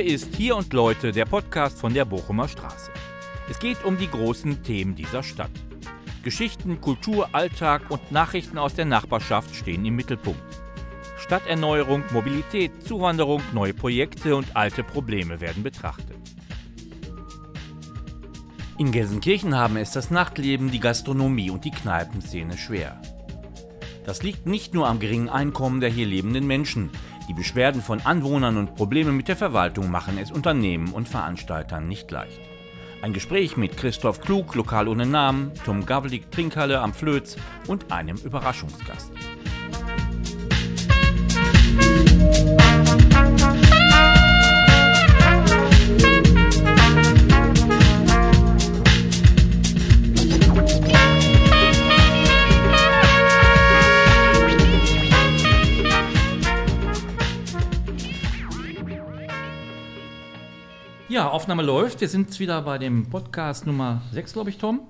[0.00, 2.92] Hier ist Hier und Leute, der Podcast von der Bochumer Straße.
[3.50, 5.50] Es geht um die großen Themen dieser Stadt.
[6.22, 10.40] Geschichten, Kultur, Alltag und Nachrichten aus der Nachbarschaft stehen im Mittelpunkt.
[11.18, 16.16] Stadterneuerung, Mobilität, Zuwanderung, neue Projekte und alte Probleme werden betrachtet.
[18.78, 23.02] In Gelsenkirchen haben es das Nachtleben, die Gastronomie und die Kneipenszene schwer.
[24.04, 26.90] Das liegt nicht nur am geringen Einkommen der hier lebenden Menschen.
[27.28, 32.10] Die Beschwerden von Anwohnern und Probleme mit der Verwaltung machen es Unternehmen und Veranstaltern nicht
[32.10, 32.40] leicht.
[33.02, 38.16] Ein Gespräch mit Christoph Klug, lokal ohne Namen, Tom Gavlik Trinkhalle am Flöz und einem
[38.16, 39.12] Überraschungsgast.
[61.10, 62.02] Ja, Aufnahme läuft.
[62.02, 64.80] Wir sind wieder bei dem Podcast Nummer 6, glaube ich, Tom.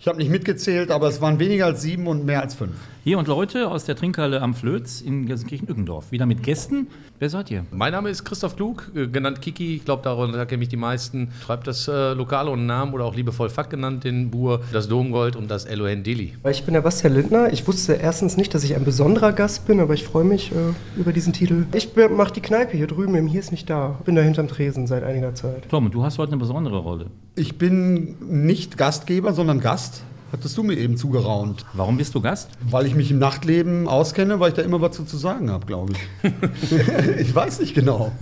[0.00, 2.74] Ich habe nicht mitgezählt, aber es waren weniger als sieben und mehr als fünf.
[3.08, 6.12] Hier und Leute aus der Trinkhalle am Flöz in Gelsenkirchen-Ückendorf.
[6.12, 6.88] Wieder mit Gästen.
[7.18, 7.64] Wer seid ihr?
[7.70, 9.76] Mein Name ist Christoph Klug, äh, genannt Kiki.
[9.76, 11.30] Ich glaube, darunter kennen mich die meisten.
[11.42, 15.36] Schreibt das äh, Lokale und Namen oder auch liebevoll Fuck genannt, den Bur, das Domgold
[15.36, 16.34] und das LON Dili.
[16.50, 17.50] Ich bin der Bastian Lindner.
[17.50, 21.00] Ich wusste erstens nicht, dass ich ein besonderer Gast bin, aber ich freue mich äh,
[21.00, 21.64] über diesen Titel.
[21.72, 23.98] Ich mache die Kneipe hier drüben im Hier ist nicht da.
[24.04, 25.66] Bin da hinterm Tresen seit einiger Zeit.
[25.70, 27.06] Tom, du hast heute eine besondere Rolle.
[27.36, 30.02] Ich bin nicht Gastgeber, sondern Gast.
[30.30, 31.64] Hattest du mir eben zugeraunt.
[31.72, 32.50] Warum bist du Gast?
[32.68, 35.94] Weil ich mich im Nachtleben auskenne, weil ich da immer was zu, sagen habe, glaube
[35.94, 36.32] ich.
[37.20, 38.12] ich weiß nicht genau.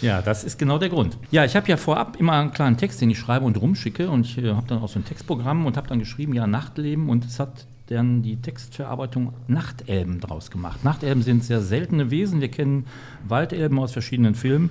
[0.00, 1.18] Ja, das ist genau der Grund.
[1.32, 4.08] Ja, ich habe ja vorab immer einen kleinen Text, den ich schreibe und rumschicke.
[4.08, 7.08] Und ich äh, habe dann auch so ein Textprogramm und habe dann geschrieben, ja, Nachtleben.
[7.08, 10.84] Und es hat dann die Textverarbeitung Nachtelben draus gemacht.
[10.84, 12.40] Nachtelben sind sehr seltene Wesen.
[12.40, 12.86] Wir kennen
[13.26, 14.70] Waldelben aus verschiedenen Filmen.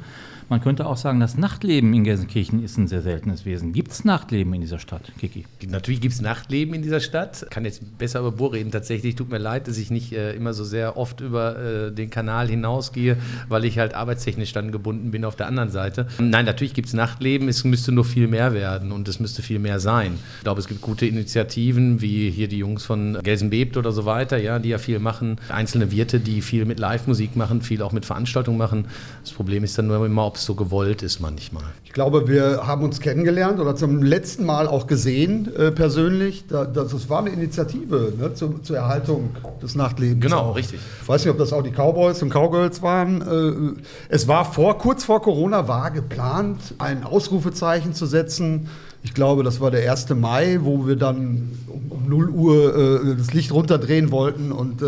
[0.50, 3.74] Man könnte auch sagen, das Nachtleben in Gelsenkirchen ist ein sehr seltenes Wesen.
[3.74, 5.46] Gibt es Nachtleben in dieser Stadt, Kiki?
[5.68, 7.46] Natürlich gibt es Nachtleben in dieser Stadt.
[7.50, 8.72] Kann jetzt besser über Bohr reden.
[8.72, 12.10] Tatsächlich tut mir leid, dass ich nicht äh, immer so sehr oft über äh, den
[12.10, 13.18] Kanal hinausgehe,
[13.48, 16.08] weil ich halt arbeitstechnisch dann gebunden bin auf der anderen Seite.
[16.20, 17.48] Nein, natürlich gibt es Nachtleben.
[17.48, 20.20] Es müsste nur viel mehr werden und es müsste viel mehr sein.
[20.38, 24.38] Ich glaube, es gibt gute Initiativen, wie hier die Jungs von Gelsenbebt oder so weiter,
[24.38, 25.38] ja, die ja viel machen.
[25.50, 28.86] Einzelne Wirte, die viel mit Live-Musik machen, viel auch mit Veranstaltungen machen.
[29.22, 31.64] Das Problem ist dann nur immer, ob es so gewollt ist manchmal.
[31.86, 36.46] Ich glaube, wir haben uns kennengelernt oder zum letzten Mal auch gesehen äh, persönlich.
[36.48, 40.22] Da, das war eine Initiative ne, zu, zur Erhaltung des Nachtlebens.
[40.22, 40.56] Genau, auch.
[40.56, 40.80] richtig.
[41.02, 43.78] Ich weiß nicht, ob das auch die Cowboys und Cowgirls waren.
[43.78, 48.70] Äh, es war vor, kurz vor Corona war geplant, ein Ausrufezeichen zu setzen.
[49.06, 50.10] Ich glaube, das war der 1.
[50.12, 54.86] Mai, wo wir dann um, um 0 Uhr äh, das Licht runterdrehen wollten und äh,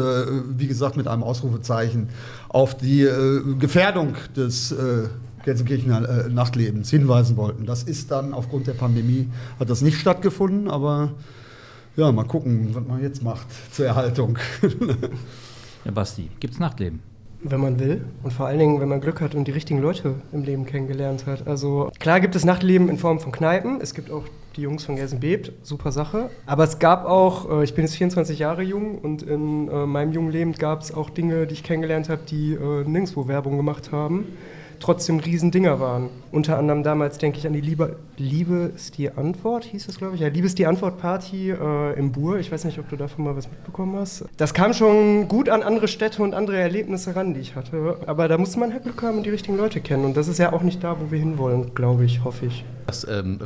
[0.57, 2.09] wie gesagt mit einem Ausrufezeichen
[2.47, 5.09] auf die äh, Gefährdung des äh,
[5.45, 7.65] Gelsenkirchener äh, Nachtlebens hinweisen wollten.
[7.65, 9.29] Das ist dann aufgrund der Pandemie,
[9.59, 11.13] hat das nicht stattgefunden, aber
[11.95, 14.37] ja, mal gucken, was man jetzt macht zur Erhaltung.
[15.85, 16.99] Ja, Basti, gibt es Nachtleben?
[17.43, 20.15] Wenn man will und vor allen Dingen, wenn man Glück hat und die richtigen Leute
[20.31, 21.47] im Leben kennengelernt hat.
[21.47, 23.79] Also klar gibt es Nachtleben in Form von Kneipen.
[23.81, 24.23] Es gibt auch
[24.55, 26.31] die Jungs von Gelsenbebt, super Sache.
[26.47, 30.11] Aber es gab auch, äh, ich bin jetzt 24 Jahre jung und in äh, meinem
[30.11, 33.91] jungen Leben gab es auch Dinge, die ich kennengelernt habe, die äh, nirgendwo Werbung gemacht
[33.91, 34.25] haben
[34.85, 36.09] trotzdem Riesendinger waren.
[36.31, 40.13] Unter anderem damals denke ich an die Liebe, Liebe ist die Antwort, hieß das glaube
[40.15, 40.21] ich.
[40.21, 42.37] Ja, Liebe ist die Antwort-Party äh, im Bur.
[42.37, 44.25] Ich weiß nicht, ob du davon mal was mitbekommen hast.
[44.37, 47.97] Das kam schon gut an andere Städte und andere Erlebnisse ran, die ich hatte.
[48.05, 50.05] Aber da musste man halt Glück haben und die richtigen Leute kennen.
[50.05, 52.63] Und das ist ja auch nicht da, wo wir hinwollen, glaube ich, hoffe ich.
[52.87, 53.39] Das, ähm,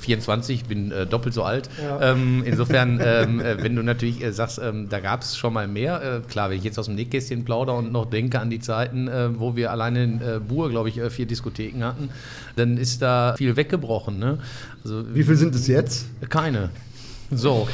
[0.00, 1.68] 24, ich bin äh, doppelt so alt.
[1.82, 2.12] Ja.
[2.12, 5.66] Ähm, insofern, ähm, äh, wenn du natürlich äh, sagst, ähm, da gab es schon mal
[5.66, 8.60] mehr, äh, klar, wenn ich jetzt aus dem Nähkästchen plaudere und noch denke an die
[8.60, 12.10] Zeiten, äh, wo wir alleine in äh, Bur, glaube ich, vier Diskotheken hatten,
[12.56, 14.18] dann ist da viel weggebrochen.
[14.18, 14.38] Ne?
[14.84, 16.06] Also, Wie viel sind es jetzt?
[16.28, 16.70] Keine.
[17.30, 17.68] So,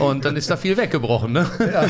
[0.00, 1.46] und dann ist da viel weggebrochen, ne?
[1.60, 1.86] Ja,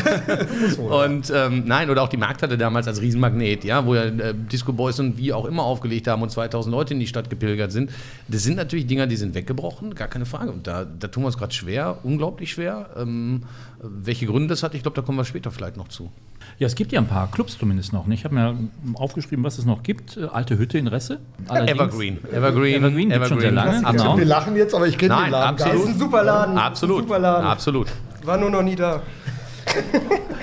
[1.05, 4.72] und ähm, nein, oder auch die Markthalle damals als Riesenmagnet, ja, wo ja äh, Disco
[4.72, 7.90] Boys und wie auch immer aufgelegt haben und 2000 Leute in die Stadt gepilgert sind.
[8.28, 10.50] Das sind natürlich Dinger, die sind weggebrochen, gar keine Frage.
[10.50, 12.90] Und da, da tun wir uns gerade schwer, unglaublich schwer.
[12.96, 13.44] Ähm,
[13.82, 16.11] welche Gründe das hat, ich glaube, da kommen wir später vielleicht noch zu.
[16.59, 18.06] Ja, es gibt ja ein paar Clubs zumindest noch.
[18.09, 18.56] Ich habe mir
[18.95, 20.17] aufgeschrieben, was es noch gibt.
[20.17, 21.19] Äh, Alte Hütte in Resse.
[21.49, 22.19] Evergreen.
[22.33, 22.75] Evergreen.
[22.75, 23.29] Evergreen, Evergreen.
[23.29, 23.83] schon sehr lange.
[23.83, 24.19] Genau.
[24.19, 25.49] Wir lachen jetzt, aber ich kenne den Laden.
[25.51, 25.75] Absolut.
[25.75, 26.59] Das ist ein super Laden.
[26.59, 27.01] Absolut.
[27.01, 27.47] Super Laden.
[27.47, 27.89] Absolut.
[28.25, 29.03] War nur noch nie da.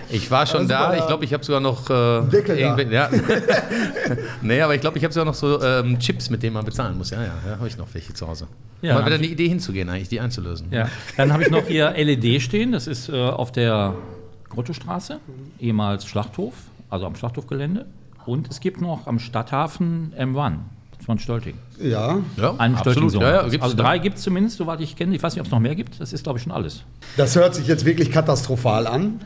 [0.10, 0.96] Ich war schon da.
[0.96, 1.90] Ich glaube, ich habe sogar noch.
[1.90, 2.78] Äh, Deckel da.
[2.81, 3.10] Ja.
[4.42, 6.98] nee, aber ich glaube, ich habe sogar noch so ähm, Chips, mit denen man bezahlen
[6.98, 7.12] muss.
[7.12, 8.48] Ja, ja, ja habe ich noch welche zu Hause.
[8.81, 10.68] Ja, Mal wieder eine Idee hinzugehen, eigentlich, die einzulösen.
[10.72, 10.90] Ja.
[11.16, 12.72] Dann habe ich noch hier LED stehen.
[12.72, 13.96] Das ist äh, auf der
[14.51, 15.19] Grottostraße,
[15.59, 16.53] ehemals Schlachthof,
[16.89, 17.86] also am Schlachthofgelände.
[18.25, 20.57] Und es gibt noch am Stadthafen M1.
[21.06, 21.56] von Stölting.
[21.80, 22.19] Ja.
[22.38, 22.80] Ja, Einen absolut.
[22.80, 23.21] Stölting-Sohn.
[23.21, 25.15] Ja, ja, gibt's, also drei gibt es zumindest, soweit ich kenne.
[25.15, 26.00] Ich weiß nicht, ob es noch mehr gibt.
[26.00, 26.83] Das ist, glaube ich, schon alles.
[27.18, 29.19] Das hört sich jetzt wirklich katastrophal an.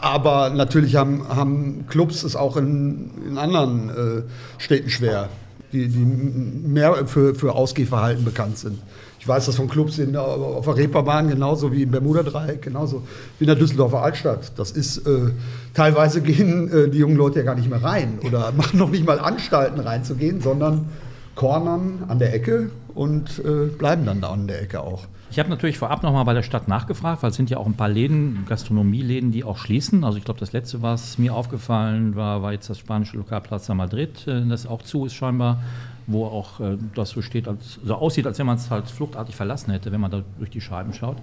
[0.00, 4.22] Aber natürlich haben, haben Clubs es auch in, in anderen äh,
[4.58, 5.28] Städten schwer,
[5.72, 8.80] die, die mehr für, für Ausgehverhalten bekannt sind.
[9.22, 13.02] Ich weiß das von Clubs in, auf der Reeperbahn genauso wie im Bermuda-Dreieck, genauso
[13.38, 14.50] wie in der Düsseldorfer Altstadt.
[14.58, 15.30] Das ist, äh,
[15.74, 19.06] teilweise gehen äh, die jungen Leute ja gar nicht mehr rein oder machen noch nicht
[19.06, 20.88] mal Anstalten reinzugehen, sondern
[21.36, 25.04] cornern an der Ecke und äh, bleiben dann da an der Ecke auch.
[25.30, 27.76] Ich habe natürlich vorab nochmal bei der Stadt nachgefragt, weil es sind ja auch ein
[27.76, 30.02] paar Läden, Gastronomieläden, die auch schließen.
[30.02, 33.72] Also ich glaube, das letzte, was mir aufgefallen war, war jetzt das spanische Lokal Plaza
[33.72, 35.62] Madrid, äh, das auch zu ist scheinbar,
[36.06, 39.34] wo auch äh, das so steht, als, so aussieht, als wenn man es halt fluchtartig
[39.34, 41.16] verlassen hätte, wenn man da durch die Scheiben schaut.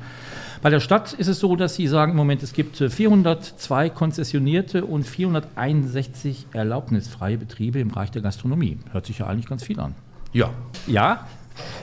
[0.62, 3.90] Bei der Stadt ist es so, dass sie sagen im Moment, es gibt äh, 402
[3.90, 8.78] konzessionierte und 461 erlaubnisfreie Betriebe im Bereich der Gastronomie.
[8.92, 9.96] Hört sich ja eigentlich ganz viel an.
[10.34, 10.52] Ja,
[10.88, 11.26] Ja,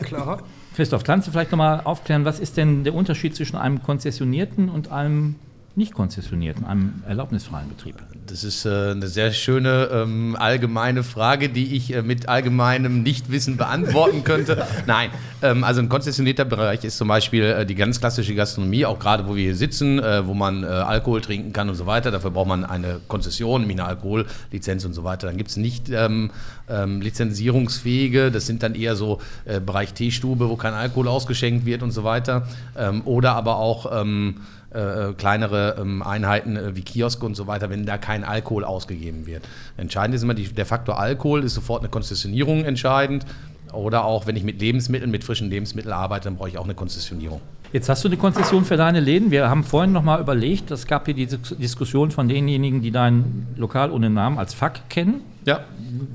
[0.00, 0.42] Klar.
[0.74, 4.92] Christoph, kannst du vielleicht nochmal aufklären, was ist denn der Unterschied zwischen einem konzessionierten und
[4.92, 5.36] einem
[5.76, 7.96] nicht konzessionierten, einem erlaubnisfreien Betrieb?
[8.26, 13.56] Das ist äh, eine sehr schöne ähm, allgemeine Frage, die ich äh, mit allgemeinem Nichtwissen
[13.56, 14.66] beantworten könnte.
[14.86, 15.10] Nein,
[15.42, 19.28] ähm, also ein konzessionierter Bereich ist zum Beispiel äh, die ganz klassische Gastronomie, auch gerade
[19.28, 22.10] wo wir hier sitzen, wo man Alkohol trinken kann und so weiter.
[22.10, 25.26] Dafür braucht man eine Konzession, nämlich eine Alkohollizenz und so weiter.
[25.26, 26.30] Dann gibt es nicht ähm,
[26.68, 31.82] ähm, lizenzierungsfähige, das sind dann eher so äh, Bereich Teestube, wo kein Alkohol ausgeschenkt wird
[31.82, 32.46] und so weiter.
[32.76, 34.36] Ähm, oder aber auch ähm,
[34.70, 39.26] äh, kleinere ähm, Einheiten äh, wie Kioske und so weiter, wenn da kein Alkohol ausgegeben
[39.26, 39.42] wird.
[39.76, 43.24] Entscheidend ist immer die, der Faktor Alkohol, ist sofort eine Konzessionierung entscheidend.
[43.72, 46.74] Oder auch, wenn ich mit Lebensmitteln, mit frischen Lebensmitteln arbeite, dann brauche ich auch eine
[46.74, 47.40] Konzessionierung.
[47.72, 49.30] Jetzt hast du eine Konzession für deine Läden.
[49.32, 53.48] Wir haben vorhin nochmal überlegt, es gab hier die Dis- Diskussion von denjenigen, die dein
[53.56, 55.20] Lokal ohne Namen als FAK kennen.
[55.46, 55.60] Ja,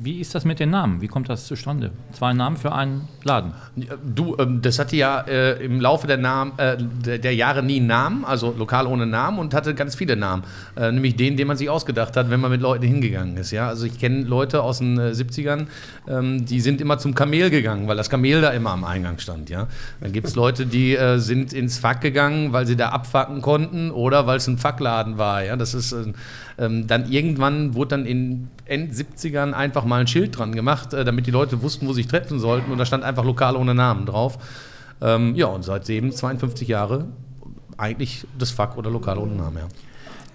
[0.03, 0.99] Wie ist das mit den Namen?
[0.99, 1.91] Wie kommt das zustande?
[2.11, 3.53] Zwei Namen für einen Laden.
[4.03, 6.75] Du, ähm, das hatte ja äh, im Laufe der, Namen, äh,
[7.17, 10.43] der, Jahre nie einen Namen, also lokal ohne Namen und hatte ganz viele Namen.
[10.75, 13.51] Äh, nämlich den, den man sich ausgedacht hat, wenn man mit Leuten hingegangen ist.
[13.51, 13.69] Ja?
[13.69, 15.67] Also ich kenne Leute aus den äh, 70ern,
[16.09, 19.49] ähm, die sind immer zum Kamel gegangen, weil das Kamel da immer am Eingang stand.
[19.49, 19.69] Ja?
[20.01, 24.27] Dann gibt es Leute, die sind ins Fack gegangen, weil sie da abfacken konnten oder
[24.27, 25.41] weil es ein Fackladen war.
[25.41, 25.55] Ja?
[25.55, 25.95] Das ist
[26.57, 31.03] ähm, dann irgendwann wurde dann in End 70ern einfach mal ein Schild dran gemacht, äh,
[31.05, 32.71] damit die Leute wussten, wo sie sich treffen sollten.
[32.71, 34.37] Und da stand einfach lokal ohne Namen drauf.
[35.01, 37.05] Ähm, ja, und seitdem 52 Jahre
[37.77, 39.67] eigentlich das Fuck oder lokal ohne Namen, ja.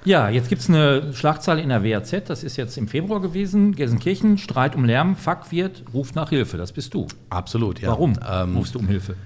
[0.04, 3.74] Ja, jetzt gibt es eine Schlagzeile in der WAZ, das ist jetzt im Februar gewesen.
[3.74, 6.56] Gelsenkirchen, Streit um Lärm, FAK-Wirt ruft nach Hilfe.
[6.56, 7.08] Das bist du.
[7.28, 7.88] Absolut, ja.
[7.88, 9.16] Warum Ähm, rufst du um Hilfe?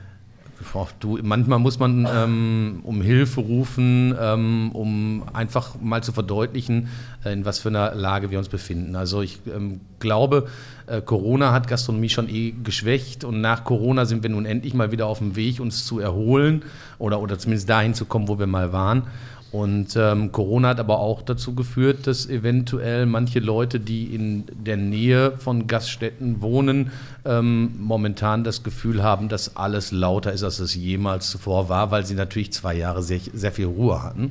[1.01, 6.89] Du, manchmal muss man ähm, um Hilfe rufen, ähm, um einfach mal zu verdeutlichen,
[7.25, 8.95] äh, in was für einer Lage wir uns befinden.
[8.95, 10.49] Also ich ähm, glaube,
[10.87, 14.93] äh, Corona hat Gastronomie schon eh geschwächt und nach Corona sind wir nun endlich mal
[14.93, 16.63] wieder auf dem Weg, uns zu erholen
[16.99, 19.05] oder, oder zumindest dahin zu kommen, wo wir mal waren.
[19.52, 24.76] Und ähm, Corona hat aber auch dazu geführt, dass eventuell manche Leute, die in der
[24.76, 26.93] Nähe von Gaststätten wohnen,
[27.25, 32.06] ähm, momentan das Gefühl haben, dass alles lauter ist, als es jemals zuvor war, weil
[32.06, 34.31] sie natürlich zwei Jahre sehr, sehr viel Ruhe hatten.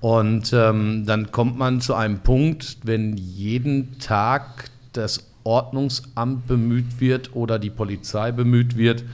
[0.00, 7.34] Und ähm, dann kommt man zu einem Punkt, wenn jeden Tag das Ordnungsamt bemüht wird
[7.34, 9.04] oder die Polizei bemüht wird,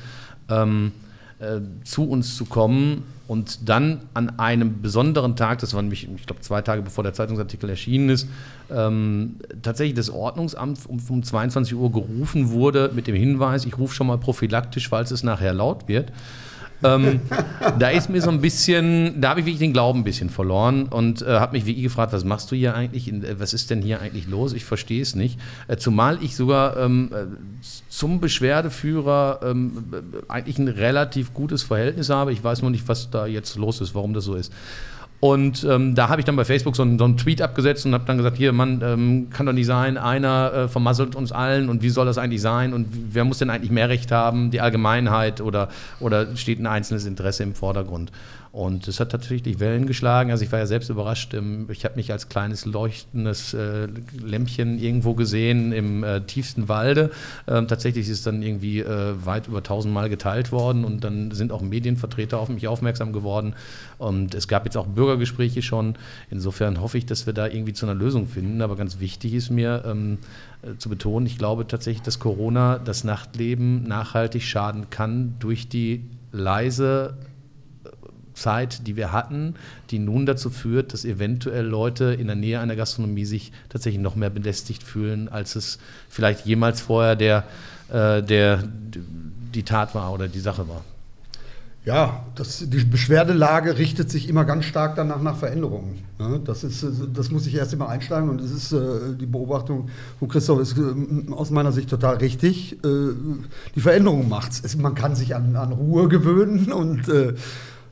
[0.50, 0.92] ähm,
[1.42, 6.26] äh, zu uns zu kommen und dann an einem besonderen Tag, das war nämlich, ich
[6.26, 8.28] glaube, zwei Tage bevor der Zeitungsartikel erschienen ist,
[8.70, 13.94] ähm, tatsächlich das Ordnungsamt um, um 22 Uhr gerufen wurde mit dem Hinweis, ich rufe
[13.94, 16.12] schon mal prophylaktisch, falls es nachher laut wird.
[16.82, 17.20] Ähm,
[17.78, 20.84] da ist mir so ein bisschen, da habe ich wirklich den Glauben ein bisschen verloren
[20.84, 23.12] und äh, habe mich wirklich gefragt, was machst du hier eigentlich?
[23.12, 24.52] Äh, was ist denn hier eigentlich los?
[24.52, 25.38] Ich verstehe es nicht.
[25.68, 27.26] Äh, zumal ich sogar ähm, äh,
[27.88, 32.32] zum Beschwerdeführer ähm, äh, eigentlich ein relativ gutes Verhältnis habe.
[32.32, 34.52] Ich weiß nur nicht, was da jetzt los ist, warum das so ist.
[35.24, 37.94] Und ähm, da habe ich dann bei Facebook so einen, so einen Tweet abgesetzt und
[37.94, 41.68] habe dann gesagt, hier, Mann, ähm, kann doch nicht sein, einer äh, vermasselt uns allen
[41.68, 44.60] und wie soll das eigentlich sein und wer muss denn eigentlich mehr Recht haben, die
[44.60, 45.68] Allgemeinheit oder,
[46.00, 48.10] oder steht ein einzelnes Interesse im Vordergrund?
[48.52, 50.30] Und es hat tatsächlich Wellen geschlagen.
[50.30, 51.32] Also ich war ja selbst überrascht.
[51.32, 53.88] ähm, Ich habe mich als kleines leuchtendes äh,
[54.22, 57.10] Lämpchen irgendwo gesehen im äh, tiefsten Walde.
[57.48, 61.50] Ähm, tatsächlich ist es dann irgendwie äh, weit über tausendmal geteilt worden und dann sind
[61.50, 63.54] auch Medienvertreter auf mich aufmerksam geworden.
[63.96, 65.94] Und es gab jetzt auch Bürgergespräche schon.
[66.30, 68.60] Insofern hoffe ich, dass wir da irgendwie zu einer Lösung finden.
[68.60, 70.18] Aber ganz wichtig ist mir ähm,
[70.60, 76.04] äh, zu betonen, ich glaube tatsächlich, dass Corona das Nachtleben nachhaltig schaden kann durch die
[76.32, 77.14] leise
[78.34, 79.54] Zeit, die wir hatten,
[79.90, 84.16] die nun dazu führt, dass eventuell Leute in der Nähe einer Gastronomie sich tatsächlich noch
[84.16, 87.44] mehr belästigt fühlen, als es vielleicht jemals vorher der,
[87.90, 88.62] äh, der,
[89.54, 90.84] die Tat war oder die Sache war.
[91.84, 96.04] Ja, das, die Beschwerdelage richtet sich immer ganz stark danach nach Veränderungen.
[96.16, 96.40] Ne?
[96.44, 99.88] Das, ist, das muss ich erst immer einsteigen und es ist äh, die Beobachtung
[100.20, 102.78] von Christoph ist äh, aus meiner Sicht total richtig.
[103.74, 104.76] Die Veränderung macht es.
[104.76, 107.08] Man kann sich an, an Ruhe gewöhnen und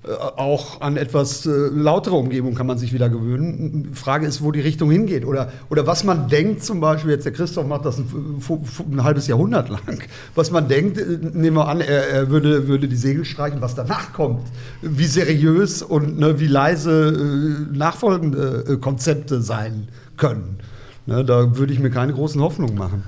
[0.09, 3.89] auch an etwas äh, lautere Umgebung kann man sich wieder gewöhnen.
[3.91, 7.27] Die Frage ist, wo die Richtung hingeht oder, oder was man denkt, zum Beispiel, jetzt
[7.27, 8.41] der Christoph macht das ein,
[8.93, 10.03] ein halbes Jahrhundert lang,
[10.35, 13.75] was man denkt, äh, nehmen wir an, er, er, würde, würde die Segel streichen, was
[13.75, 14.47] danach kommt,
[14.81, 20.61] wie seriös und ne, wie leise äh, nachfolgende äh, Konzepte sein können.
[21.05, 23.05] Ne, da würde ich mir keine großen Hoffnungen machen.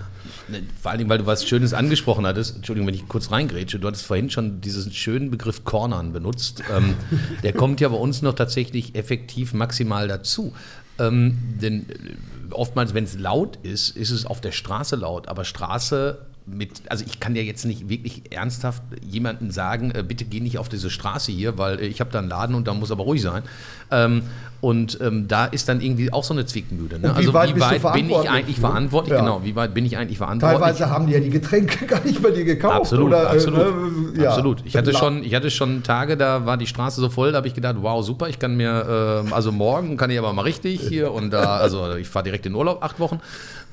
[0.52, 2.56] Ne, vor allem, weil du was Schönes angesprochen hattest.
[2.56, 3.78] Entschuldigung, wenn ich kurz reingrätsche.
[3.78, 6.62] Du hattest vorhin schon diesen schönen Begriff Cornern benutzt.
[6.70, 6.94] Ähm,
[7.42, 10.52] der kommt ja bei uns noch tatsächlich effektiv maximal dazu.
[10.98, 15.26] Ähm, denn äh, oftmals, wenn es laut ist, ist es auf der Straße laut.
[15.26, 20.24] Aber Straße mit, also ich kann ja jetzt nicht wirklich ernsthaft jemandem sagen, äh, bitte
[20.24, 22.74] geh nicht auf diese Straße hier, weil äh, ich habe da einen Laden und da
[22.74, 23.42] muss aber ruhig sein.
[23.90, 24.22] Ähm,
[24.60, 27.00] und ähm, da ist dann irgendwie auch so eine Zwickmühle.
[27.00, 27.12] Ne?
[27.12, 28.60] Also wie weit, wie weit bin ich eigentlich ne?
[28.60, 29.14] verantwortlich?
[29.14, 29.20] Ja.
[29.20, 30.60] Genau, wie weit bin ich eigentlich verantwortlich?
[30.60, 32.76] Teilweise haben die ja die Getränke gar nicht bei dir gekauft.
[32.76, 34.16] Absolut, oder, äh, absolut.
[34.16, 34.28] Äh, ja.
[34.28, 34.62] absolut.
[34.64, 37.48] Ich hatte, schon, ich hatte schon Tage, da war die Straße so voll, da habe
[37.48, 40.80] ich gedacht, wow, super, ich kann mir, äh, also morgen kann ich aber mal richtig
[40.80, 43.20] hier und da, also ich fahre direkt in Urlaub, acht Wochen.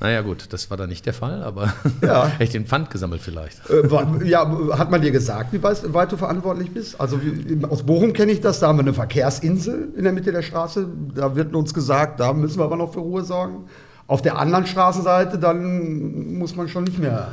[0.00, 2.26] Naja gut, das war dann nicht der Fall, aber ja.
[2.32, 3.60] hätte ich den Pfand gesammelt vielleicht.
[3.68, 6.98] Äh, ja, hat man dir gesagt, wie weit du verantwortlich bist?
[6.98, 10.32] Also wie, aus Bochum kenne ich das, da haben wir eine Verkehrsinsel in der Mitte
[10.32, 10.88] der Straße.
[11.14, 13.66] Da wird uns gesagt, da müssen wir aber noch für Ruhe sorgen.
[14.06, 17.28] Auf der anderen Straßenseite, dann muss man schon nicht mehr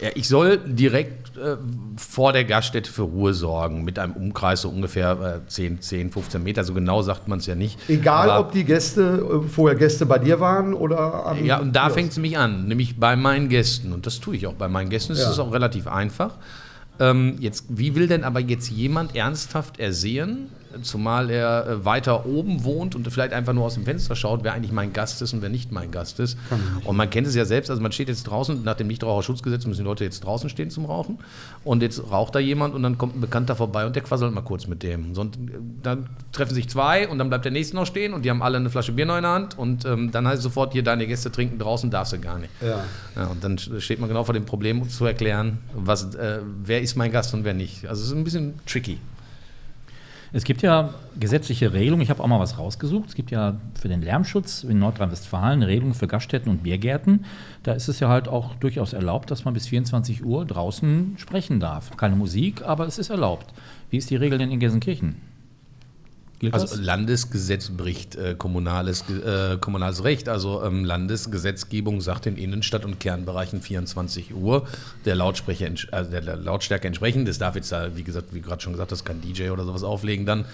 [0.00, 1.56] ja, ich soll direkt äh,
[1.96, 6.42] vor der Gaststätte für Ruhe sorgen, mit einem Umkreis so ungefähr äh, 10, 10, 15
[6.42, 6.64] Meter.
[6.64, 7.78] So genau sagt man es ja nicht.
[7.88, 11.76] Egal, Aber, ob die Gäste äh, vorher Gäste bei dir waren oder an Ja, und
[11.76, 13.92] da fängt es mich an, nämlich bei meinen Gästen.
[13.92, 15.12] Und das tue ich auch bei meinen Gästen.
[15.12, 15.30] Das ja.
[15.30, 16.34] ist auch relativ einfach.
[16.98, 20.48] Ähm, jetzt, wie will denn aber jetzt jemand ernsthaft ersehen,
[20.82, 24.52] zumal er äh, weiter oben wohnt und vielleicht einfach nur aus dem Fenster schaut, wer
[24.52, 26.38] eigentlich mein Gast ist und wer nicht mein Gast ist.
[26.84, 29.80] Und man kennt es ja selbst, also man steht jetzt draußen, nach dem Nichtraucherschutzgesetz müssen
[29.80, 31.18] die Leute jetzt draußen stehen zum Rauchen
[31.64, 34.42] und jetzt raucht da jemand und dann kommt ein Bekannter vorbei und der quasselt mal
[34.42, 35.16] kurz mit dem.
[35.16, 35.38] Und
[35.82, 38.56] dann treffen sich zwei und dann bleibt der nächste noch stehen und die haben alle
[38.56, 41.06] eine Flasche Bier noch in der Hand und ähm, dann heißt es sofort, hier deine
[41.06, 42.50] Gäste trinken, draußen darfst du gar nicht.
[42.60, 42.84] Ja.
[43.16, 46.96] ja und dann steht man genau vor dem Problem zu erklären, was, äh, wer ist
[46.96, 47.86] mein Gast und wer nicht.
[47.86, 48.98] Also es ist ein bisschen tricky.
[50.32, 53.08] Es gibt ja gesetzliche Regelungen, ich habe auch mal was rausgesucht.
[53.08, 57.24] Es gibt ja für den Lärmschutz in Nordrhein-Westfalen Regelungen für Gaststätten und Biergärten.
[57.64, 61.58] Da ist es ja halt auch durchaus erlaubt, dass man bis 24 Uhr draußen sprechen
[61.58, 61.96] darf.
[61.96, 63.52] Keine Musik, aber es ist erlaubt.
[63.90, 65.29] Wie ist die Regel denn in Gelsenkirchen?
[66.40, 66.78] Gilt also das?
[66.78, 70.26] Landesgesetz bricht äh, kommunales, äh, kommunales Recht.
[70.26, 74.66] Also ähm, Landesgesetzgebung sagt in Innenstadt- und Kernbereichen 24 Uhr
[75.04, 77.28] der, Lautsprecher, also der, der Lautstärke entsprechend.
[77.28, 80.24] Das darf jetzt, wie gesagt, wie gerade schon gesagt, das kann DJ oder sowas auflegen
[80.24, 80.46] dann.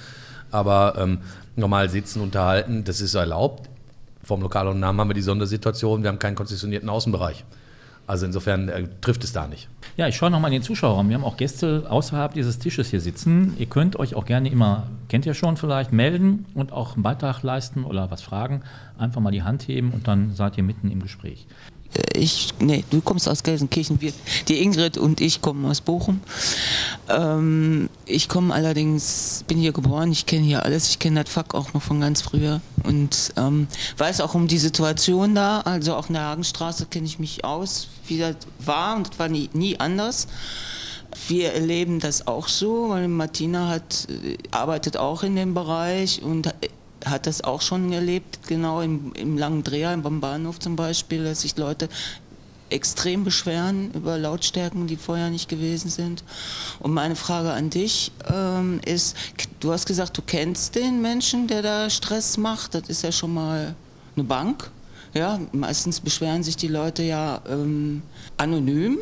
[0.51, 1.19] Aber ähm,
[1.55, 3.71] normal sitzen, unterhalten, das ist erlaubt.
[4.25, 7.45] Vom Lokal und Namen haben wir die Sondersituation, wir haben keinen konzessionierten Außenbereich.
[8.07, 9.69] Also insofern äh, trifft es da nicht.
[9.97, 11.09] Ja, ich schaue nochmal in den Zuschauerraum.
[11.09, 13.55] Wir haben auch Gäste außerhalb dieses Tisches hier sitzen.
[13.59, 17.43] Ihr könnt euch auch gerne immer, kennt ihr schon vielleicht, melden und auch einen Beitrag
[17.43, 18.63] leisten oder was fragen.
[18.99, 21.47] Einfach mal die Hand heben und dann seid ihr mitten im Gespräch.
[21.97, 24.13] Äh, ich, nee, du kommst aus Gelsenkirchen, wir,
[24.49, 26.21] die Ingrid und ich kommen aus Bochum.
[27.09, 31.55] Ähm, ich komme allerdings, bin hier geboren, ich kenne hier alles, ich kenne das Fuck
[31.55, 33.67] auch noch von ganz früher und ähm,
[33.99, 37.89] weiß auch um die Situation da, also auch in der Hagenstraße kenne ich mich aus,
[38.07, 40.29] wie das war und das war nie, nie anders.
[41.29, 46.53] Wir erleben das auch so, weil Martina hat, äh, arbeitet auch in dem Bereich und
[47.05, 51.43] hat das auch schon erlebt, genau im, im langen Dreher, beim Bahnhof zum Beispiel, dass
[51.43, 51.89] sich Leute
[52.69, 56.25] extrem beschweren über Lautstärken, die vorher nicht gewesen sind.
[56.81, 59.17] Und meine Frage an dich ähm, ist,
[59.61, 62.75] du hast gesagt, du kennst den Menschen, der da Stress macht.
[62.75, 63.75] Das ist ja schon mal
[64.17, 64.71] eine Bank.
[65.15, 68.03] Ja, meistens beschweren sich die Leute ja ähm,
[68.37, 68.99] anonym.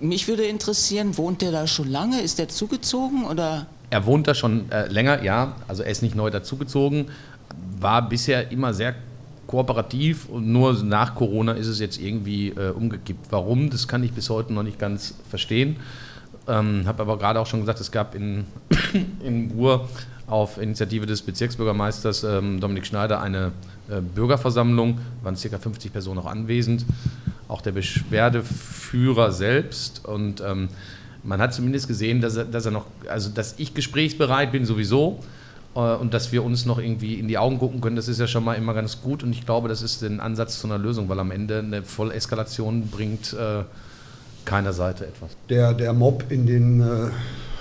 [0.00, 2.20] Mich würde interessieren, wohnt der da schon lange?
[2.20, 3.66] Ist der zugezogen oder?
[3.90, 5.56] Er wohnt da schon äh, länger, ja.
[5.66, 7.06] Also er ist nicht neu dazugezogen
[7.80, 8.94] war bisher immer sehr
[9.46, 13.26] kooperativ und nur nach Corona ist es jetzt irgendwie äh, umgekippt.
[13.30, 15.76] Warum, das kann ich bis heute noch nicht ganz verstehen.
[16.46, 18.44] Ähm, habe aber gerade auch schon gesagt, es gab in,
[19.24, 19.88] in Ruhr
[20.26, 23.52] auf Initiative des Bezirksbürgermeisters ähm, Dominik Schneider eine
[23.88, 25.58] äh, Bürgerversammlung, waren ca.
[25.58, 26.84] 50 Personen auch anwesend,
[27.48, 30.68] auch der Beschwerdeführer selbst und ähm,
[31.28, 35.20] man hat zumindest gesehen, dass er, dass er noch, also dass ich gesprächsbereit bin sowieso,
[35.74, 38.26] Äh, und dass wir uns noch irgendwie in die Augen gucken können, das ist ja
[38.26, 39.22] schon mal immer ganz gut.
[39.22, 42.88] Und ich glaube, das ist ein Ansatz zu einer Lösung, weil am Ende eine Volleskalation
[42.88, 43.64] bringt äh,
[44.44, 45.30] keiner Seite etwas.
[45.48, 47.10] Der, der Mob in den äh,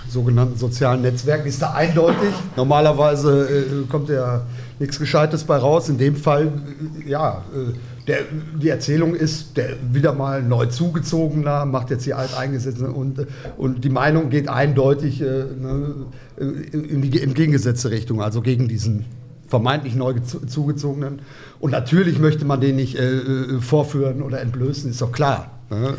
[0.10, 2.34] sogenannten sozialen Netzwerken ist da eindeutig.
[2.56, 4.42] Normalerweise äh, kommt ja
[4.80, 5.90] nichts Gescheites bei raus.
[5.90, 6.48] In dem Fall,
[7.06, 7.74] äh, ja, äh,
[8.08, 8.20] der,
[8.62, 13.90] die Erzählung ist, der wieder mal neu zugezogener, macht jetzt die Alteingesetzten und, und die
[13.90, 16.06] Meinung geht eindeutig äh, ne,
[16.38, 19.06] in die entgegengesetzte Richtung, also gegen diesen
[19.48, 21.20] vermeintlich neu zugezogenen.
[21.60, 25.60] Und natürlich möchte man den nicht äh, äh, vorführen oder entblößen, ist doch klar.
[25.70, 25.94] Ne?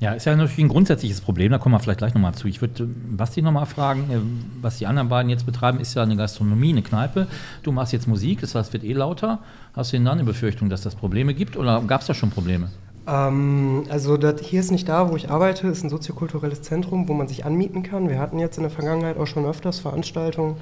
[0.00, 2.48] Äh, ja, ist ja natürlich ein grundsätzliches Problem, da kommen wir vielleicht gleich nochmal zu.
[2.48, 4.18] Ich würde Basti nochmal fragen, äh,
[4.62, 7.26] was die anderen beiden jetzt betreiben, ist ja eine Gastronomie, eine Kneipe.
[7.62, 9.40] Du machst jetzt Musik, das heißt, wird eh lauter.
[9.74, 12.30] Hast du denn dann eine Befürchtung, dass das Probleme gibt oder gab es da schon
[12.30, 12.70] Probleme?
[13.06, 17.14] Ähm, also das, hier ist nicht da, wo ich arbeite, ist ein soziokulturelles Zentrum, wo
[17.14, 18.08] man sich anmieten kann.
[18.08, 20.56] Wir hatten jetzt in der Vergangenheit auch schon öfters Veranstaltungen,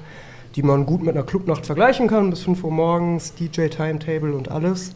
[0.55, 4.95] die man gut mit einer Clubnacht vergleichen kann, bis 5 Uhr morgens, DJ-Timetable und alles.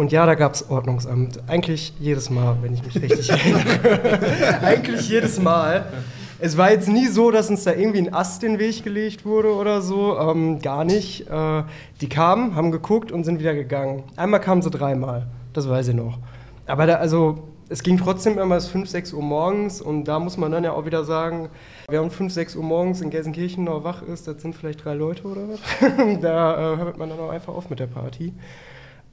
[0.00, 1.40] Und ja, da gab es Ordnungsamt.
[1.46, 4.62] Eigentlich jedes Mal, wenn ich mich richtig erinnere.
[4.62, 5.92] Eigentlich jedes Mal.
[6.38, 9.26] Es war jetzt nie so, dass uns da irgendwie ein Ast in den Weg gelegt
[9.26, 10.18] wurde oder so.
[10.18, 11.28] Ähm, gar nicht.
[11.28, 11.64] Äh,
[12.00, 14.04] die kamen, haben geguckt und sind wieder gegangen.
[14.16, 15.26] Einmal kamen sie dreimal.
[15.52, 16.16] Das weiß ich noch.
[16.64, 19.82] Aber da, also, es ging trotzdem immer bis 5, 6 Uhr morgens.
[19.82, 21.50] Und da muss man dann ja auch wieder sagen,
[21.90, 24.94] wer um 5, 6 Uhr morgens in Gelsenkirchen noch wach ist, das sind vielleicht drei
[24.94, 25.60] Leute oder was.
[26.22, 28.32] da äh, hört man dann auch einfach auf mit der Party.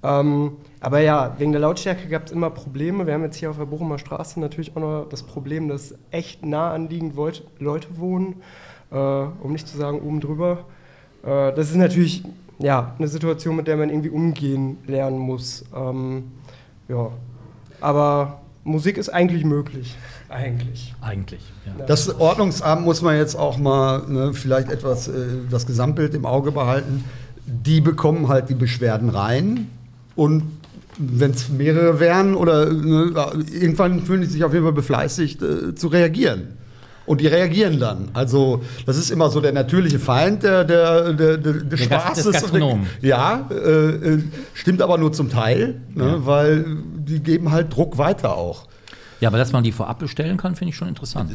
[0.04, 3.08] Ähm, aber ja, wegen der Lautstärke gab es immer Probleme.
[3.08, 6.46] Wir haben jetzt hier auf der Bochumer Straße natürlich auch noch das Problem, dass echt
[6.46, 7.16] nah anliegend
[7.60, 8.36] Leute wohnen,
[8.92, 10.66] äh, um nicht zu sagen oben drüber.
[11.24, 12.24] Äh, das ist natürlich
[12.60, 15.66] ja, eine Situation, mit der man irgendwie umgehen lernen muss.
[15.76, 16.32] Ähm,
[16.88, 17.10] ja,
[17.82, 19.96] aber Musik ist eigentlich möglich.
[20.30, 20.94] Eigentlich.
[21.02, 21.86] Eigentlich, ja.
[21.86, 25.14] Das Ordnungsamt muss man jetzt auch mal ne, vielleicht etwas äh,
[25.50, 27.04] das Gesamtbild im Auge behalten.
[27.46, 29.70] Die bekommen halt die Beschwerden rein
[30.18, 30.44] und
[30.98, 33.14] wenn es mehrere wären oder ne,
[33.54, 36.58] irgendwann fühlen die sich auf jeden Fall befleißigt äh, zu reagieren.
[37.06, 38.10] Und die reagieren dann.
[38.14, 42.26] Also, das ist immer so der natürliche Feind der, der, der, der, der Spaßes.
[43.02, 46.26] Ja, äh, äh, stimmt aber nur zum Teil, ne, ja.
[46.26, 46.66] weil
[46.98, 48.68] die geben halt Druck weiter auch.
[49.20, 51.32] Ja, aber dass man die vorab bestellen kann, finde ich schon interessant.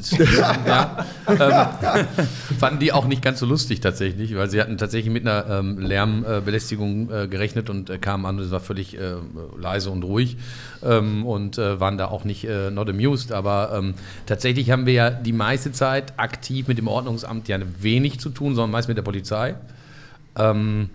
[0.67, 2.07] ja, ähm,
[2.59, 5.79] fanden die auch nicht ganz so lustig tatsächlich, weil sie hatten tatsächlich mit einer ähm,
[5.79, 9.15] Lärmbelästigung äh, gerechnet und äh, kamen an und es war völlig äh,
[9.59, 10.37] leise und ruhig
[10.85, 13.33] ähm, und äh, waren da auch nicht äh, not amused.
[13.33, 13.95] Aber ähm,
[14.27, 18.55] tatsächlich haben wir ja die meiste Zeit aktiv mit dem Ordnungsamt ja wenig zu tun,
[18.55, 19.57] sondern meist mit der Polizei.
[20.37, 20.91] Ähm,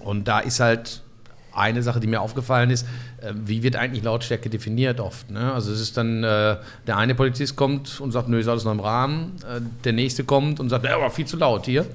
[0.00, 1.02] und da ist halt
[1.52, 2.86] eine Sache, die mir aufgefallen ist,
[3.20, 5.30] äh, wie wird eigentlich Lautstärke definiert oft?
[5.30, 5.52] Ne?
[5.52, 8.72] Also es ist dann, äh, der eine Polizist kommt und sagt, nö, ist alles noch
[8.72, 9.36] im Rahmen.
[9.42, 11.86] Äh, der nächste kommt und sagt, ja, war viel zu laut hier.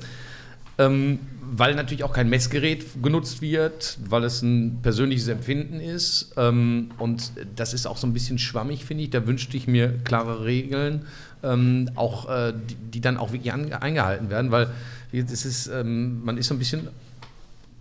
[0.77, 1.19] Ähm,
[1.51, 6.33] weil natürlich auch kein Messgerät genutzt wird, weil es ein persönliches Empfinden ist.
[6.37, 9.09] Ähm, und das ist auch so ein bisschen schwammig, finde ich.
[9.11, 11.05] Da wünschte ich mir klare Regeln,
[11.43, 14.69] ähm, auch, äh, die, die, dann auch wirklich an, eingehalten werden, weil
[15.13, 16.89] das ist, ähm, man ist so ein bisschen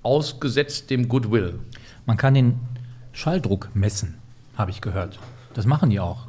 [0.04, 1.58] ausgesetzt dem Goodwill.
[2.06, 2.60] Man kann den
[3.12, 4.18] Schalldruck messen,
[4.56, 5.18] habe ich gehört.
[5.54, 6.26] Das machen die auch.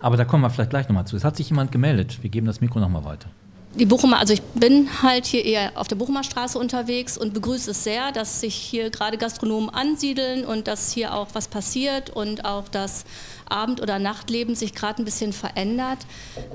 [0.00, 1.16] Aber da kommen wir vielleicht gleich nochmal zu.
[1.16, 2.22] Es hat sich jemand gemeldet.
[2.22, 3.28] Wir geben das Mikro nochmal weiter.
[3.74, 7.72] Die Bochumer, also ich bin halt hier eher auf der Bochumer Straße unterwegs und begrüße
[7.72, 12.46] es sehr, dass sich hier gerade Gastronomen ansiedeln und dass hier auch was passiert und
[12.46, 13.04] auch das
[13.46, 15.98] Abend- oder Nachtleben sich gerade ein bisschen verändert.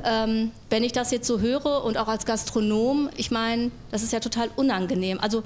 [0.04, 4.14] Ähm, wenn ich das jetzt so höre und auch als Gastronom, ich meine, das ist
[4.14, 5.20] ja total unangenehm.
[5.20, 5.44] Also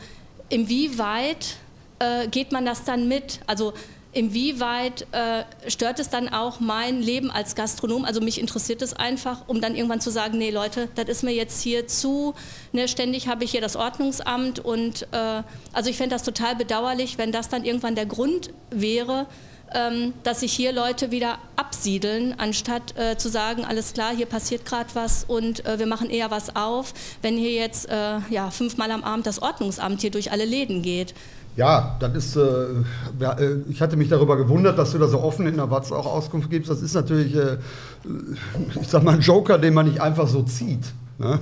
[0.50, 1.58] inwieweit
[2.00, 3.40] äh, geht man das dann mit?
[3.48, 3.74] Also
[4.16, 8.06] inwieweit äh, stört es dann auch mein Leben als Gastronom?
[8.06, 11.34] Also mich interessiert es einfach, um dann irgendwann zu sagen, nee Leute, das ist mir
[11.34, 12.34] jetzt hier zu,
[12.72, 17.18] ne, ständig habe ich hier das Ordnungsamt und äh, also ich fände das total bedauerlich,
[17.18, 19.28] wenn das dann irgendwann der Grund wäre,
[20.24, 24.90] dass sich hier Leute wieder absiedeln, anstatt äh, zu sagen, alles klar, hier passiert gerade
[24.94, 29.04] was und äh, wir machen eher was auf, wenn hier jetzt äh, ja, fünfmal am
[29.04, 31.14] Abend das Ordnungsamt hier durch alle Läden geht.
[31.56, 35.48] Ja, das ist, äh, äh, ich hatte mich darüber gewundert, dass du da so offen
[35.48, 36.70] in der Watz auch Auskunft gibst.
[36.70, 37.58] Das ist natürlich, äh,
[38.82, 40.84] ich sag mal, ein Joker, den man nicht einfach so zieht.
[41.18, 41.40] Ne?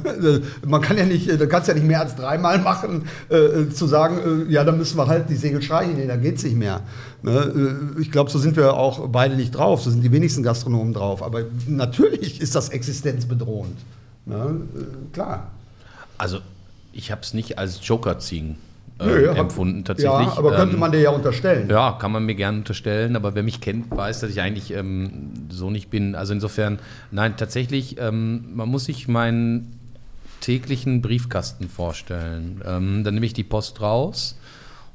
[0.66, 4.48] Man kann ja nicht, du kannst ja nicht mehr als dreimal machen, äh, zu sagen,
[4.48, 6.82] äh, ja, dann müssen wir halt die Segel streichen, nee, da geht es nicht mehr.
[7.24, 7.98] Ne?
[7.98, 10.94] Äh, ich glaube, so sind wir auch beide nicht drauf, so sind die wenigsten Gastronomen
[10.94, 11.24] drauf.
[11.24, 13.78] Aber natürlich ist das existenzbedrohend.
[14.26, 14.62] Ne?
[14.76, 15.52] Äh, klar.
[16.18, 16.40] Also,
[16.92, 18.58] ich habe es nicht als Joker ziehen
[19.00, 20.28] äh, ja, empfunden tatsächlich.
[20.28, 21.70] Ja, aber könnte ähm, man dir ja unterstellen.
[21.70, 25.32] Ja, kann man mir gerne unterstellen, aber wer mich kennt, weiß, dass ich eigentlich ähm,
[25.50, 26.16] so nicht bin.
[26.16, 26.80] Also insofern,
[27.12, 29.80] nein, tatsächlich, ähm, man muss sich meinen
[30.42, 32.62] täglichen Briefkasten vorstellen.
[32.66, 34.38] Ähm, dann nehme ich die Post raus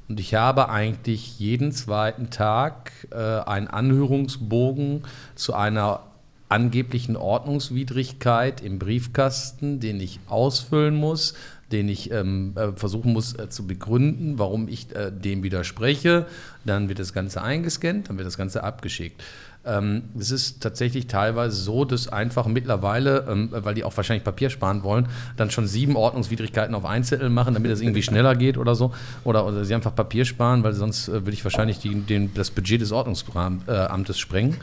[0.09, 5.03] und ich habe eigentlich jeden zweiten Tag äh, einen Anhörungsbogen
[5.35, 6.01] zu einer
[6.49, 11.35] angeblichen Ordnungswidrigkeit im Briefkasten, den ich ausfüllen muss,
[11.73, 16.27] den ich ähm, äh, versuchen muss äh, zu begründen, warum ich äh, dem widerspreche.
[16.65, 19.23] Dann wird das Ganze eingescannt, dann wird das Ganze abgeschickt.
[19.67, 24.49] Ähm, es ist tatsächlich teilweise so, dass einfach mittlerweile, ähm, weil die auch wahrscheinlich Papier
[24.49, 28.57] sparen wollen, dann schon sieben Ordnungswidrigkeiten auf ein Zettel machen, damit es irgendwie schneller geht
[28.57, 28.95] oder so.
[29.25, 32.51] Oder, oder sie einfach Papier sparen, weil sonst äh, würde ich wahrscheinlich die, den, das
[32.51, 34.57] Budget des Ordnungsamtes sprengen.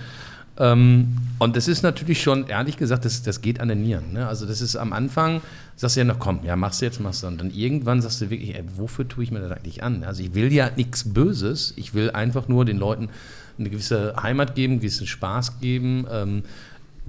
[0.57, 4.13] Ähm, und das ist natürlich schon, ehrlich gesagt, das, das geht an den Nieren.
[4.13, 4.27] Ne?
[4.27, 5.41] Also das ist am Anfang,
[5.75, 7.27] sagst du ja noch, komm, ja, machst du jetzt, machst du.
[7.27, 10.03] Und dann irgendwann sagst du wirklich, ey, wofür tue ich mir das eigentlich an?
[10.03, 13.09] Also ich will ja nichts Böses, ich will einfach nur den Leuten
[13.57, 16.05] eine gewisse Heimat geben, einen gewissen Spaß geben.
[16.11, 16.43] Ähm,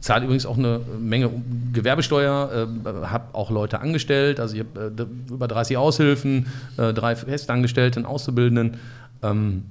[0.00, 1.30] zahle übrigens auch eine Menge
[1.72, 7.16] Gewerbesteuer, äh, habe auch Leute angestellt, also ich habe äh, über 30 Aushilfen, äh, drei
[7.16, 8.78] Festangestellte, einen Auszubildenden.
[9.22, 9.64] Ähm,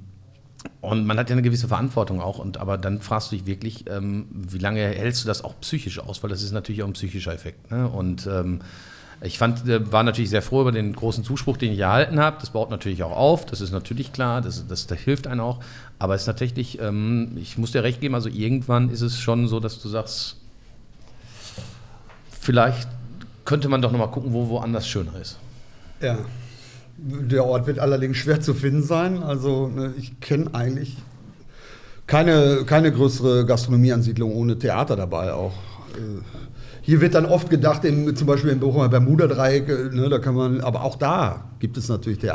[0.80, 3.88] und man hat ja eine gewisse Verantwortung auch, und, aber dann fragst du dich wirklich,
[3.90, 6.22] ähm, wie lange hältst du das auch psychisch aus?
[6.22, 7.70] Weil das ist natürlich auch ein psychischer Effekt.
[7.70, 7.88] Ne?
[7.88, 8.60] Und ähm,
[9.20, 12.36] ich fand, äh, war natürlich sehr froh über den großen Zuspruch, den ich erhalten habe.
[12.40, 15.60] Das baut natürlich auch auf, das ist natürlich klar, das, das, das hilft einem auch.
[15.98, 19.48] Aber es ist tatsächlich, ähm, ich muss dir recht geben, also irgendwann ist es schon
[19.48, 20.36] so, dass du sagst,
[22.38, 22.88] vielleicht
[23.44, 25.38] könnte man doch nochmal gucken, wo woanders schöner ist.
[26.00, 26.18] Ja.
[26.98, 29.22] Der Ort wird allerdings schwer zu finden sein.
[29.22, 30.96] Also ne, ich kenne eigentlich
[32.06, 35.52] keine, keine größere Gastronomieansiedlung ohne Theater dabei auch.
[35.94, 36.22] Äh,
[36.86, 40.36] hier wird dann oft gedacht, in, zum Beispiel im Bochumer Bermuda-Dreieck, äh, ne, da kann
[40.36, 42.30] man, aber auch da gibt es natürlich äh,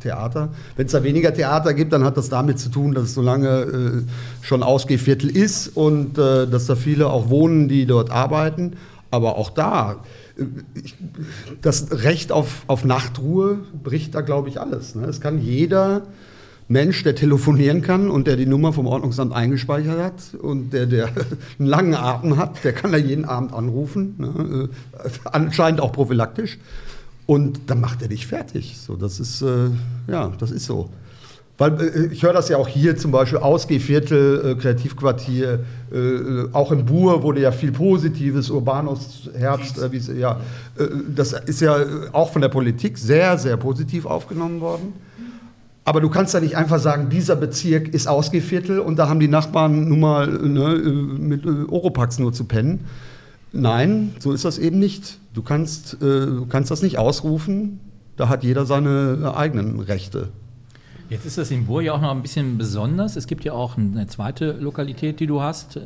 [0.00, 0.50] Theater.
[0.76, 3.22] Wenn es da weniger Theater gibt, dann hat das damit zu tun, dass es so
[3.22, 4.02] lange äh,
[4.42, 8.74] schon Ausgehviertel ist und äh, dass da viele auch wohnen, die dort arbeiten.
[9.14, 9.98] Aber auch da
[11.62, 14.96] das Recht auf, auf Nachtruhe bricht da, glaube ich, alles.
[14.96, 15.06] Ne?
[15.06, 16.02] Es kann jeder
[16.66, 21.10] Mensch, der telefonieren kann und der die Nummer vom Ordnungsamt eingespeichert hat und der, der
[21.58, 24.68] einen langen Atem hat, der kann da jeden Abend anrufen, ne?
[25.04, 26.58] Äh, anscheinend auch prophylaktisch.
[27.26, 28.78] Und dann macht er dich fertig.
[28.78, 29.68] So, das ist, äh,
[30.08, 30.90] ja, das ist so.
[31.56, 35.60] Weil äh, ich höre das ja auch hier zum Beispiel Ausgehviertel, äh, Kreativquartier,
[35.92, 39.78] äh, auch im Bur wurde ja viel Positives, Urbanus Herbst,
[40.16, 40.40] ja,
[41.14, 41.76] das ist ja
[42.12, 44.92] auch von der Politik sehr, sehr positiv aufgenommen worden.
[45.84, 49.28] Aber du kannst ja nicht einfach sagen, dieser Bezirk ist Ausgehviertel und da haben die
[49.28, 52.86] Nachbarn nun mal ne, mit Oropax nur zu pennen.
[53.52, 55.18] Nein, so ist das eben nicht.
[55.34, 57.80] Du kannst, du kannst das nicht ausrufen.
[58.16, 60.30] Da hat jeder seine eigenen Rechte.
[61.14, 63.14] Jetzt ist das in Bur ja auch noch ein bisschen besonders.
[63.14, 65.78] Es gibt ja auch eine zweite Lokalität, die du hast,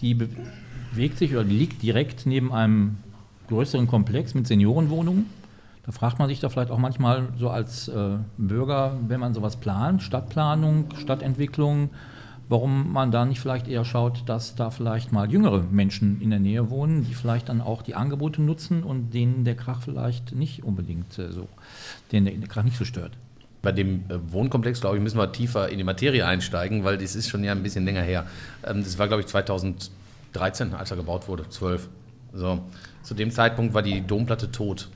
[0.00, 2.98] die bewegt sich oder liegt direkt neben einem
[3.48, 5.26] größeren Komplex mit Seniorenwohnungen.
[5.84, 9.56] Da fragt man sich da vielleicht auch manchmal so als äh, Bürger, wenn man sowas
[9.56, 11.90] plant, Stadtplanung, Stadtentwicklung,
[12.48, 16.38] warum man da nicht vielleicht eher schaut, dass da vielleicht mal jüngere Menschen in der
[16.38, 20.62] Nähe wohnen, die vielleicht dann auch die Angebote nutzen und denen der Krach vielleicht nicht
[20.62, 21.48] unbedingt äh, so,
[22.12, 23.10] denen der Krach nicht so stört
[23.68, 27.14] bei dem äh, Wohnkomplex, glaube ich, müssen wir tiefer in die Materie einsteigen, weil das
[27.14, 28.24] ist schon ja ein bisschen länger her.
[28.64, 31.86] Ähm, das war, glaube ich, 2013, als er gebaut wurde, 12.
[32.32, 32.60] So.
[33.02, 34.88] Zu dem Zeitpunkt war die Domplatte tot.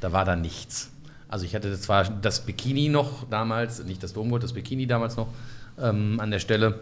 [0.00, 0.90] Da war da nichts.
[1.28, 5.28] Also ich hatte zwar das Bikini noch damals, nicht das Domgold, das Bikini damals noch
[5.80, 6.80] ähm, an der Stelle.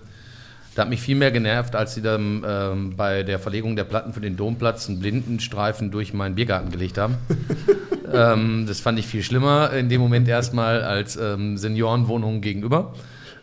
[0.78, 4.12] Da hat mich viel mehr genervt, als sie dann ähm, bei der Verlegung der Platten
[4.12, 7.16] für den Domplatz einen Blindenstreifen durch meinen Biergarten gelegt haben.
[8.14, 12.94] ähm, das fand ich viel schlimmer in dem Moment erstmal als ähm, Seniorenwohnungen gegenüber.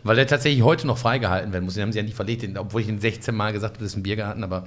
[0.04, 1.74] Weil der tatsächlich heute noch freigehalten werden muss.
[1.74, 3.98] Den haben sie ja nicht verlegt, obwohl ich ihn 16 Mal gesagt habe, das ist
[3.98, 4.64] ein Biergarten, aber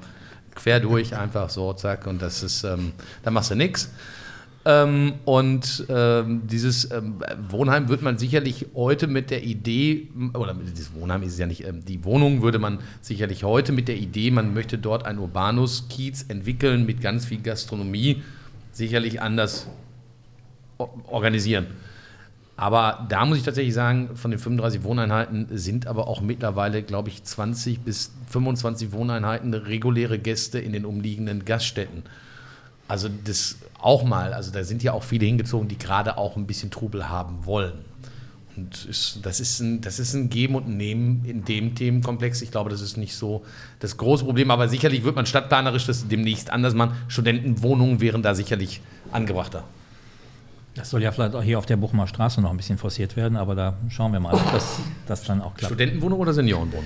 [0.55, 3.91] quer durch einfach so, zack, und das ist, ähm, da machst du nichts.
[4.69, 10.93] Ähm, und ähm, dieses ähm, Wohnheim wird man sicherlich heute mit der Idee, oder dieses
[10.93, 14.31] Wohnheim ist es ja nicht, ähm, die Wohnung würde man sicherlich heute mit der Idee,
[14.31, 18.23] man möchte dort ein Urbanus-Kiez entwickeln mit ganz viel Gastronomie,
[18.71, 19.69] sicherlich anders
[21.07, 21.69] organisieren.
[22.59, 27.09] Aber da muss ich tatsächlich sagen, von den 35 Wohneinheiten sind aber auch mittlerweile, glaube
[27.09, 32.03] ich, 20 bis 25 Wohneinheiten reguläre Gäste in den umliegenden Gaststätten.
[32.89, 36.47] Also das auch mal, also da sind ja auch viele hingezogen, die gerade auch ein
[36.47, 37.85] bisschen Trubel haben wollen.
[38.57, 42.43] Und ist, das, ist ein, das ist ein Geben und Nehmen in dem Themenkomplex.
[42.43, 43.45] Ich glaube, das ist nicht so
[43.79, 46.97] das große Problem, aber sicherlich wird man stadtplanerisch das demnächst anders machen.
[47.07, 48.81] Studentenwohnungen wären da sicherlich
[49.13, 49.63] angebrachter.
[50.79, 53.37] Das soll ja vielleicht auch hier auf der Bochumer Straße noch ein bisschen forciert werden,
[53.37, 55.75] aber da schauen wir mal, ob das, das dann auch klappt.
[55.75, 56.85] Studentenwohnung oder Seniorenwohnung?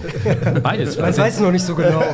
[0.63, 0.99] Beides.
[0.99, 2.03] Man weiß noch nicht so genau.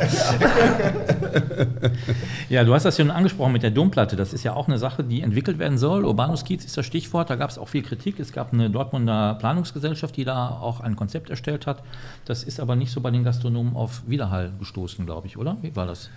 [2.49, 4.17] Ja, du hast das schon angesprochen mit der Domplatte.
[4.17, 6.05] Das ist ja auch eine Sache, die entwickelt werden soll.
[6.05, 7.29] Urbanus Kiez ist das Stichwort.
[7.29, 8.19] Da gab es auch viel Kritik.
[8.19, 11.83] Es gab eine Dortmunder Planungsgesellschaft, die da auch ein Konzept erstellt hat.
[12.25, 15.59] Das ist aber nicht so bei den Gastronomen auf Widerhall gestoßen, glaube ich, oder?
[15.61, 16.09] Wie war das?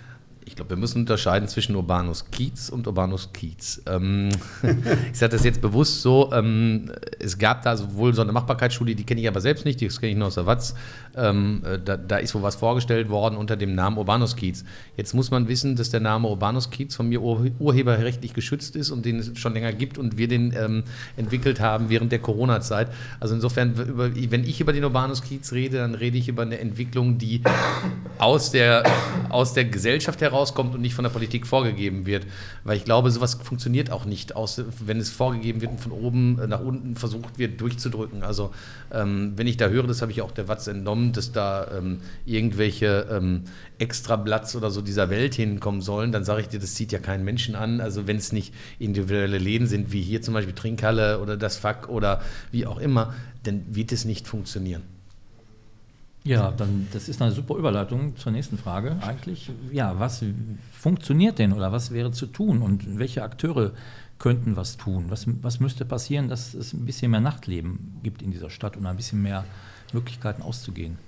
[0.44, 3.82] Ich glaube, wir müssen unterscheiden zwischen Urbanus Kiez und Urbanus Kiez.
[3.86, 4.28] Ähm,
[5.12, 9.04] ich sage das jetzt bewusst so, ähm, es gab da sowohl so eine Machbarkeitsstudie, die
[9.04, 10.74] kenne ich aber selbst nicht, die kenne ich nur aus der Watz.
[11.16, 14.64] Ähm, äh, da, da, ist wohl was vorgestellt worden unter dem Namen Urbanus Kiez.
[14.96, 18.90] Jetzt muss man wissen, dass der Name Urbanus Kiez von mir ur urheberrechtlich geschützt ist
[18.90, 20.84] und den es schon länger gibt und wir den ähm,
[21.16, 22.88] entwickelt haben während der Corona-Zeit.
[23.20, 26.58] Also insofern, über, wenn ich über den Urbanus Kiez rede, dann rede ich über eine
[26.58, 27.42] Entwicklung, die
[28.18, 28.84] aus der,
[29.28, 32.26] aus der Gesellschaft heraus herauskommt und nicht von der Politik vorgegeben wird.
[32.64, 36.34] Weil ich glaube, sowas funktioniert auch nicht, aus, wenn es vorgegeben wird und von oben
[36.48, 38.22] nach unten versucht wird durchzudrücken.
[38.22, 38.52] Also
[38.92, 41.98] ähm, wenn ich da höre, das habe ich auch der Watz entnommen, dass da ähm,
[42.24, 43.42] irgendwelche ähm,
[43.78, 47.24] Extrablatts oder so dieser Welt hinkommen sollen, dann sage ich dir, das zieht ja keinen
[47.24, 47.80] Menschen an.
[47.80, 51.88] Also wenn es nicht individuelle Läden sind, wie hier zum Beispiel Trinkhalle oder das Fack
[51.88, 54.82] oder wie auch immer, dann wird es nicht funktionieren.
[56.24, 59.50] Ja, dann das ist eine super Überleitung zur nächsten Frage eigentlich.
[59.72, 60.24] Ja, was
[60.72, 63.72] funktioniert denn oder was wäre zu tun und welche Akteure
[64.18, 65.06] könnten was tun?
[65.08, 68.86] Was, was müsste passieren, dass es ein bisschen mehr Nachtleben gibt in dieser Stadt und
[68.86, 69.44] ein bisschen mehr
[69.94, 70.98] Möglichkeiten auszugehen?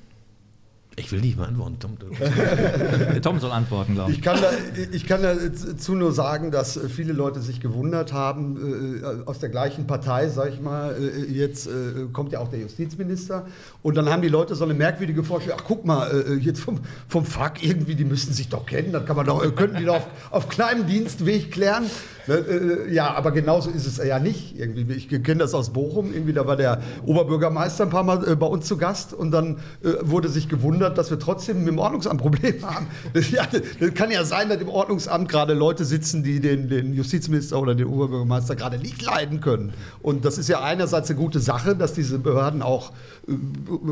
[0.97, 1.97] Ich will nicht beantworten, Tom.
[3.23, 4.19] Tom soll antworten, glaube ich.
[4.19, 4.51] Ich kann, da,
[4.93, 9.87] ich kann dazu nur sagen, dass viele Leute sich gewundert haben, äh, aus der gleichen
[9.87, 13.47] Partei, sag ich mal, äh, jetzt äh, kommt ja auch der Justizminister.
[13.83, 17.25] Und dann haben die Leute so eine merkwürdige Vorstellung, ach guck mal, jetzt vom, vom
[17.25, 20.07] Fuck irgendwie, die müssten sich doch kennen, dann kann man doch, könnten die doch auf,
[20.31, 21.85] auf kleinem Dienstweg klären.
[22.27, 24.59] Ne, äh, ja, aber genauso ist es ja nicht.
[24.59, 28.37] Irgendwie, ich kenne das aus Bochum, irgendwie, da war der Oberbürgermeister ein paar Mal äh,
[28.37, 31.79] bei uns zu Gast und dann äh, wurde sich gewundert, dass wir trotzdem mit dem
[31.79, 32.87] Ordnungsamt Probleme haben.
[33.13, 33.47] Das, ja,
[33.81, 37.75] das kann ja sein, dass im Ordnungsamt gerade Leute sitzen, die den, den Justizminister oder
[37.75, 39.75] den Oberbürgermeister gerade nicht leiden können.
[40.01, 42.93] Und das ist ja einerseits eine gute Sache, dass diese Behörden auch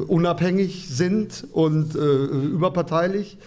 [0.07, 3.39] unabhängig sind und äh, überparteilich.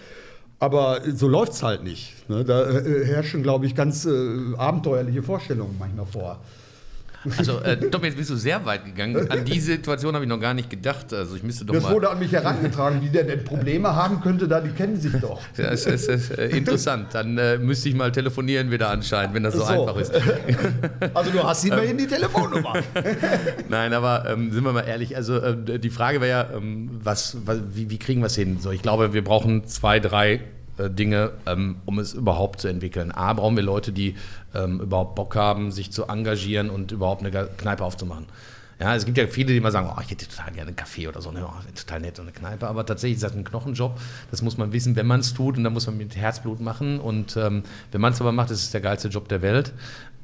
[0.58, 2.28] Aber so läuft es halt nicht.
[2.28, 2.44] Ne?
[2.44, 6.40] Da äh, herrschen, glaube ich, ganz äh, abenteuerliche Vorstellungen manchmal vor.
[7.36, 9.30] Also, äh, Tom, jetzt bist du sehr weit gegangen.
[9.30, 11.12] An die Situation habe ich noch gar nicht gedacht.
[11.12, 14.20] Also, ich müsste doch das mal wurde an mich herangetragen, wie der denn Probleme haben
[14.20, 15.40] könnte, da die kennen sich doch.
[15.56, 17.08] Das ist, ist, ist äh, interessant.
[17.12, 19.66] Dann äh, müsste ich mal telefonieren wieder anscheinend, wenn das so, So.
[19.66, 20.12] einfach ist.
[21.14, 22.74] Also du hast immerhin die Telefonnummer.
[23.68, 27.36] Nein, aber ähm, sind wir mal ehrlich, also äh, die Frage wäre ja, ähm, was,
[27.44, 28.58] was, wie, wie kriegen wir es hin?
[28.60, 30.40] So, ich glaube, wir brauchen zwei, drei
[30.78, 33.12] Dinge, ähm, um es überhaupt zu entwickeln.
[33.12, 34.16] A, brauchen wir Leute, die
[34.54, 38.26] ähm, überhaupt Bock haben, sich zu engagieren und überhaupt eine Kneipe aufzumachen.
[38.78, 41.08] Ja, es gibt ja viele, die immer sagen, oh, ich hätte total gerne einen Kaffee
[41.08, 41.46] oder so, ne?
[41.46, 42.68] oh, total nett, so eine Kneipe.
[42.68, 43.98] Aber tatsächlich ist das ein Knochenjob.
[44.30, 45.56] Das muss man wissen, wenn man es tut.
[45.56, 47.00] Und da muss man mit Herzblut machen.
[47.00, 47.62] Und ähm,
[47.92, 49.72] wenn man es aber macht, ist es der geilste Job der Welt.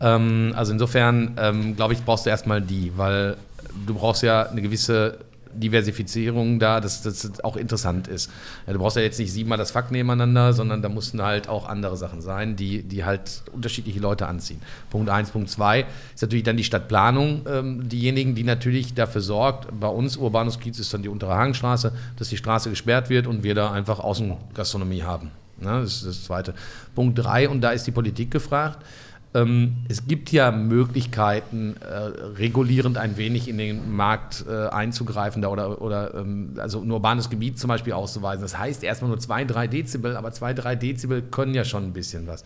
[0.00, 3.38] Ähm, also insofern, ähm, glaube ich, brauchst du erstmal die, weil
[3.86, 5.18] du brauchst ja eine gewisse
[5.54, 8.30] Diversifizierung da, dass das auch interessant ist.
[8.66, 11.96] Du brauchst ja jetzt nicht siebenmal das Fakt nebeneinander, sondern da mussten halt auch andere
[11.96, 14.60] Sachen sein, die, die halt unterschiedliche Leute anziehen.
[14.90, 19.68] Punkt eins, Punkt zwei ist natürlich dann die Stadtplanung, ähm, diejenigen, die natürlich dafür sorgt,
[19.78, 23.42] bei uns Urbanus Kiez ist dann die untere Hagenstraße, dass die Straße gesperrt wird und
[23.42, 25.30] wir da einfach Außengastronomie haben.
[25.60, 26.54] Ne, das ist das zweite.
[26.94, 28.84] Punkt drei, und da ist die Politik gefragt.
[29.34, 31.94] Ähm, es gibt ja Möglichkeiten, äh,
[32.38, 37.30] regulierend ein wenig in den Markt äh, einzugreifen da oder, oder ähm, also ein urbanes
[37.30, 38.42] Gebiet zum Beispiel auszuweisen.
[38.42, 41.92] Das heißt erstmal nur 2, 3 Dezibel, aber 2, 3 Dezibel können ja schon ein
[41.94, 42.44] bisschen was.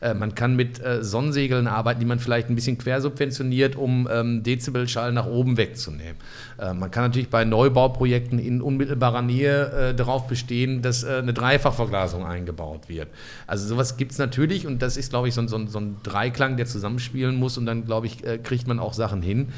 [0.00, 4.44] Äh, man kann mit äh, Sonnensegeln arbeiten, die man vielleicht ein bisschen quersubventioniert, um ähm,
[4.44, 6.14] Dezibelschall nach oben wegzunehmen.
[6.58, 12.24] Äh, man kann natürlich bei Neubauprojekten in unmittelbarer Nähe äh, darauf bestehen, dass eine Dreifachverglasung
[12.24, 13.08] eingebaut wird.
[13.48, 15.96] Also sowas gibt es natürlich und das ist, glaube ich, so, ein- so, so ein
[16.28, 19.48] Dreiklang, der zusammenspielen muss und dann, glaube ich, äh, kriegt man auch Sachen hin.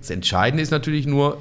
[0.00, 1.38] Das Entscheidende ist natürlich nur,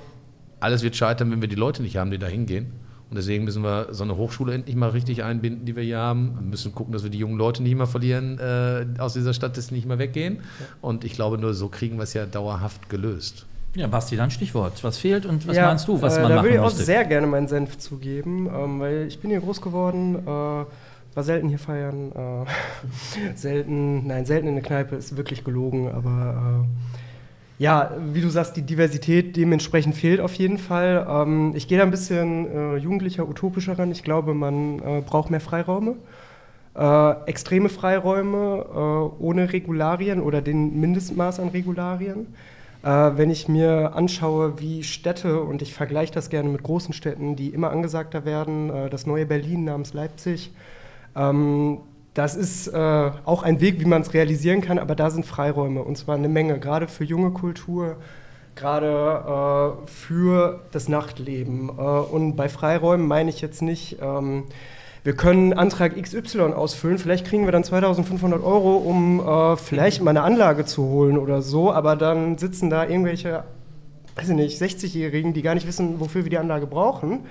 [0.60, 2.68] alles wird scheitern, wenn wir die Leute nicht haben, die da hingehen.
[3.10, 6.36] Und deswegen müssen wir so eine Hochschule endlich mal richtig einbinden, die wir hier haben.
[6.36, 9.58] Wir müssen gucken, dass wir die jungen Leute nicht mehr verlieren äh, aus dieser Stadt,
[9.58, 10.42] dass sie nicht mehr weggehen.
[10.82, 13.48] Und ich glaube, nur so kriegen wir es ja dauerhaft gelöst.
[13.76, 14.84] Ja, Basti, dann Stichwort.
[14.84, 16.66] Was fehlt und was Ja, meinst du, was äh, man Da machen würde ich auch
[16.66, 16.84] müsste?
[16.84, 20.66] sehr gerne meinen Senf zugeben, ähm, weil ich bin hier groß geworden, äh,
[21.16, 26.64] war selten hier feiern, äh, selten, nein, selten in der Kneipe ist wirklich gelogen, aber
[26.66, 31.06] äh, ja, wie du sagst, die Diversität dementsprechend fehlt auf jeden Fall.
[31.10, 33.92] Ähm, ich gehe da ein bisschen äh, jugendlicher, utopischer ran.
[33.92, 35.96] Ich glaube, man äh, braucht mehr Freiräume.
[36.76, 42.28] äh, extreme Freiräume äh, ohne Regularien oder den Mindestmaß an Regularien.
[42.84, 47.36] Äh, wenn ich mir anschaue, wie Städte, und ich vergleiche das gerne mit großen Städten,
[47.36, 50.52] die immer angesagter werden, äh, das neue Berlin namens Leipzig,
[51.16, 51.80] ähm,
[52.14, 55.84] das ist äh, auch ein Weg, wie man es realisieren kann, aber da sind Freiräume
[55.84, 57.98] und zwar eine Menge, gerade für junge Kultur,
[58.56, 61.70] gerade äh, für das Nachtleben.
[61.70, 64.46] Äh, und bei Freiräumen meine ich jetzt nicht, ähm,
[65.04, 70.12] wir können Antrag XY ausfüllen, vielleicht kriegen wir dann 2500 Euro, um äh, vielleicht mal
[70.12, 73.46] eine Anlage zu holen oder so, aber dann sitzen da irgendwelche,
[74.16, 77.22] weiß ich nicht, 60-Jährigen, die gar nicht wissen, wofür wir die Anlage brauchen.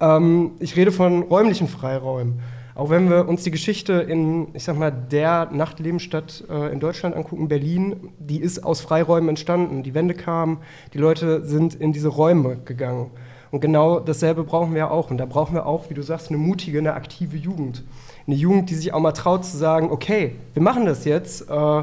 [0.00, 2.38] Ähm, ich rede von räumlichen Freiräumen.
[2.74, 7.14] Auch wenn wir uns die Geschichte in, ich sag mal, der Nachtlebensstadt äh, in Deutschland
[7.14, 9.82] angucken, Berlin, die ist aus Freiräumen entstanden.
[9.82, 10.58] Die Wende kam,
[10.94, 13.10] die Leute sind in diese Räume gegangen.
[13.50, 15.10] Und genau dasselbe brauchen wir auch.
[15.10, 17.84] Und da brauchen wir auch, wie du sagst, eine mutige, eine aktive Jugend.
[18.26, 21.50] Eine Jugend, die sich auch mal traut zu sagen, okay, wir machen das jetzt.
[21.50, 21.82] Äh,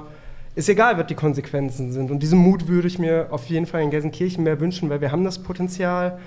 [0.55, 2.09] ist egal, was die Konsequenzen sind.
[2.09, 5.11] Und diesen Mut würde ich mir auf jeden Fall in Gelsenkirchen mehr wünschen, weil wir
[5.11, 6.17] haben das Potenzial.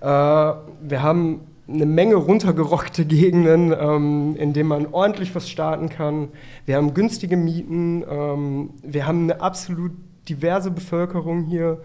[0.00, 6.28] Äh, wir haben eine Menge runtergerockte Gegenden, ähm, in denen man ordentlich was starten kann.
[6.64, 8.04] Wir haben günstige Mieten.
[8.08, 9.92] Ähm, wir haben eine absolut
[10.28, 11.78] diverse Bevölkerung hier.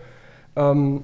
[0.55, 1.01] Ähm,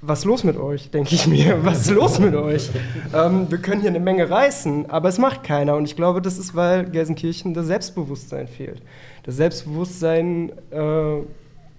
[0.00, 1.58] was ist los mit euch, denke ich mir.
[1.64, 2.70] Was ist los mit euch?
[3.12, 5.74] Ähm, wir können hier eine Menge reißen, aber es macht keiner.
[5.74, 8.80] Und ich glaube, das ist, weil Gelsenkirchen das Selbstbewusstsein fehlt.
[9.24, 11.22] Das Selbstbewusstsein äh,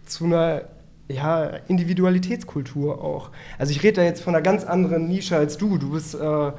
[0.05, 0.63] zu einer
[1.09, 3.31] ja, Individualitätskultur auch.
[3.57, 5.77] Also ich rede da jetzt von einer ganz anderen Nische als du.
[5.77, 6.51] Du bist, äh,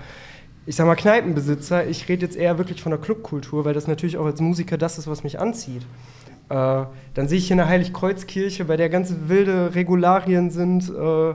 [0.67, 1.87] ich sag mal, Kneipenbesitzer.
[1.87, 4.99] Ich rede jetzt eher wirklich von der Clubkultur, weil das natürlich auch als Musiker das
[4.99, 5.83] ist, was mich anzieht.
[6.49, 6.85] Äh,
[7.15, 11.35] dann sehe ich hier eine Heiligkreuzkirche, bei der ganz wilde Regularien sind, äh,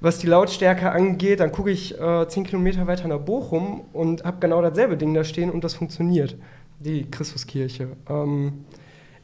[0.00, 1.38] was die Lautstärke angeht.
[1.38, 5.22] Dann gucke ich äh, zehn Kilometer weiter nach Bochum und habe genau dasselbe Ding da
[5.22, 6.36] stehen und das funktioniert.
[6.80, 7.90] Die Christuskirche.
[8.10, 8.64] Ähm,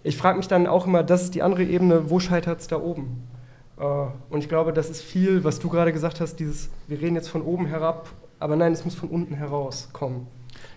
[0.03, 2.77] ich frage mich dann auch immer, das ist die andere Ebene, wo scheitert es da
[2.77, 3.23] oben?
[3.79, 3.85] Äh,
[4.31, 7.29] und ich glaube, das ist viel, was du gerade gesagt hast, dieses, wir reden jetzt
[7.29, 8.09] von oben herab,
[8.39, 10.27] aber nein, es muss von unten heraus kommen.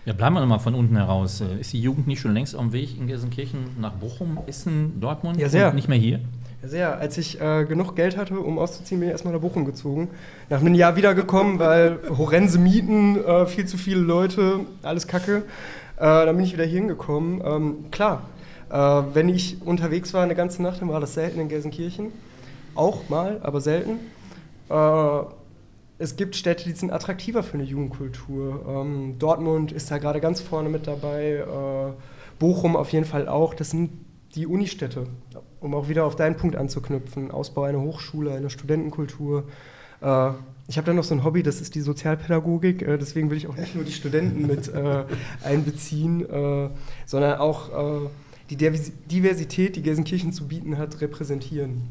[0.04, 1.40] Ja, bleiben wir nochmal von unten heraus.
[1.40, 5.00] Äh, ist die Jugend nicht schon längst auf dem Weg in Gelsenkirchen nach Bochum, Essen,
[5.00, 5.68] Dortmund ja, sehr.
[5.68, 6.20] und nicht mehr hier?
[6.62, 6.98] Ja, sehr.
[6.98, 10.08] Als ich äh, genug Geld hatte, um auszuziehen, bin ich erstmal nach Bochum gezogen.
[10.50, 15.44] Nach einem Jahr wiedergekommen, weil horrense Mieten, äh, viel zu viele Leute, alles Kacke.
[15.96, 17.40] Äh, dann bin ich wieder hier hingekommen.
[17.44, 18.22] Ähm, klar,
[18.72, 22.10] wenn ich unterwegs war eine ganze Nacht, dann war das selten in Gelsenkirchen.
[22.74, 23.98] Auch mal, aber selten.
[24.70, 25.22] Äh,
[25.98, 28.64] es gibt Städte, die sind attraktiver für eine Jugendkultur.
[28.66, 31.92] Ähm, Dortmund ist da gerade ganz vorne mit dabei, äh,
[32.38, 33.54] Bochum auf jeden Fall auch.
[33.54, 33.90] Das sind
[34.34, 35.06] die Unistädte,
[35.60, 37.30] um auch wieder auf deinen Punkt anzuknüpfen.
[37.30, 39.44] Ausbau einer Hochschule, einer Studentenkultur.
[40.00, 40.30] Äh,
[40.66, 42.82] ich habe da noch so ein Hobby, das ist die Sozialpädagogik.
[42.82, 45.04] Äh, deswegen will ich auch nicht nur die Studenten mit äh,
[45.44, 46.70] einbeziehen, äh,
[47.04, 48.08] sondern auch äh,
[48.56, 48.70] die
[49.10, 51.82] Diversität, die Gelsenkirchen zu bieten hat, repräsentieren.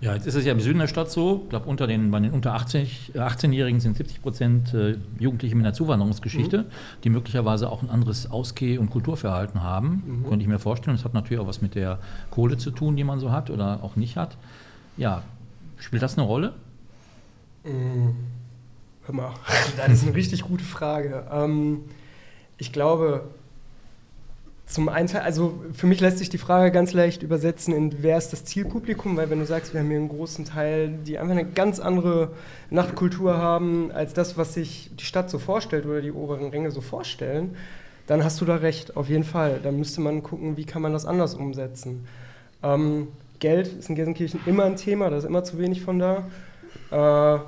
[0.00, 2.20] Ja, jetzt ist es ja im Süden der Stadt so, ich glaube, unter den, bei
[2.20, 6.66] den unter 80, 18-Jährigen sind 70 Prozent äh, Jugendliche mit einer Zuwanderungsgeschichte, mhm.
[7.02, 10.02] die möglicherweise auch ein anderes Ausgeh- und Kulturverhalten haben.
[10.06, 10.28] Mhm.
[10.28, 10.96] Könnte ich mir vorstellen.
[10.96, 11.98] Das hat natürlich auch was mit der
[12.30, 14.36] Kohle zu tun, die man so hat oder auch nicht hat.
[14.98, 15.22] Ja,
[15.78, 16.52] spielt das eine Rolle?
[17.64, 18.16] Mhm.
[19.06, 19.34] Hör mal,
[19.78, 21.26] das ist eine richtig gute Frage.
[21.32, 21.84] Ähm,
[22.58, 23.28] ich glaube,
[24.66, 28.32] zum einen, also für mich lässt sich die Frage ganz leicht übersetzen in wer ist
[28.32, 31.44] das Zielpublikum, weil wenn du sagst, wir haben hier einen großen Teil, die einfach eine
[31.46, 32.32] ganz andere
[32.70, 36.80] Nachtkultur haben als das, was sich die Stadt so vorstellt oder die oberen Ränge so
[36.80, 37.54] vorstellen,
[38.08, 39.60] dann hast du da recht, auf jeden Fall.
[39.62, 42.04] Da müsste man gucken, wie kann man das anders umsetzen.
[42.64, 46.26] Ähm, Geld ist in Gelsenkirchen immer ein Thema, da ist immer zu wenig von da.
[46.90, 47.38] Äh,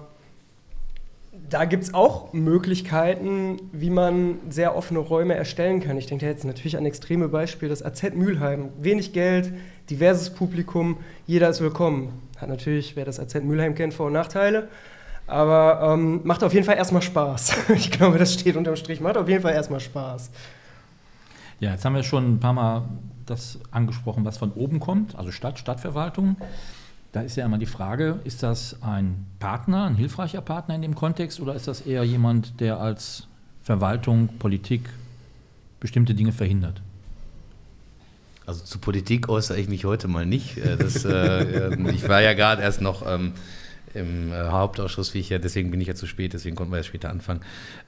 [1.51, 5.97] da gibt es auch Möglichkeiten, wie man sehr offene Räume erstellen kann.
[5.97, 8.71] Ich denke jetzt natürlich an extreme Beispiele, das AZ Mülheim.
[8.81, 9.53] Wenig Geld,
[9.89, 12.13] diverses Publikum, jeder ist willkommen.
[12.37, 14.69] Hat natürlich, wer das AZ Mülheim kennt, Vor- und Nachteile.
[15.27, 17.53] Aber ähm, macht auf jeden Fall erstmal Spaß.
[17.75, 19.01] ich glaube, das steht unterm Strich.
[19.01, 20.31] Macht auf jeden Fall erstmal Spaß.
[21.61, 22.89] Ja, jetzt haben wir schon ein paar Mal
[23.27, 26.37] das angesprochen, was von oben kommt, also Stadt, Stadtverwaltung.
[27.13, 30.95] Da ist ja immer die Frage, ist das ein Partner, ein hilfreicher Partner in dem
[30.95, 33.27] Kontext oder ist das eher jemand, der als
[33.63, 34.89] Verwaltung, Politik
[35.81, 36.83] bestimmte Dinge verhindert?
[38.45, 40.59] Also zu Politik äußere ich mich heute mal nicht.
[40.59, 43.33] Äh, das, äh, ähm, ich war ja gerade erst noch ähm,
[43.95, 46.79] im äh, Hauptausschuss, wie ich ja, deswegen bin ich ja zu spät, deswegen konnten wir
[46.79, 47.41] ja später anfangen.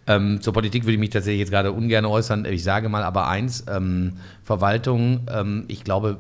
[0.07, 2.45] Ähm, zur Politik würde ich mich tatsächlich jetzt gerade ungern äußern.
[2.45, 4.15] Ich sage mal aber eins, ähm,
[4.45, 6.19] Verwaltung, ähm, ich glaube,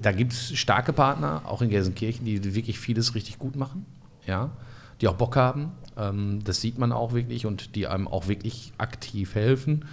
[0.00, 3.86] da gibt es starke Partner, auch in Gelsenkirchen, die wirklich vieles richtig gut machen,
[4.26, 4.50] ja,
[5.00, 5.72] die auch Bock haben.
[5.96, 9.84] Ähm, das sieht man auch wirklich und die einem auch wirklich aktiv helfen.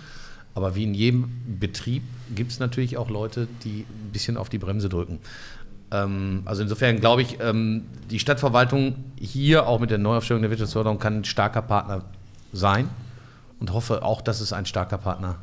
[0.55, 1.29] Aber wie in jedem
[1.59, 2.03] Betrieb
[2.33, 5.19] gibt es natürlich auch Leute, die ein bisschen auf die Bremse drücken.
[5.91, 10.99] Ähm, also insofern glaube ich, ähm, die Stadtverwaltung hier auch mit der Neuaufstellung der Wirtschaftsförderung
[10.99, 12.05] kann ein starker Partner
[12.53, 12.89] sein
[13.59, 15.35] und hoffe auch, dass es ein starker Partner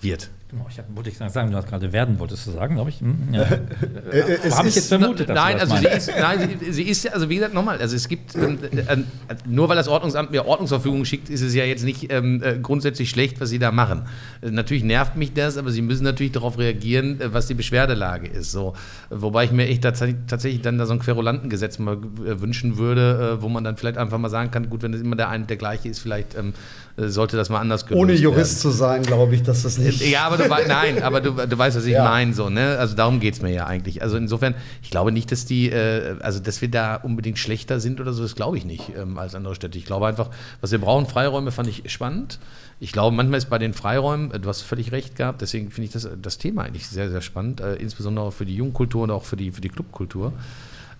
[0.00, 0.30] wird.
[0.52, 3.00] Genau, ich hab, wollte ich sagen, du hast gerade werden wolltest du sagen, glaube ich.
[3.00, 3.40] Hm, ja.
[3.40, 6.72] Äh, es Habe ich jetzt vermutet, dass nein, du das also sie ist, nein, sie,
[6.72, 9.04] sie ist ja, also wie gesagt, nochmal, also es gibt, ähm, äh, äh,
[9.46, 13.08] nur weil das Ordnungsamt mir Ordnungsverfügung schickt, ist es ja jetzt nicht ähm, äh, grundsätzlich
[13.08, 14.02] schlecht, was sie da machen.
[14.42, 18.28] Äh, natürlich nervt mich das, aber sie müssen natürlich darauf reagieren, äh, was die Beschwerdelage
[18.28, 18.52] ist.
[18.52, 18.74] So.
[19.08, 23.38] Wobei ich mir echt tats tatsächlich dann da so ein Querulantengesetz mal äh, wünschen würde,
[23.38, 25.46] äh, wo man dann vielleicht einfach mal sagen kann, gut, wenn es immer der eine
[25.46, 26.52] der gleiche ist, vielleicht ähm,
[26.91, 28.22] äh, sollte das mal anders gelöst Ohne werden.
[28.22, 30.00] Jurist zu sein, glaube ich, dass das nicht.
[30.06, 32.04] Ja, aber du weißt, nein, aber du, du weißt, was ich Ja.
[32.04, 32.76] meine, so, ne?
[32.78, 34.02] Also darum geht es mir ja eigentlich.
[34.02, 38.00] Also insofern, ich glaube nicht, dass die, äh, also dass wir da unbedingt schlechter sind
[38.00, 39.78] oder so, das glaube ich nicht ähm, als andere Städte.
[39.78, 40.28] Ich glaube einfach,
[40.60, 42.38] was wir brauchen, Freiräume fand ich spannend.
[42.80, 45.86] Ich glaube, manchmal ist bei den Freiräumen, äh, du hast völlig recht gehabt, deswegen finde
[45.86, 49.10] ich das, das Thema eigentlich sehr, sehr spannend, äh, insbesondere auch für die Jugendkultur und
[49.10, 50.32] auch für die, für die Clubkultur.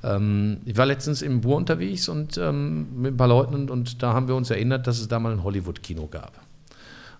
[0.05, 4.03] Ähm, ich war letztens im Bur unterwegs und ähm, mit ein paar Leuten und, und
[4.03, 6.33] da haben wir uns erinnert, dass es da mal ein Hollywood-Kino gab.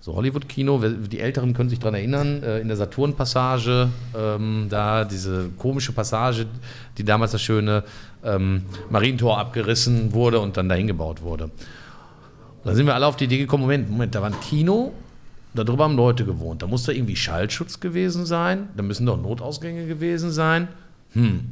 [0.01, 5.51] So Hollywood-Kino, die Älteren können sich daran erinnern, äh, in der Saturn-Passage, ähm, da diese
[5.57, 6.47] komische Passage,
[6.99, 7.85] die damals das schöne
[8.25, 11.45] ähm, Marientor abgerissen wurde und dann dahin gebaut wurde.
[11.45, 11.53] Und
[12.65, 14.93] dann sind wir alle auf die Idee gekommen, Moment, Moment, da war ein Kino,
[15.55, 16.63] darüber haben Leute gewohnt.
[16.63, 20.67] Da muss da irgendwie Schallschutz gewesen sein, da müssen doch Notausgänge gewesen sein.
[21.13, 21.45] Hm,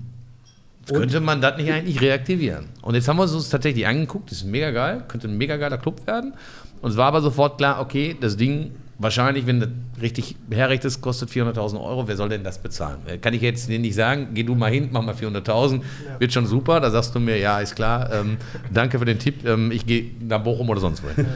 [0.87, 2.67] Könnte man das nicht eigentlich reaktivieren?
[2.83, 5.57] Und jetzt haben wir es uns tatsächlich angeguckt, das ist mega geil, könnte ein mega
[5.57, 6.35] geiler Club werden.
[6.83, 9.69] Und es war aber sofort klar, okay, das Ding, wahrscheinlich, wenn das
[10.01, 12.09] richtig herrecht ist, kostet 400.000 Euro.
[12.09, 12.99] Wer soll denn das bezahlen?
[13.07, 15.83] Äh, Kann ich jetzt nicht sagen, geh du mal hin, mach mal 400.000,
[16.19, 16.81] wird schon super.
[16.81, 18.37] Da sagst du mir, ja, ist klar, ähm,
[18.73, 21.27] danke für den Tipp, ähm, ich gehe nach Bochum oder sonst wohin.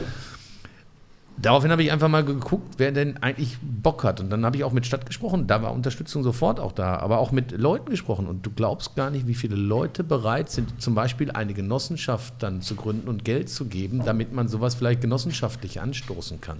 [1.37, 4.19] Daraufhin habe ich einfach mal geguckt, wer denn eigentlich Bock hat.
[4.21, 5.47] Und dann habe ich auch mit Stadt gesprochen.
[5.47, 8.27] Da war Unterstützung sofort auch da, aber auch mit Leuten gesprochen.
[8.27, 12.61] Und du glaubst gar nicht, wie viele Leute bereit sind, zum Beispiel eine Genossenschaft dann
[12.61, 16.59] zu gründen und Geld zu geben, damit man sowas vielleicht genossenschaftlich anstoßen kann.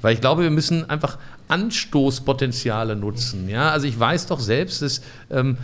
[0.00, 1.18] Weil ich glaube, wir müssen einfach
[1.50, 3.48] Anstoßpotenziale nutzen.
[3.48, 5.58] Ja, also ich weiß doch selbst, dass, ähm,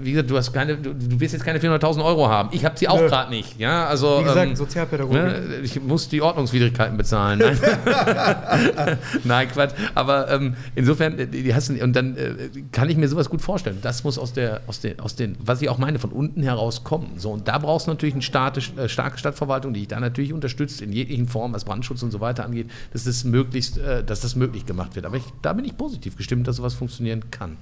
[0.00, 2.50] wie gesagt, du hast keine, du, du wirst jetzt keine 400.000 Euro haben.
[2.52, 3.58] Ich habe sie auch gerade nicht.
[3.58, 5.22] Ja, also Wie gesagt, ähm, Sozialpädagogik.
[5.22, 7.40] Ne, ich muss die Ordnungswidrigkeiten bezahlen.
[7.40, 7.58] Nein,
[9.24, 9.72] Nein Quatsch.
[9.94, 12.34] Aber ähm, insofern, äh, die hast du, und dann äh,
[12.70, 13.78] kann ich mir sowas gut vorstellen.
[13.82, 16.84] Das muss aus der, aus den, aus den, was ich auch meine, von unten heraus
[16.84, 17.12] kommen.
[17.16, 20.32] So, und da brauchst du natürlich eine statisch, äh, starke Stadtverwaltung, die dich da natürlich
[20.32, 24.20] unterstützt in jeglichen Formen, was Brandschutz und so weiter angeht, dass das möglichst, äh, dass
[24.20, 25.06] das möglich gemacht wird.
[25.06, 27.56] Aber ich, da bin ich positiv gestimmt, dass sowas funktionieren kann.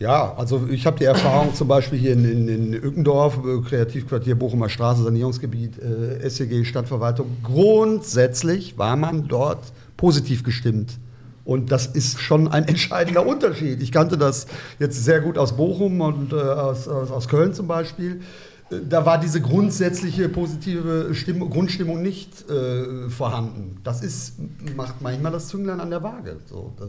[0.00, 4.34] Ja, also ich habe die Erfahrung zum Beispiel hier in, in, in Ückendorf, äh, Kreativquartier
[4.34, 7.36] Bochumer Straße, Sanierungsgebiet, äh, SEG, Stadtverwaltung.
[7.44, 10.98] Grundsätzlich war man dort positiv gestimmt.
[11.44, 13.82] Und das ist schon ein entscheidender Unterschied.
[13.82, 14.46] Ich kannte das
[14.80, 18.20] jetzt sehr gut aus Bochum und äh, aus, aus, aus Köln zum Beispiel.
[18.70, 23.78] Da war diese grundsätzliche positive Stimmung, Grundstimmung nicht äh, vorhanden.
[23.84, 24.36] Das ist,
[24.74, 26.38] macht manchmal das Zünglein an der Waage.
[26.46, 26.86] So, da,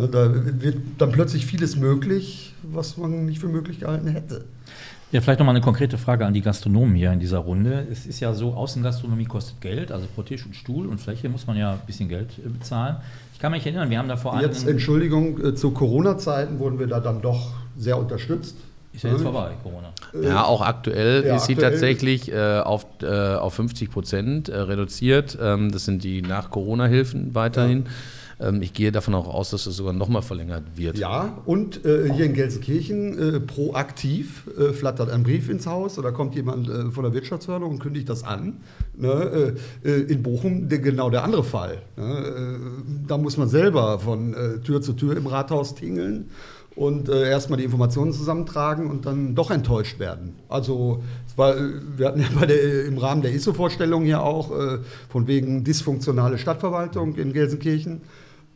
[0.00, 4.44] ne, da wird dann plötzlich vieles möglich, was man nicht für möglich gehalten hätte.
[5.12, 7.84] Ja, vielleicht nochmal eine konkrete Frage an die Gastronomen hier in dieser Runde.
[7.90, 11.48] Es ist ja so, Außengastronomie kostet Geld, also pro Tisch und Stuhl und Fläche muss
[11.48, 12.98] man ja ein bisschen Geld äh, bezahlen.
[13.32, 14.70] Ich kann mich erinnern, wir haben da vor Jetzt, einigen...
[14.70, 18.54] Entschuldigung, äh, zu Corona-Zeiten wurden wir da dann doch sehr unterstützt.
[18.92, 19.24] Ist ja jetzt Ne?
[19.24, 19.92] vorbei, Corona.
[20.20, 24.56] Ja, auch aktuell ja, ist sie aktuell- tatsächlich äh, auf, äh, auf 50 Prozent äh,
[24.58, 25.38] reduziert.
[25.40, 27.84] Ähm, das sind die Nach-Corona-Hilfen weiterhin.
[28.40, 30.98] Ähm, ich gehe davon auch aus, dass es sogar nochmal verlängert wird.
[30.98, 36.10] Ja, und äh, hier in Gelsenkirchen äh, proaktiv äh, flattert ein Brief ins Haus oder
[36.10, 38.56] kommt jemand äh, von der Wirtschaftsförderung und kündigt das an.
[38.96, 39.54] Ne?
[39.84, 41.82] Äh, äh, in Bochum der, genau der andere Fall.
[41.96, 42.02] Ne?
[42.02, 46.30] Äh, da muss man selber von äh, Tür zu Tür im Rathaus tingeln
[46.80, 50.36] und äh, erstmal die Informationen zusammentragen und dann doch enttäuscht werden.
[50.48, 54.50] Also es war, äh, wir hatten ja bei der, im Rahmen der ISO-Vorstellung hier auch
[54.50, 54.78] äh,
[55.10, 58.00] von wegen dysfunktionale Stadtverwaltung in Gelsenkirchen.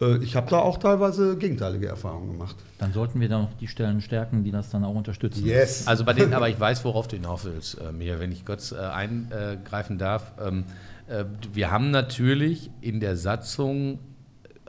[0.00, 2.56] Äh, Ich habe da auch teilweise gegenteilige Erfahrungen gemacht.
[2.78, 5.44] Dann sollten wir da noch die Stellen stärken, die das dann auch unterstützen.
[5.44, 5.86] Yes.
[5.86, 8.72] Also bei denen, aber ich weiß, worauf du hinaus willst, äh, Mia, wenn ich kurz
[8.72, 10.32] äh, eingreifen darf.
[10.42, 10.64] Ähm,
[11.08, 13.98] äh, wir haben natürlich in der Satzung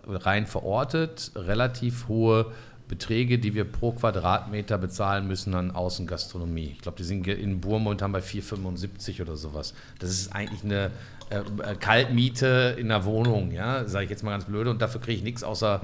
[0.05, 2.47] rein verortet relativ hohe
[2.87, 6.73] Beträge, die wir pro Quadratmeter bezahlen müssen an Außengastronomie.
[6.73, 9.73] Ich glaube, die sind in Burmund haben bei 4,75 oder sowas.
[9.99, 10.91] Das ist eigentlich eine,
[11.29, 15.01] äh, äh, Kaltmiete in der Wohnung, ja, sage ich jetzt mal ganz blöde, und dafür
[15.01, 15.81] kriege ich nichts außer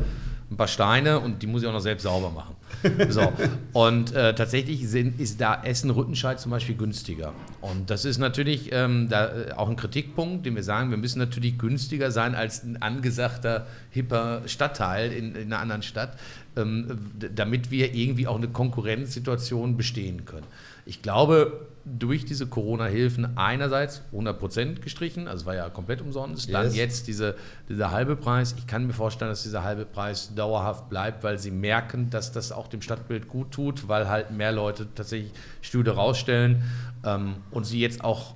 [0.51, 2.55] ein paar Steine und die muss ich auch noch selbst sauber machen.
[3.09, 3.31] So.
[3.73, 7.33] Und äh, tatsächlich sind, ist da Essen-Rüttenscheid zum Beispiel günstiger.
[7.59, 11.19] Und das ist natürlich ähm, da, äh, auch ein Kritikpunkt, den wir sagen, wir müssen
[11.19, 16.17] natürlich günstiger sein als ein angesagter, hipper Stadtteil in, in einer anderen Stadt,
[16.57, 20.47] ähm, damit wir irgendwie auch eine Konkurrenzsituation bestehen können.
[20.85, 26.53] Ich glaube, durch diese Corona-Hilfen einerseits 100% gestrichen, also war ja komplett umsonst, yes.
[26.53, 27.35] dann jetzt diese,
[27.69, 28.53] dieser halbe Preis.
[28.57, 32.51] Ich kann mir vorstellen, dass dieser halbe Preis dauerhaft bleibt, weil sie merken, dass das
[32.51, 36.63] auch dem Stadtbild gut tut, weil halt mehr Leute tatsächlich Stühle rausstellen
[37.03, 38.35] ähm, und sie jetzt auch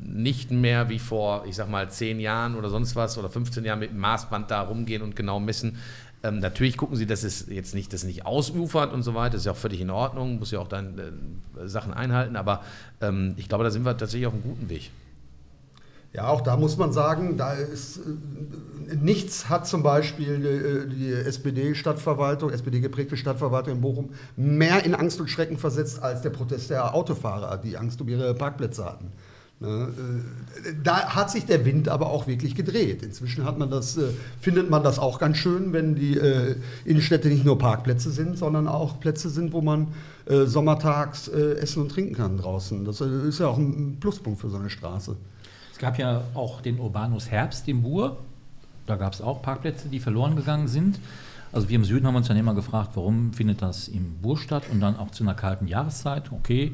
[0.00, 3.78] nicht mehr wie vor, ich sag mal, 10 Jahren oder sonst was oder 15 Jahren
[3.78, 5.78] mit dem Maßband da rumgehen und genau messen,
[6.24, 9.32] ähm, natürlich gucken sie, dass es jetzt nicht, dass es nicht ausufert und so weiter.
[9.32, 12.36] Das ist ja auch völlig in Ordnung, muss ja auch dann äh, Sachen einhalten.
[12.36, 12.62] Aber
[13.02, 14.90] ähm, ich glaube, da sind wir tatsächlich auf einem guten Weg.
[16.14, 21.12] Ja, auch da muss man sagen, da ist äh, nichts hat zum Beispiel die, die
[21.12, 26.94] SPD-Stadtverwaltung, SPD-geprägte Stadtverwaltung in Bochum mehr in Angst und Schrecken versetzt als der Protest der
[26.94, 29.12] Autofahrer, die Angst um ihre Parkplätze hatten.
[29.60, 29.88] Ne,
[30.66, 33.02] äh, da hat sich der Wind aber auch wirklich gedreht.
[33.02, 34.08] Inzwischen man das, äh,
[34.40, 38.66] findet man das auch ganz schön, wenn die äh, Innenstädte nicht nur Parkplätze sind, sondern
[38.66, 39.88] auch Plätze sind, wo man
[40.46, 42.86] sommertags essen und trinken kann draußen.
[42.86, 45.16] Das ist ja auch ein Pluspunkt für so eine Straße.
[45.70, 48.16] Es gab ja auch den Urbanus Herbst im Bur.
[48.86, 50.98] Da gab es auch Parkplätze, die verloren gegangen sind.
[51.52, 54.62] Also wir im Süden haben uns dann immer gefragt, warum findet das im Bur statt
[54.72, 56.32] und dann auch zu einer kalten Jahreszeit.
[56.32, 56.72] Okay,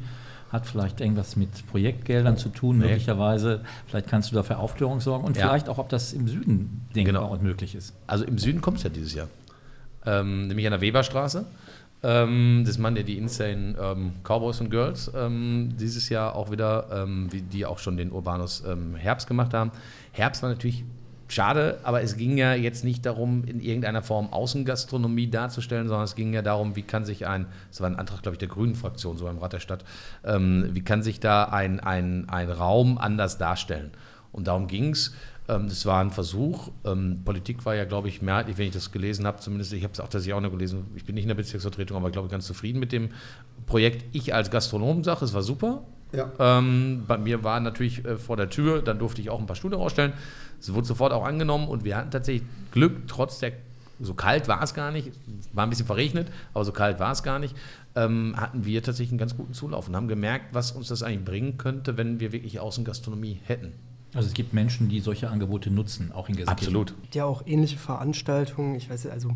[0.51, 2.86] hat vielleicht irgendwas mit Projektgeldern zu tun, nee.
[2.86, 3.61] möglicherweise.
[3.86, 5.46] Vielleicht kannst du dafür Aufklärung sorgen und ja.
[5.46, 7.32] vielleicht auch, ob das im Süden denkbar genau.
[7.32, 7.94] und möglich ist.
[8.07, 9.28] Also im Süden kommt es ja dieses Jahr.
[10.05, 11.44] Ähm, nämlich an der Weberstraße.
[12.03, 16.88] Ähm, das Mann, der die Insane ähm, Cowboys und Girls ähm, dieses Jahr auch wieder,
[16.90, 19.70] ähm, wie die auch schon den Urbanus ähm, Herbst gemacht haben.
[20.12, 20.84] Herbst war natürlich
[21.31, 26.16] Schade, aber es ging ja jetzt nicht darum, in irgendeiner Form Außengastronomie darzustellen, sondern es
[26.16, 29.16] ging ja darum, wie kann sich ein, das war ein Antrag, glaube ich, der Grünen-Fraktion,
[29.16, 29.85] so im Rat der Stadt,
[30.24, 33.93] ähm, wie kann sich da ein, ein, ein Raum anders darstellen?
[34.33, 35.14] Und darum ging es.
[35.49, 36.70] Ähm, das war ein Versuch.
[36.85, 39.93] Ähm, Politik war ja, glaube ich, mehrheitlich, wenn ich das gelesen habe, zumindest, ich habe
[39.93, 42.33] es auch tatsächlich auch noch gelesen, ich bin nicht in der Bezirksvertretung, aber glaube ich
[42.33, 43.11] ganz zufrieden mit dem
[43.66, 44.05] Projekt.
[44.12, 45.85] Ich als Gastronom sage, es war super.
[46.12, 46.30] Ja.
[46.38, 49.56] Ähm, bei mir war natürlich äh, vor der Tür, dann durfte ich auch ein paar
[49.56, 50.12] Stühle rausstellen.
[50.58, 53.52] Es wurde sofort auch angenommen und wir hatten tatsächlich Glück, trotz der,
[54.00, 55.11] so kalt war es gar nicht,
[55.52, 57.54] war ein bisschen verregnet, aber so kalt war es gar nicht,
[57.94, 61.24] ähm, hatten wir tatsächlich einen ganz guten Zulauf und haben gemerkt, was uns das eigentlich
[61.24, 63.72] bringen könnte, wenn wir wirklich Außengastronomie hätten.
[64.12, 66.74] Also es gibt Menschen, die solche Angebote nutzen, auch in Gelsenkirchen.
[66.74, 66.90] Absolut.
[66.90, 69.30] Es gibt ja auch ähnliche Veranstaltungen, ich weiß also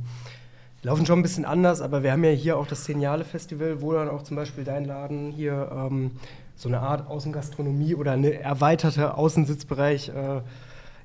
[0.85, 3.93] laufen schon ein bisschen anders, aber wir haben ja hier auch das Zeniale Festival, wo
[3.93, 6.13] dann auch zum Beispiel dein Laden hier ähm,
[6.57, 10.41] so eine Art Außengastronomie oder eine erweiterte Außensitzbereich äh,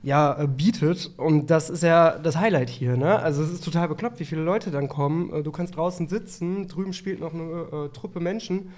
[0.04, 1.12] ja, äh, bietet.
[1.18, 2.98] Und das ist ja das Highlight hier.
[2.98, 3.20] Ne?
[3.20, 5.34] Also es ist total bekloppt, wie viele Leute dann kommen.
[5.34, 8.72] Äh, du kannst draußen sitzen, drüben spielt noch eine äh, Truppe Menschen,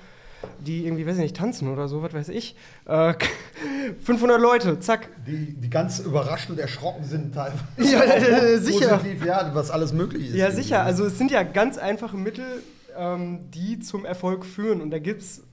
[0.60, 2.56] die irgendwie, weiß ich nicht, tanzen oder so, was weiß ich.
[2.86, 3.14] Äh,
[4.04, 5.10] 500 Leute, zack.
[5.28, 7.64] Die, die ganz überrascht und erschrocken sind teilweise.
[7.78, 8.98] Ja, äh, sicher.
[8.98, 10.36] Positiv, ja, was alles möglich ist.
[10.36, 10.84] Ja, sicher.
[10.84, 12.64] Also es sind ja ganz einfache Mittel,
[12.98, 14.82] ähm, die zum Erfolg führen.
[14.82, 15.44] Und da gibt es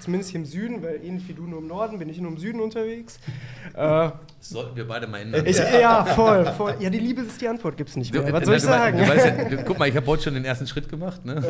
[0.00, 2.38] zumindest hier im Süden, weil ähnlich wie du nur im Norden, bin ich nur im
[2.38, 3.18] Süden unterwegs.
[3.74, 5.44] Äh, sollten wir beide mal ändern.
[5.46, 6.76] Ich, ja, voll, voll.
[6.78, 8.22] Ja, die Liebe ist die Antwort, gibt es nicht mehr.
[8.22, 8.98] Du, Was soll ich sagen?
[8.98, 11.24] Du weißt ja, guck mal, ich habe heute schon den ersten Schritt gemacht.
[11.24, 11.42] Ne?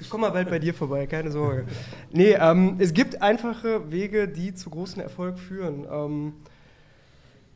[0.00, 1.66] Ich komme mal bald bei dir vorbei, keine Sorge.
[2.10, 5.86] Nee, ähm, es gibt einfache Wege, die zu großen Erfolg führen.
[5.88, 6.32] Ähm,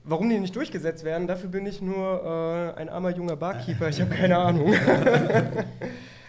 [0.07, 4.03] Warum die nicht durchgesetzt werden, dafür bin ich nur äh, ein armer junger Barkeeper, ich
[4.03, 4.75] habe keine Ahnung.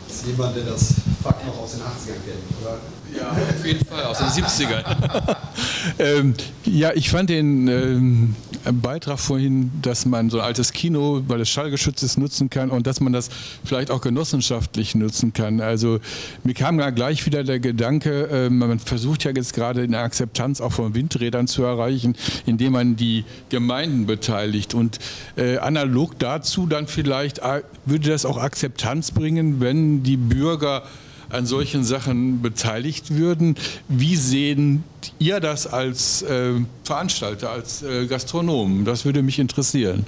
[0.10, 0.94] Ist jemand, der das
[1.24, 2.78] Fakt noch aus den 80ern kennt, oder?
[3.18, 4.84] Ja, auf jeden Fall, aus den 70ern.
[6.00, 6.34] ähm,
[6.66, 8.36] ja, ich fand den ähm,
[8.82, 12.88] Beitrag vorhin, dass man so ein altes Kino, weil es schallgeschützt ist, nutzen kann und
[12.88, 13.30] dass man das
[13.64, 15.62] vielleicht auch genossenschaftlich nutzen kann.
[15.62, 16.00] Also
[16.44, 20.62] mir kam da gleich wieder der Gedanke, äh, man versucht ja jetzt gerade eine Akzeptanz
[20.62, 24.74] auch von Windrädern zu erreichen, indem man die Gemeinden beteiligt.
[24.74, 25.00] Und
[25.38, 30.84] äh, analog dazu dann vielleicht äh, würde das auch Akzeptanz bringen, wenn die Bürger
[31.30, 33.56] an solchen Sachen beteiligt würden.
[33.88, 34.84] Wie sehen
[35.20, 36.54] ihr das als äh,
[36.84, 38.86] Veranstalter, als äh, Gastronomen?
[38.86, 40.06] Das würde mich interessieren.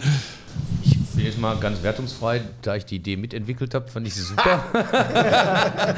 [0.84, 4.22] Ich will jetzt mal ganz wertungsfrei, da ich die Idee mitentwickelt habe, fand ich sie
[4.22, 4.64] super.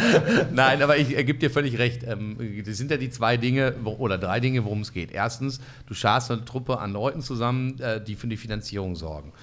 [0.54, 2.04] Nein, aber ich gebe dir völlig recht.
[2.08, 5.12] Ähm, das sind ja die zwei Dinge oder drei Dinge, worum es geht.
[5.12, 9.34] Erstens, du scharst eine Truppe an Leuten zusammen, äh, die für die Finanzierung sorgen.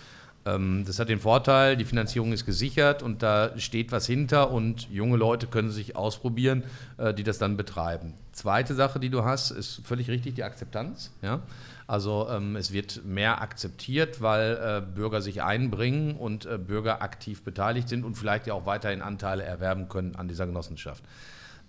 [0.47, 4.89] Ähm, das hat den Vorteil, die Finanzierung ist gesichert und da steht was hinter und
[4.91, 6.63] junge Leute können sich ausprobieren,
[6.97, 8.15] äh, die das dann betreiben.
[8.33, 11.11] Zweite Sache, die du hast, ist völlig richtig die Akzeptanz.
[11.21, 11.41] Ja?
[11.89, 17.43] Also ähm, es wird mehr akzeptiert, weil äh, Bürger sich einbringen und äh, Bürger aktiv
[17.43, 21.03] beteiligt sind und vielleicht ja auch weiterhin Anteile erwerben können an dieser Genossenschaft.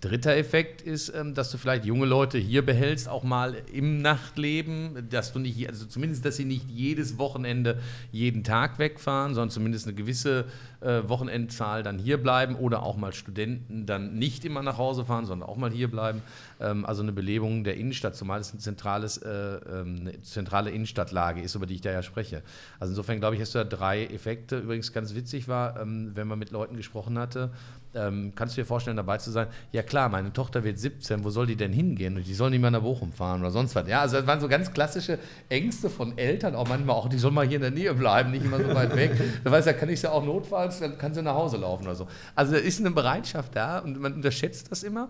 [0.00, 5.08] Dritter Effekt ist, ähm, dass du vielleicht junge Leute hier behältst, auch mal im Nachtleben,
[5.10, 7.80] dass du nicht, also zumindest, dass sie nicht jedes Wochenende
[8.12, 10.44] jeden Tag wegfahren, sondern zumindest eine gewisse
[10.80, 15.26] äh, Wochenendzahl dann hier bleiben oder auch mal Studenten dann nicht immer nach Hause fahren,
[15.26, 16.22] sondern auch mal hier bleiben.
[16.60, 21.42] Ähm, also eine Belebung der Innenstadt, zumal es ein zentrales, äh, ähm, eine zentrale Innenstadtlage
[21.42, 22.42] ist, über die ich da ja spreche.
[22.78, 24.58] Also insofern glaube ich, hast du da drei Effekte.
[24.58, 27.50] Übrigens ganz witzig war, wenn man mit Leuten gesprochen hatte,
[27.98, 29.48] ähm, kannst du dir vorstellen, dabei zu sein?
[29.72, 32.16] Ja klar, meine Tochter wird 17, wo soll die denn hingehen?
[32.16, 33.88] Und die soll nicht mehr nach Bochum fahren oder sonst was.
[33.88, 35.18] Ja, also das waren so ganz klassische
[35.48, 38.44] Ängste von Eltern, auch manchmal auch, die soll mal hier in der Nähe bleiben, nicht
[38.44, 39.12] immer so weit weg.
[39.44, 41.94] Da weiß ja, kann ich ja auch notfalls, dann kann sie nach Hause laufen oder
[41.94, 42.06] so.
[42.34, 45.08] Also da ist eine Bereitschaft da und man unterschätzt das immer.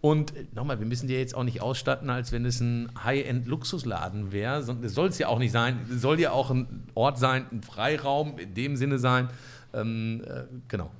[0.00, 4.64] Und nochmal, wir müssen die jetzt auch nicht ausstatten, als wenn es ein High-End-Luxusladen wäre.
[4.82, 5.80] Das soll es ja auch nicht sein.
[5.90, 9.28] Es soll ja auch ein Ort sein, ein Freiraum in dem Sinne sein.
[9.72, 10.90] Ähm, äh, genau.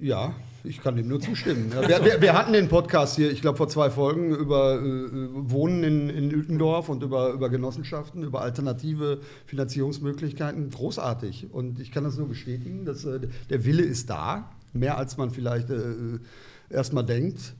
[0.00, 1.72] Ja, ich kann dem nur zustimmen.
[1.88, 4.80] Wir, wir, wir, hatten den Podcast hier, ich glaube vor zwei Folgen, über äh,
[5.32, 10.70] Wohnen in, in Uetendorf und über, über Genossenschaften, über alternative Finanzierungsmöglichkeiten.
[10.70, 11.48] Großartig.
[11.52, 13.20] Und ich kann das nur bestätigen, dass äh,
[13.50, 16.18] der Wille ist da, mehr als man vielleicht äh,
[16.70, 17.54] erstmal denkt.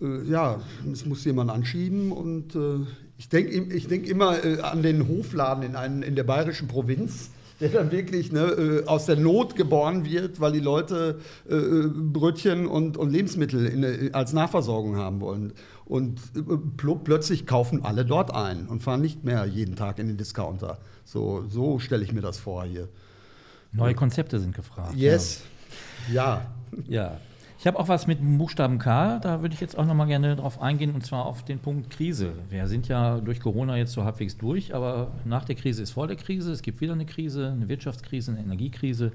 [0.00, 0.60] Äh, ja,
[0.92, 5.62] es muss jemand anschieben und äh, ich denke ich denk immer äh, an den Hofladen
[5.62, 7.30] in, einen, in der bayerischen Provinz
[7.60, 11.54] der dann wirklich ne, äh, aus der Not geboren wird, weil die Leute äh,
[11.88, 15.52] Brötchen und, und Lebensmittel in, äh, als Nachversorgung haben wollen.
[15.84, 16.40] Und äh,
[16.76, 20.78] pl plötzlich kaufen alle dort ein und fahren nicht mehr jeden Tag in den Discounter.
[21.04, 22.88] So, so stelle ich mir das vor hier.
[23.72, 24.94] Neue Konzepte sind gefragt.
[24.96, 25.42] Yes.
[26.12, 26.46] Ja.
[26.88, 27.20] Ja.
[27.60, 30.06] Ich habe auch was mit dem Buchstaben K, da würde ich jetzt auch noch mal
[30.06, 32.32] gerne drauf eingehen, und zwar auf den Punkt Krise.
[32.48, 36.06] Wir sind ja durch Corona jetzt so halbwegs durch, aber nach der Krise ist vor
[36.06, 36.52] der Krise.
[36.52, 39.12] Es gibt wieder eine Krise, eine Wirtschaftskrise, eine Energiekrise.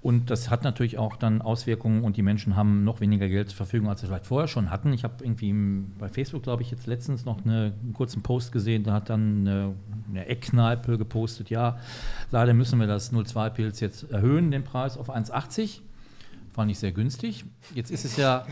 [0.00, 3.56] Und das hat natürlich auch dann Auswirkungen und die Menschen haben noch weniger Geld zur
[3.56, 4.92] Verfügung, als sie vielleicht vorher schon hatten.
[4.92, 5.52] Ich habe irgendwie
[5.98, 9.40] bei Facebook, glaube ich, jetzt letztens noch eine, einen kurzen Post gesehen, da hat dann
[9.40, 9.74] eine,
[10.08, 11.80] eine Eckkneipe gepostet, ja,
[12.30, 15.80] leider müssen wir das 02-Pilz jetzt erhöhen, den Preis auf 1,80
[16.52, 17.44] fand ich sehr günstig.
[17.74, 18.46] Jetzt ist es ja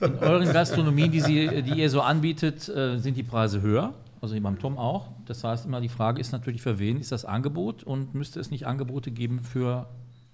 [0.00, 3.94] in euren Gastronomien, die, Sie, die ihr so anbietet, äh, sind die Preise höher.
[4.20, 5.08] Also beim Tom auch.
[5.26, 8.50] Das heißt immer, die Frage ist natürlich, für wen ist das Angebot und müsste es
[8.50, 9.86] nicht Angebote geben für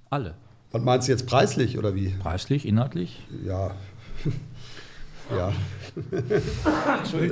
[0.08, 0.34] alle?
[0.70, 2.10] Was meinst du jetzt preislich oder wie?
[2.10, 3.26] Preislich, inhaltlich?
[3.44, 3.72] Ja.
[5.36, 5.52] Ja.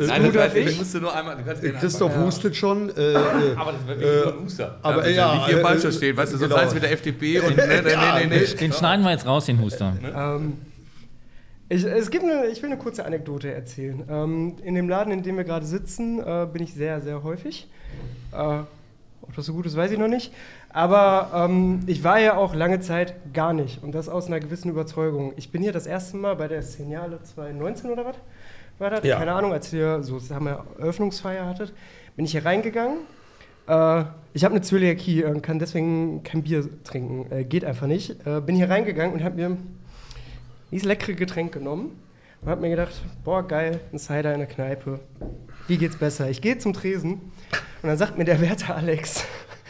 [0.06, 1.36] Nein, das heißt, musst du nur einmal.
[1.36, 2.24] Du Christoph ja.
[2.24, 2.90] hustet schon.
[2.90, 3.14] Äh,
[3.56, 4.78] aber das wirklich äh, nur ein Huster.
[4.82, 6.60] Aber ja, ja, nicht hier äh, falsch verstehen, weißt du, sonst genau.
[6.60, 7.56] heißt es mit der FDP und.
[7.56, 8.54] Nee, nee, nee, nee, nee.
[8.54, 9.96] Den schneiden wir jetzt raus, den Huster.
[10.14, 10.58] Ähm,
[11.68, 14.02] ich, es gibt eine, ich will eine kurze Anekdote erzählen.
[14.08, 17.68] Ähm, in dem Laden, in dem wir gerade sitzen, äh, bin ich sehr, sehr häufig.
[18.32, 18.60] Äh,
[19.28, 20.32] ob das so gut ist, weiß ich noch nicht.
[20.70, 23.82] Aber ähm, ich war ja auch lange Zeit gar nicht.
[23.82, 25.32] Und das aus einer gewissen Überzeugung.
[25.36, 28.16] Ich bin hier das erste Mal bei der Seniale 2019 oder was?
[28.78, 29.04] War das?
[29.04, 29.18] Ja.
[29.18, 31.72] Keine Ahnung, als ihr so haben wir Eröffnungsfeier hattet,
[32.16, 32.98] bin ich hier reingegangen.
[33.66, 34.04] Äh,
[34.34, 37.30] ich habe eine Zöliakie und kann deswegen kein Bier trinken.
[37.32, 38.26] Äh, geht einfach nicht.
[38.26, 39.56] Äh, bin hier reingegangen und habe mir
[40.70, 41.98] dieses leckere Getränk genommen
[42.42, 42.94] und habe mir gedacht,
[43.24, 45.00] boah, geil, ein Cider in der Kneipe.
[45.66, 46.30] Wie geht's besser?
[46.30, 47.12] Ich gehe zum Tresen
[47.82, 49.24] und dann sagt mir der Wärter Alex,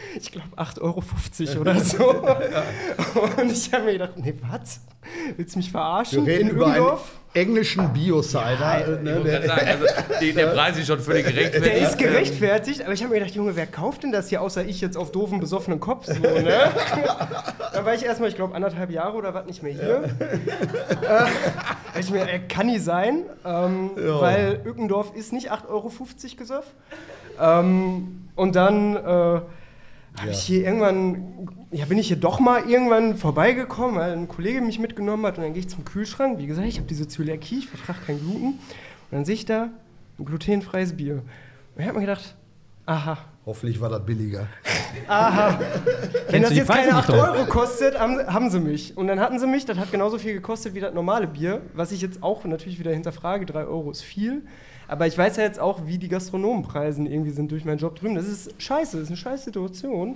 [0.19, 2.09] ich glaube 8,50 Euro oder so.
[3.41, 4.81] Und ich habe mir gedacht, nee, was?
[5.35, 6.25] Willst du mich verarschen?
[6.25, 7.11] Wir reden in über Übendorf?
[7.33, 8.41] englischen Bio-Cider.
[8.41, 9.23] Ja, ne?
[9.23, 9.85] der, also,
[10.21, 11.65] der Preis ist schon völlig gerechtfertigt.
[11.65, 14.65] Der ist gerechtfertigt, aber ich habe mir gedacht, Junge, wer kauft denn das hier, außer
[14.65, 16.05] ich jetzt auf doofen, besoffenen Kopf?
[16.07, 16.71] So, ne?
[17.73, 20.09] da war ich erstmal, ich glaube, anderthalb Jahre oder was nicht mehr hier.
[21.03, 21.25] Ja.
[21.25, 24.21] Äh, ich mir, äh, kann nie sein, ähm, ja.
[24.21, 25.91] weil Ückendorf ist nicht 8,50 Euro
[26.37, 26.65] gesöff.
[27.39, 28.95] Ähm, und dann...
[28.95, 29.41] Äh,
[30.21, 34.61] habe ich hier irgendwann, ja, bin ich hier doch mal irgendwann vorbeigekommen, weil ein Kollege
[34.61, 36.37] mich mitgenommen hat und dann gehe ich zum Kühlschrank.
[36.39, 38.45] Wie gesagt, ich habe diese Zöliakie, ich vertrage kein Gluten.
[38.45, 38.59] Und
[39.11, 39.69] dann sehe ich da
[40.19, 41.15] ein glutenfreies Bier.
[41.75, 42.35] Und ich habe mir gedacht,
[42.85, 43.17] aha.
[43.45, 44.47] Hoffentlich war das billiger.
[45.07, 45.59] Aha.
[46.29, 48.95] Wenn das jetzt keine 8 Euro kostet, haben, haben, sie mich.
[48.95, 51.91] Und dann hatten sie mich, das hat genauso viel gekostet wie das normale Bier, was
[51.91, 53.45] ich jetzt auch natürlich wieder hinterfrage.
[53.45, 54.43] 3 Euro ist viel.
[54.89, 58.15] Aber ich weiß ja jetzt auch, wie die Gastronomenpreisen irgendwie sind durch meinen Job drüben.
[58.15, 60.15] Das ist scheiße, das ist eine scheiß Situation.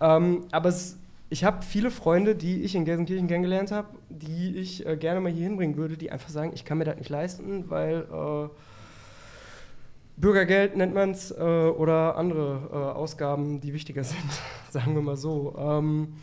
[0.00, 0.96] Ähm, aber es,
[1.28, 5.30] ich habe viele Freunde, die ich in Gelsenkirchen kennengelernt habe, die ich äh, gerne mal
[5.30, 8.48] hier hinbringen würde, die einfach sagen, ich kann mir das nicht leisten, weil äh,
[10.16, 14.30] Bürgergeld nennt man es äh, oder andere äh, Ausgaben, die wichtiger sind,
[14.70, 15.54] sagen wir mal so.
[15.58, 16.14] Ähm,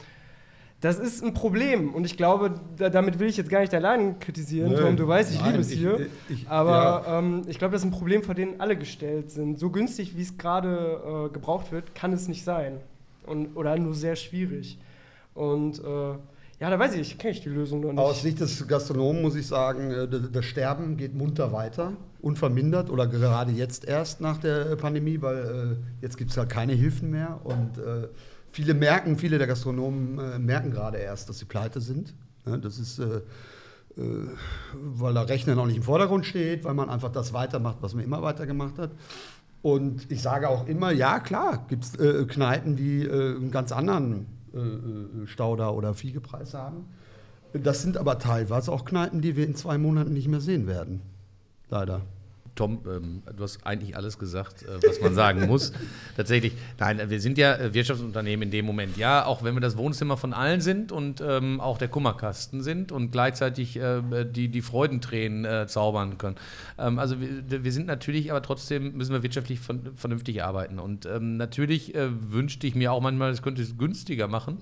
[0.82, 4.20] das ist ein Problem und ich glaube, da, damit will ich jetzt gar nicht allein
[4.20, 4.72] kritisieren.
[4.72, 6.08] Nö, Tom, du weißt, ich nein, liebe es ich- hier.
[6.30, 7.20] ich- aber ja.
[7.20, 9.58] ähm, ich glaube, das ist ein Problem, vor dem alle gestellt sind.
[9.58, 12.78] So günstig, wie es gerade äh, gebraucht wird, kann es nicht sein.
[13.26, 14.78] Und, oder nur sehr schwierig.
[15.34, 15.84] Und äh,
[16.60, 18.00] ja, da weiß ich, ich kenne ich die Lösung noch nicht.
[18.00, 23.08] Aus Sicht des Gastronomen muss ich sagen, äh, das Sterben geht munter weiter, unvermindert oder
[23.08, 27.40] gerade jetzt erst nach der Pandemie, weil äh, jetzt gibt es halt keine Hilfen mehr
[27.44, 28.08] und äh,
[28.52, 32.14] viele merken, viele der Gastronomen äh, merken gerade erst, dass sie pleite sind.
[32.46, 33.18] Ja, das ist, äh,
[33.98, 34.28] äh,
[34.74, 38.04] weil der Rechner noch nicht im Vordergrund steht, weil man einfach das weitermacht, was man
[38.04, 38.92] immer weitergemacht hat.
[39.62, 43.72] Und ich sage auch immer, ja klar, gibt es äh, Kneipen, die äh, einen ganz
[43.72, 46.86] anderen äh, Stauder oder Fiegepreis haben.
[47.54, 51.02] Das sind aber teilweise auch Kneipen, die wir in zwei Monaten nicht mehr sehen werden.
[51.70, 52.02] Leider.
[52.58, 55.72] Tom, ähm, du hast eigentlich alles gesagt, äh, was man sagen muss.
[56.18, 59.78] Tatsächlich, nein, wir sind ja äh, Wirtschaftsunternehmen in dem Moment, ja, auch wenn wir das
[59.78, 64.62] Wohnzimmer von allen sind und ähm, auch der Kummerkasten sind und gleichzeitig äh, die, die
[64.62, 66.36] Freudentränen äh, zaubern können.
[66.78, 70.80] Ähm, also wir, wir sind natürlich, aber trotzdem müssen wir wirtschaftlich von, vernünftig arbeiten.
[70.80, 74.58] Und ähm, natürlich äh, wünschte ich mir auch manchmal, es könnte es günstiger machen.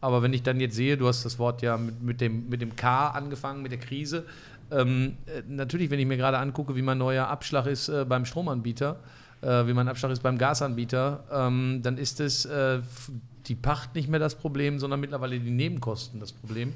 [0.00, 2.60] Aber wenn ich dann jetzt sehe, du hast das Wort ja mit, mit, dem, mit
[2.60, 4.24] dem K angefangen, mit der Krise.
[4.70, 8.24] Ähm, äh, natürlich, wenn ich mir gerade angucke, wie mein neuer Abschlag ist äh, beim
[8.24, 9.00] Stromanbieter,
[9.40, 12.80] äh, wie mein Abschlag ist beim Gasanbieter, ähm, dann ist es äh,
[13.46, 16.74] die Pacht nicht mehr das Problem, sondern mittlerweile die Nebenkosten das Problem.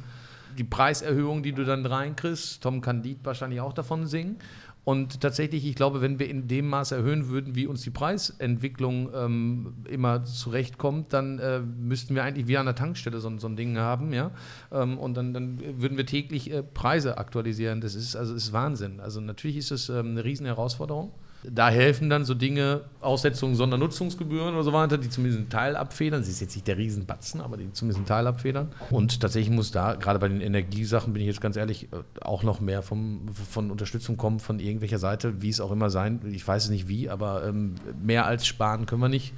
[0.58, 4.36] Die Preiserhöhung, die du dann reinkriegst, Tom kann Lied wahrscheinlich auch davon singen.
[4.84, 9.10] Und tatsächlich, ich glaube, wenn wir in dem Maß erhöhen würden, wie uns die Preisentwicklung
[9.14, 13.46] ähm, immer zurechtkommt, dann äh, müssten wir eigentlich wie an der Tankstelle so, ein- so
[13.46, 14.32] ein Ding haben, ja.
[14.72, 17.80] Ähm, und dann, dann würden wir täglich äh, Preise aktualisieren.
[17.80, 18.98] Das ist also ist Wahnsinn.
[18.98, 21.12] Also natürlich ist es ähm, eine riesen Herausforderung.
[21.44, 26.20] Da helfen dann so Dinge, Aussetzungen Sondernutzungsgebühren oder so weiter, die zumindest einen Teil abfedern.
[26.20, 28.68] Das ist jetzt nicht der Riesenbatzen, aber die zumindest einen Teil abfedern.
[28.90, 32.42] Und tatsächlich muss da, gerade bei den Energiesachen, bin ich jetzt ganz ehrlich, äh, auch
[32.42, 36.20] noch mehr vom, von Unterstützung kommen von irgendwelcher Seite, wie es auch immer sein.
[36.30, 39.34] Ich weiß es nicht wie, aber ähm, mehr als sparen können wir nicht.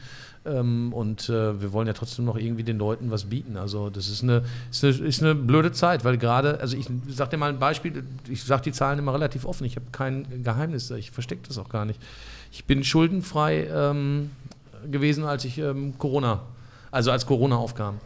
[0.46, 3.56] Ähm, und äh, wir wollen ja trotzdem noch irgendwie den Leuten was bieten.
[3.56, 7.30] Also das ist eine, ist eine, ist eine blöde Zeit, weil gerade, also ich sag
[7.30, 10.90] dir mal ein Beispiel, ich sage die Zahlen immer relativ offen, ich habe kein Geheimnis,
[10.90, 12.00] ich verstecke das auch gar nicht.
[12.52, 14.30] Ich bin schuldenfrei ähm,
[14.90, 16.42] gewesen, als ich ähm, Corona,
[16.90, 18.00] also als Corona aufkam.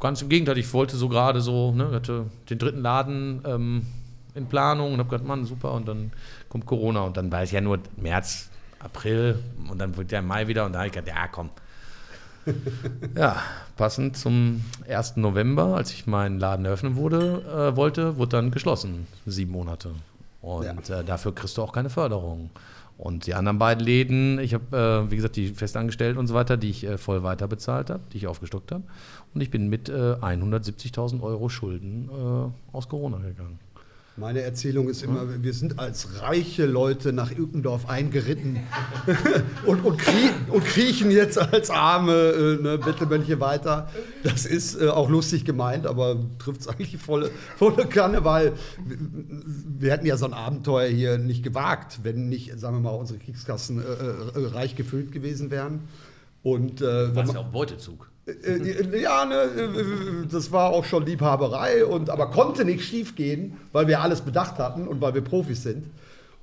[0.00, 3.86] Ganz im Gegenteil, ich wollte so gerade so, ne, hatte den dritten Laden ähm,
[4.34, 6.12] in Planung und habe gedacht, Mann, super, und dann
[6.48, 8.50] kommt Corona und dann war es ja nur März,
[8.80, 9.38] April
[9.70, 11.50] und dann wird der Mai wieder und da habe ich gedacht, ja komm.
[13.16, 13.36] Ja,
[13.76, 15.16] passend zum 1.
[15.16, 17.42] November, als ich meinen Laden eröffnen wurde,
[17.72, 19.90] äh, wollte, wurde dann geschlossen, sieben Monate.
[20.40, 22.50] Und äh, dafür kriegst du auch keine Förderung.
[22.98, 26.56] Und die anderen beiden Läden, ich habe, äh, wie gesagt, die festangestellt und so weiter,
[26.56, 28.82] die ich äh, voll weiter bezahlt habe, die ich aufgestockt habe.
[29.34, 33.60] Und ich bin mit äh, 170.000 Euro Schulden äh, aus Corona gegangen.
[34.18, 38.58] Meine Erzählung ist immer, wir sind als reiche Leute nach Ückendorf eingeritten
[39.66, 43.88] und, und, krie und kriechen jetzt als arme äh, ne, Bettelmönche weiter.
[44.24, 48.54] Das ist äh, auch lustig gemeint, aber trifft es eigentlich volle, volle Kanne, weil
[48.84, 48.98] wir,
[49.78, 53.20] wir hätten ja so ein Abenteuer hier nicht gewagt, wenn nicht, sagen wir mal, unsere
[53.20, 53.84] Kriegskassen äh,
[54.38, 55.82] äh, reich gefüllt gewesen wären.
[56.42, 58.10] Und, äh, Warst man- ja auch Beutezug.
[58.44, 63.56] Äh, ja, ne, äh, das war auch schon Liebhaberei, und, aber konnte nicht schief gehen,
[63.72, 65.86] weil wir alles bedacht hatten und weil wir Profis sind.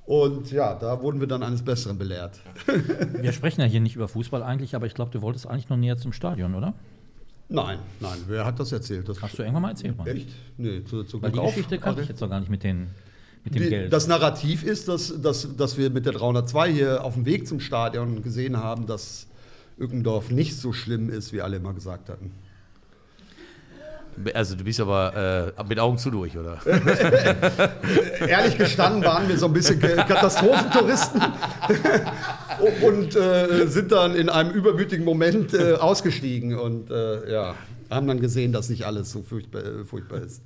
[0.06, 2.38] Und ja, da wurden wir dann eines Besseren belehrt.
[3.20, 5.76] Wir sprechen ja hier nicht über Fußball eigentlich, aber ich glaube, du wolltest eigentlich noch
[5.76, 6.74] näher zum Stadion, oder?
[7.48, 9.08] Nein, nein, wer hat das erzählt?
[9.08, 10.06] Das Hast du irgendwann mal erzählt, Mann?
[10.06, 10.28] Echt?
[10.58, 11.40] Nee, zu, zu Weil die.
[11.40, 12.86] Geschichte kannte ich jetzt noch gar nicht mit, den,
[13.44, 13.92] mit dem Die- Geld.
[13.92, 17.58] Das Narrativ ist, dass, dass, dass wir mit der 302 hier auf dem Weg zum
[17.58, 19.26] Stadion gesehen haben, dass
[19.78, 22.32] Ückendorf nicht so schlimm ist, wie alle immer gesagt hatten.
[24.32, 26.58] Also du bist aber äh, mit Augen zu durch, oder?
[28.26, 31.20] Ehrlich gestanden waren wir so ein bisschen Katastrophentouristen
[32.82, 37.54] und äh, sind dann in einem übermütigen Moment äh, ausgestiegen und äh, ja,
[37.90, 40.42] haben dann gesehen, dass nicht alles so furchtbar, äh, furchtbar ist.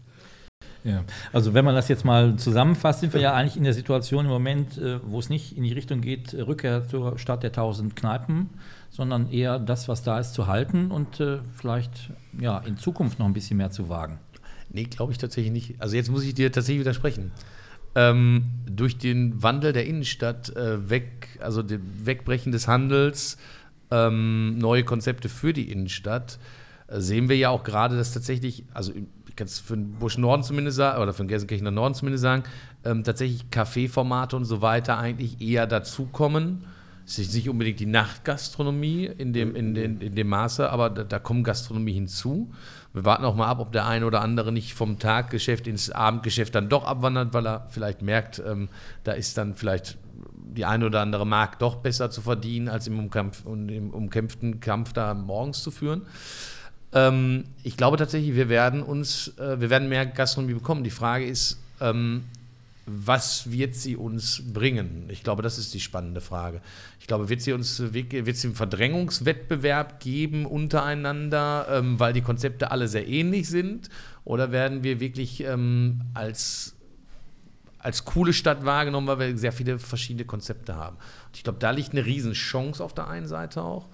[0.82, 4.24] Ja, also wenn man das jetzt mal zusammenfasst, sind wir ja eigentlich in der Situation
[4.24, 7.96] im Moment, äh, wo es nicht in die Richtung geht, Rückkehr zur Stadt der tausend
[7.96, 8.48] Kneipen,
[9.00, 13.24] sondern eher das, was da ist, zu halten und äh, vielleicht ja, in Zukunft noch
[13.24, 14.18] ein bisschen mehr zu wagen.
[14.68, 15.80] Nee, glaube ich tatsächlich nicht.
[15.80, 17.32] Also jetzt muss ich dir tatsächlich widersprechen.
[17.94, 23.38] Ähm, durch den Wandel der Innenstadt äh, weg, also dem Wegbrechen des Handels,
[23.90, 26.38] ähm, neue Konzepte für die Innenstadt,
[26.88, 28.92] äh, sehen wir ja auch gerade, dass tatsächlich, also
[29.28, 32.20] ich kann es für den Busch Norden zumindest sagen, oder für den Gelsenkirchener Norden zumindest
[32.20, 32.42] sagen,
[32.84, 36.66] ähm, tatsächlich Kaffeeformate und so weiter eigentlich eher dazukommen.
[37.10, 41.02] Es ist nicht unbedingt die Nachtgastronomie in dem, in den, in dem Maße, aber da,
[41.02, 42.52] da kommen Gastronomie hinzu.
[42.92, 46.54] Wir warten auch mal ab, ob der eine oder andere nicht vom Taggeschäft ins Abendgeschäft
[46.54, 48.68] dann doch abwandert, weil er vielleicht merkt, ähm,
[49.02, 49.98] da ist dann vielleicht
[50.34, 54.92] die eine oder andere Mark doch besser zu verdienen, als im, Umkampf, im umkämpften Kampf
[54.92, 56.02] da morgens zu führen.
[56.92, 60.84] Ähm, ich glaube tatsächlich, wir werden uns, äh, wir werden mehr Gastronomie bekommen.
[60.84, 62.22] Die Frage ist, ähm,
[62.86, 65.06] was wird sie uns bringen?
[65.08, 66.60] Ich glaube, das ist die spannende Frage.
[66.98, 72.70] Ich glaube, wird sie uns wird sie einen Verdrängungswettbewerb geben untereinander, ähm, weil die Konzepte
[72.70, 73.90] alle sehr ähnlich sind?
[74.24, 76.76] Oder werden wir wirklich ähm, als,
[77.78, 80.96] als coole Stadt wahrgenommen, weil wir sehr viele verschiedene Konzepte haben?
[80.96, 83.88] Und ich glaube, da liegt eine Riesenchance auf der einen Seite auch.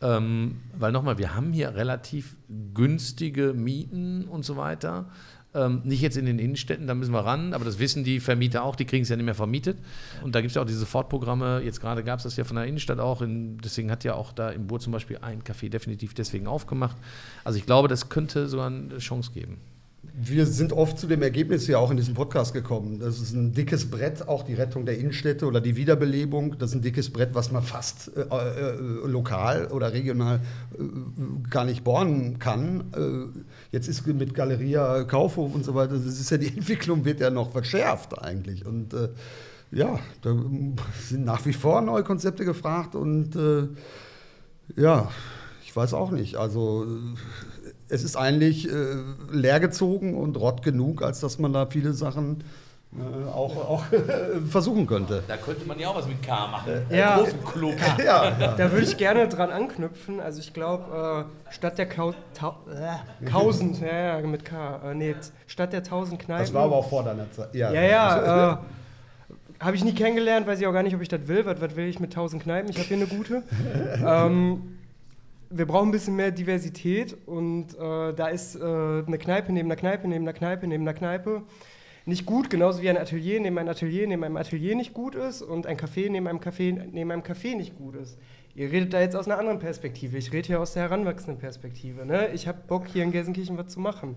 [0.00, 2.36] Ähm, weil nochmal, wir haben hier relativ
[2.72, 5.06] günstige Mieten und so weiter.
[5.54, 8.64] Ähm, nicht jetzt in den Innenstädten, da müssen wir ran, aber das wissen die Vermieter
[8.64, 9.78] auch, die kriegen es ja nicht mehr vermietet.
[10.22, 12.56] Und da gibt es ja auch diese Sofortprogramme, jetzt gerade gab es das ja von
[12.56, 15.70] der Innenstadt auch, in, deswegen hat ja auch da im Bur zum Beispiel ein Café
[15.70, 16.96] definitiv deswegen aufgemacht.
[17.44, 19.58] Also ich glaube, das könnte sogar eine Chance geben
[20.02, 22.98] wir sind oft zu dem Ergebnis ja auch in diesem Podcast gekommen.
[22.98, 26.58] Das ist ein dickes Brett, auch die Rettung der Innenstädte oder die Wiederbelebung.
[26.58, 28.76] Das ist ein dickes Brett, was man fast äh, äh,
[29.06, 30.40] lokal oder regional
[30.74, 32.92] äh, gar nicht bohren kann.
[32.96, 33.40] Äh,
[33.70, 37.30] jetzt ist mit Galeria, Kaufhof und so weiter, das ist ja die Entwicklung wird ja
[37.30, 38.66] noch verschärft eigentlich.
[38.66, 39.10] Und äh,
[39.70, 40.34] ja, da
[41.08, 43.68] sind nach wie vor neue Konzepte gefragt und äh,
[44.76, 45.10] ja,
[45.64, 46.36] ich weiß auch nicht.
[46.36, 46.86] Also
[47.88, 48.96] es ist eigentlich äh,
[49.30, 52.44] leergezogen und rott genug, als dass man da viele Sachen
[52.96, 53.84] äh, auch, auch
[54.50, 55.22] versuchen könnte.
[55.28, 56.72] Da könnte man ja auch was mit K machen.
[56.90, 57.74] Äh, ja, großen Club.
[57.98, 58.54] Ja, ja.
[58.56, 60.20] Da würde ich gerne dran anknüpfen.
[60.20, 62.14] Also ich glaube, äh, statt der Kau äh,
[63.28, 65.14] Tausend, ja, ja, mit K, äh, nee,
[65.46, 66.44] statt der tausend Kneipen.
[66.44, 67.54] Das war aber auch vor deiner Zeit.
[67.54, 67.82] Ja, ja.
[67.82, 68.52] ja
[69.60, 71.44] äh, habe ich nie kennengelernt, weiß ich auch gar nicht, ob ich das will.
[71.44, 72.70] Was, was will ich mit tausend Kneipen?
[72.70, 73.42] Ich habe hier eine gute.
[74.06, 74.77] ähm,
[75.50, 79.76] wir brauchen ein bisschen mehr Diversität und äh, da ist äh, eine Kneipe neben einer
[79.76, 81.42] Kneipe, neben einer Kneipe, neben einer Kneipe
[82.04, 85.42] nicht gut, genauso wie ein Atelier neben einem Atelier neben einem Atelier nicht gut ist
[85.42, 88.18] und ein Café neben einem Café neben einem Café nicht gut ist.
[88.54, 90.16] Ihr redet da jetzt aus einer anderen Perspektive.
[90.18, 92.04] Ich rede hier aus der heranwachsenden Perspektive.
[92.04, 92.28] Ne?
[92.32, 94.16] Ich habe Bock, hier in Gelsenkirchen was zu machen.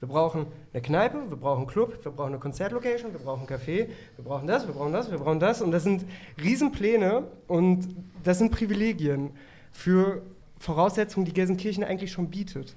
[0.00, 3.48] Wir brauchen eine Kneipe, wir brauchen einen Club, wir brauchen eine Konzertlocation, wir brauchen ein
[3.48, 5.62] Café, wir brauchen das, wir brauchen das, wir brauchen das.
[5.62, 6.04] Und das sind
[6.42, 7.88] Riesenpläne und
[8.22, 9.30] das sind Privilegien
[9.72, 10.22] für
[10.58, 12.74] Voraussetzungen, die Gelsenkirchen eigentlich schon bietet.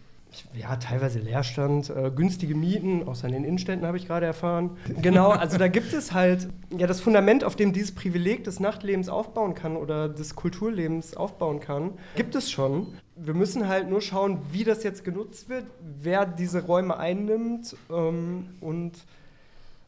[0.53, 4.77] Ja, teilweise Leerstand, äh, günstige Mieten, außer in den Innenstädten habe ich gerade erfahren.
[5.01, 9.09] Genau, also da gibt es halt ja das Fundament, auf dem dieses Privileg des Nachtlebens
[9.09, 12.88] aufbauen kann oder des Kulturlebens aufbauen kann, gibt es schon.
[13.17, 15.65] Wir müssen halt nur schauen, wie das jetzt genutzt wird,
[16.01, 18.93] wer diese Räume einnimmt ähm, und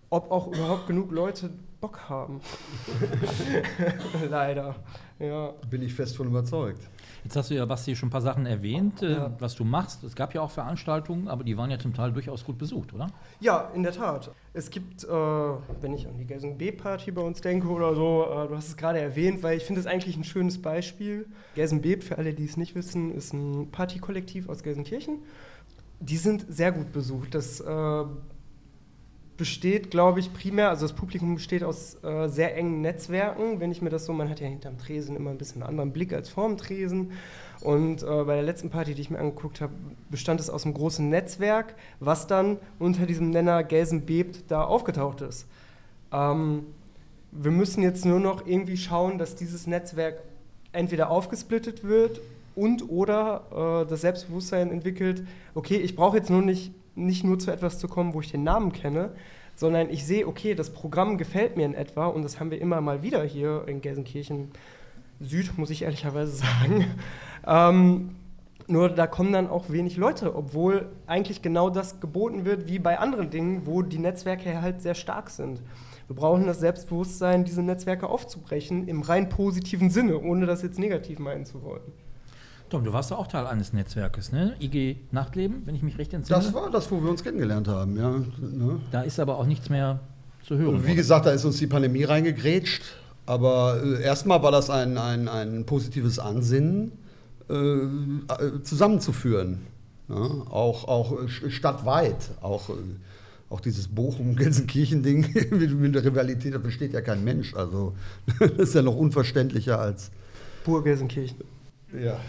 [0.10, 2.42] ob auch überhaupt genug Leute Bock haben.
[4.30, 4.76] Leider.
[5.20, 5.54] Ja.
[5.70, 6.82] Bin ich fest von überzeugt.
[7.24, 9.32] Jetzt hast du ja, Basti, schon ein paar Sachen erwähnt, äh, ja.
[9.40, 10.04] was du machst.
[10.04, 13.08] Es gab ja auch Veranstaltungen, aber die waren ja zum Teil durchaus gut besucht, oder?
[13.40, 14.32] Ja, in der Tat.
[14.54, 18.48] Es gibt, äh, wenn ich an die Gelsen B-Party bei uns denke oder so, äh,
[18.48, 21.28] du hast es gerade erwähnt, weil ich finde es eigentlich ein schönes Beispiel.
[21.56, 25.20] Gelsen B, für alle, die es nicht wissen, ist ein Partykollektiv aus Gelsenkirchen.
[26.02, 27.34] Die sind sehr gut besucht.
[27.34, 28.04] Das äh,
[29.38, 33.60] besteht, glaube ich, primär, also das Publikum besteht aus äh, sehr engen Netzwerken.
[33.60, 35.92] Wenn ich mir das so, man hat ja hinterm Tresen immer ein bisschen einen anderen
[35.92, 37.12] Blick als vorm Tresen.
[37.62, 39.74] Und äh, bei der letzten Party, die ich mir angeguckt habe,
[40.10, 45.22] bestand es aus einem großen Netzwerk, was dann unter diesem Nenner Gelsen bebt da aufgetaucht
[45.22, 45.48] ist.
[46.12, 46.68] Ähm,
[47.32, 50.22] wir müssen jetzt nur noch irgendwie schauen, dass dieses Netzwerk
[50.74, 52.22] entweder aufgesplittet wird
[52.56, 55.26] und oder äh, das Selbstbewusstsein entwickelt,
[55.56, 58.44] okay, ich brauche jetzt nur nicht nicht nur zu etwas zu kommen, wo ich den
[58.44, 59.12] Namen kenne,
[59.56, 62.82] sondern ich sehe, okay, das Programm gefällt mir in etwa und das haben wir immer
[62.82, 64.52] mal wieder hier in Gelsenkirchen
[65.20, 66.86] Süd, muss ich ehrlicherweise sagen.
[67.46, 68.16] Ähm,
[68.68, 72.98] nur da kommen dann auch wenig Leute, obwohl eigentlich genau das geboten wird wie bei
[72.98, 75.62] anderen Dingen, wo die Netzwerke halt sehr stark sind.
[76.08, 81.20] Wir brauchen das Selbstbewusstsein, diese Netzwerke aufzubrechen, im rein positiven Sinne, ohne das jetzt negativ
[81.20, 81.92] meinen zu wollen.
[82.74, 84.56] Tom, du warst ja auch Teil eines Netzwerkes, ne?
[84.60, 86.40] IG Nachtleben, wenn ich mich recht entsinne.
[86.40, 88.10] Das war das, wo wir uns kennengelernt haben, ja.
[88.42, 88.80] Ne?
[88.90, 90.00] Da ist aber auch nichts mehr
[90.42, 90.78] zu hören.
[90.78, 90.96] Und wie oder?
[90.96, 92.82] gesagt, da ist uns die Pandemie reingegrätscht.
[93.28, 96.94] Aber äh, erstmal war das ein, ein, ein positives Ansinnen,
[97.48, 99.60] äh, äh zusammenzuführen.
[100.10, 100.16] Ja?
[100.16, 102.32] Auch, auch stadtweit.
[102.42, 102.74] Auch, äh,
[103.52, 105.32] auch dieses Bochum-Gelsenkirchen-Ding
[105.80, 107.54] mit der Rivalität, da besteht ja kein Mensch.
[107.54, 107.94] Also
[108.40, 110.10] das ist ja noch unverständlicher als.
[110.64, 111.38] Pur Gelsenkirchen.
[112.02, 112.20] Ja.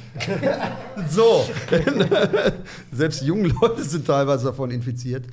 [1.08, 1.46] so.
[2.92, 5.24] Selbst junge Leute sind teilweise davon infiziert.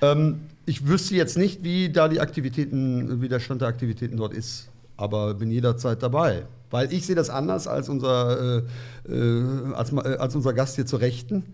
[0.00, 4.34] Ähm, ich wüsste jetzt nicht, wie da die Aktivitäten, wie der Stand der Aktivitäten dort
[4.34, 6.46] ist, aber bin jederzeit dabei.
[6.70, 8.62] Weil ich sehe das anders als unser,
[9.08, 11.44] äh, äh, als, äh, als unser Gast hier zur Rechten.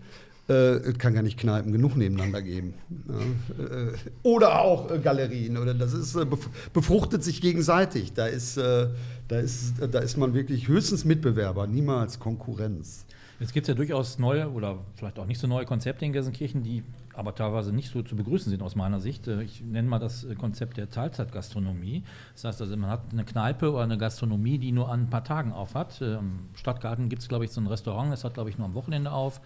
[0.49, 2.73] Äh, kann gar nicht Kneipen genug nebeneinander geben.
[3.07, 3.93] Ja, äh,
[4.23, 5.57] oder auch äh, Galerien.
[5.57, 8.11] Oder das ist, äh, bef befruchtet sich gegenseitig.
[8.11, 8.87] Da ist, äh,
[9.27, 13.05] da, ist, da ist man wirklich höchstens Mitbewerber, niemals Konkurrenz.
[13.39, 16.63] Jetzt gibt es ja durchaus neue oder vielleicht auch nicht so neue Konzepte in Gelsenkirchen,
[16.63, 19.27] die aber teilweise nicht so zu begrüßen sind aus meiner Sicht.
[19.27, 22.03] Äh, ich nenne mal das Konzept der Teilzeitgastronomie.
[22.33, 25.23] Das heißt also, man hat eine Kneipe oder eine Gastronomie, die nur an ein paar
[25.23, 25.99] Tagen auf hat.
[26.01, 28.75] Im Stadtgarten gibt es, glaube ich, so ein Restaurant, das hat, glaube ich, nur am
[28.75, 29.41] Wochenende auf.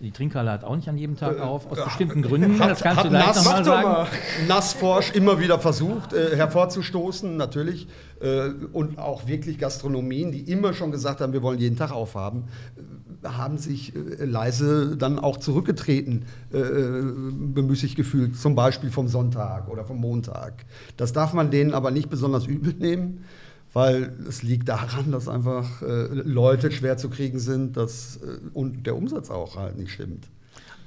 [0.00, 2.58] Die Trinkhalle hat auch nicht an jedem Tag auf, aus bestimmten Gründen.
[2.58, 4.08] Hat, das kannst du gleich Nass, nochmal sagen.
[4.48, 7.86] Nassforsch immer wieder versucht äh, hervorzustoßen, natürlich.
[8.20, 12.44] Äh, und auch wirklich Gastronomien, die immer schon gesagt haben, wir wollen jeden Tag aufhaben,
[13.22, 19.68] äh, haben sich äh, leise dann auch zurückgetreten, äh, bemüßigt gefühlt, zum Beispiel vom Sonntag
[19.68, 20.64] oder vom Montag.
[20.96, 23.24] Das darf man denen aber nicht besonders übel nehmen
[23.72, 28.86] weil es liegt daran, dass einfach äh, Leute schwer zu kriegen sind dass, äh, und
[28.86, 30.28] der Umsatz auch halt nicht stimmt.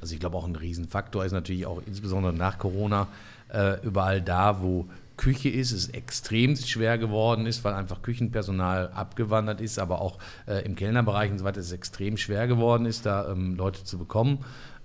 [0.02, 3.08] Also ich glaube auch ein Riesenfaktor ist natürlich auch insbesondere nach Corona
[3.52, 9.62] äh, überall da, wo Küche ist, es extrem schwer geworden ist, weil einfach Küchenpersonal abgewandert
[9.62, 13.06] ist, aber auch äh, im Kellnerbereich und so weiter ist es extrem schwer geworden ist,
[13.06, 14.40] da ähm, Leute zu bekommen.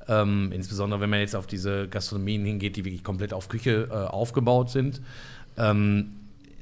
[0.08, 3.94] Ähm, insbesondere wenn man jetzt auf diese Gastronomien hingeht, die wirklich komplett auf Küche äh,
[3.94, 5.00] aufgebaut sind.
[5.56, 6.12] Ähm,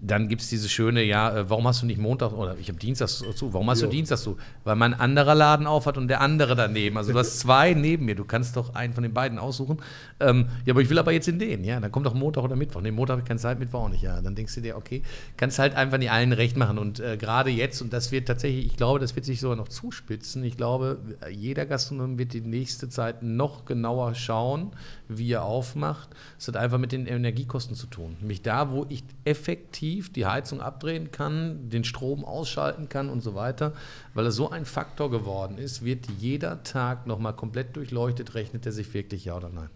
[0.00, 2.78] dann gibt es diese schöne, ja, äh, warum hast du nicht Montag oder ich habe
[2.78, 3.86] Dienstag zu, warum hast Jo.
[3.86, 4.36] du Dienstag zu?
[4.64, 6.96] Weil mein anderer Laden aufhat und der andere daneben.
[6.96, 9.78] Also du hast zwei neben mir, du kannst doch einen von den beiden aussuchen.
[10.20, 12.56] Ähm, ja, aber ich will aber jetzt in den, ja, dann kommt doch Montag oder
[12.56, 12.80] Mittwoch.
[12.80, 14.20] Nee, Montag habe ich keine Zeit, Mittwoch auch nicht, ja.
[14.20, 15.02] Dann denkst du dir, okay,
[15.36, 18.66] kannst halt einfach nicht allen recht machen und äh, gerade jetzt, und das wird tatsächlich,
[18.66, 20.44] ich glaube, das wird sich sogar noch zuspitzen.
[20.44, 20.98] Ich glaube,
[21.30, 24.70] jeder Gastronom wird die nächste Zeit noch genauer schauen,
[25.08, 26.10] wie er aufmacht.
[26.38, 28.16] Es hat einfach mit den Energiekosten zu tun.
[28.20, 33.34] Nämlich da, wo ich effektiv die Heizung abdrehen kann, den Strom ausschalten kann und so
[33.34, 33.72] weiter,
[34.14, 38.72] weil es so ein Faktor geworden ist, wird jeder Tag nochmal komplett durchleuchtet, rechnet er
[38.72, 39.70] sich wirklich ja oder nein.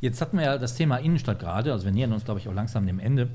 [0.00, 2.54] Jetzt hatten wir ja das Thema Innenstadt gerade, also wir nähern uns, glaube ich, auch
[2.54, 3.30] langsam dem Ende.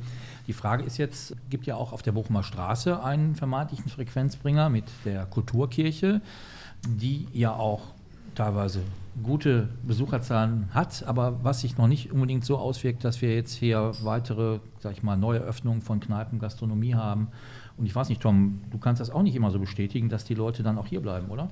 [0.48, 4.84] Die Frage ist jetzt, gibt ja auch auf der Bochumer Straße einen vermeintlichen Frequenzbringer mit
[5.06, 6.22] der Kulturkirche,
[6.86, 7.94] die ja auch
[8.38, 8.82] teilweise
[9.24, 13.94] gute Besucherzahlen hat, aber was sich noch nicht unbedingt so auswirkt, dass wir jetzt hier
[14.04, 17.30] weitere, sag ich mal, neue Öffnungen von Kneipen, Gastronomie haben.
[17.78, 20.36] Und ich weiß nicht, Tom, du kannst das auch nicht immer so bestätigen, dass die
[20.36, 21.50] Leute dann auch hier bleiben, oder?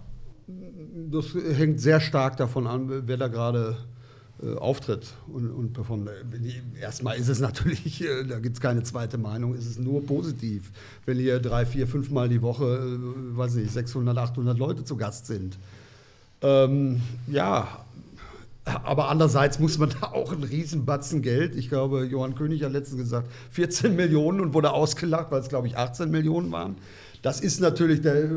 [1.11, 3.77] Das hängt sehr stark davon an, wer da gerade
[4.43, 6.09] äh, auftritt und, und performt.
[6.79, 10.71] Erstmal ist es natürlich, äh, da gibt es keine zweite Meinung, ist es nur positiv,
[11.05, 14.97] wenn hier drei, vier, fünf Mal die Woche, äh, weiß nicht, 600, 800 Leute zu
[14.97, 15.57] Gast sind.
[16.45, 17.67] Ähm, ja,
[18.65, 23.01] aber andererseits muss man da auch einen Riesenbatzen Geld, ich glaube, Johann König hat letztens
[23.01, 26.75] gesagt, 14 Millionen und wurde ausgelacht, weil es, glaube ich, 18 Millionen waren.
[27.25, 28.27] Das ist natürlich, der äh,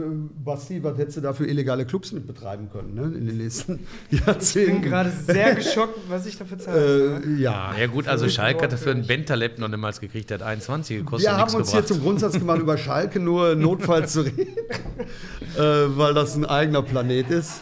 [0.43, 3.81] Basti, was hättest du da für illegale Clubs mit betreiben können ne, in den nächsten
[4.11, 4.81] Ich bin Jahrzehnten?
[4.83, 7.21] gerade sehr geschockt, was ich dafür zahle.
[7.23, 7.75] Äh, ja.
[7.79, 9.07] Ja gut, also Schalke hat dafür einen.
[9.07, 11.89] Bentaleb noch niemals gekriegt, der hat 21 gekostet Wir haben uns hier gebracht.
[11.89, 14.39] zum Grundsatz gemacht, über Schalke nur notfalls zu reden,
[15.59, 17.61] äh, weil das ein eigener Planet ist,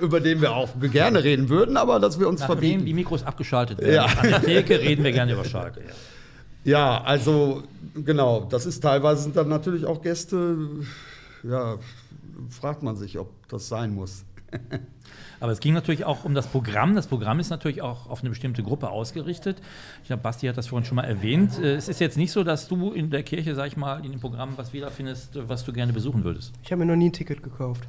[0.00, 2.84] über den wir auch gerne reden würden, aber dass wir uns Nachdem verbieten.
[2.86, 4.06] die Mikros abgeschaltet werden, Ja.
[4.06, 5.78] an der Theke reden wir gerne über Schalke.
[5.80, 5.94] Ja.
[6.64, 7.62] Ja, also
[7.94, 10.56] genau, das ist teilweise sind dann natürlich auch Gäste,
[11.42, 11.76] ja,
[12.48, 14.24] fragt man sich, ob das sein muss.
[15.40, 16.94] Aber es ging natürlich auch um das Programm.
[16.94, 19.60] Das Programm ist natürlich auch auf eine bestimmte Gruppe ausgerichtet.
[20.02, 21.58] Ich glaube, Basti hat das vorhin schon mal erwähnt.
[21.58, 24.12] Äh, Es ist jetzt nicht so, dass du in der Kirche, sag ich mal, in
[24.12, 26.54] dem Programm was wiederfindest, was du gerne besuchen würdest.
[26.62, 27.86] Ich habe mir noch nie ein Ticket gekauft.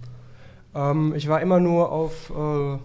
[0.73, 2.78] Ähm, ich war immer nur auf äh,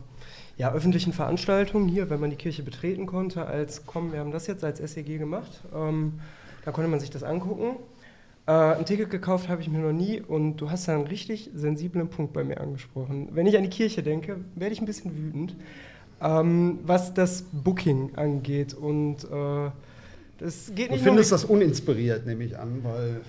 [0.60, 4.46] ja, öffentlichen Veranstaltungen hier, wenn man die Kirche betreten konnte, als komm, wir haben das
[4.46, 5.62] jetzt als SEG gemacht.
[5.74, 6.20] Ähm,
[6.66, 7.76] da konnte man sich das angucken.
[8.46, 11.48] Äh, ein Ticket gekauft habe ich mir noch nie und du hast da einen richtig
[11.54, 13.30] sensiblen Punkt bei mir angesprochen.
[13.32, 15.56] Wenn ich an die Kirche denke, werde ich ein bisschen wütend,
[16.20, 18.74] ähm, was das Booking angeht.
[18.74, 19.70] Und äh,
[20.40, 23.22] das geht Du nicht findest nur das uninspiriert, nehme ich an, weil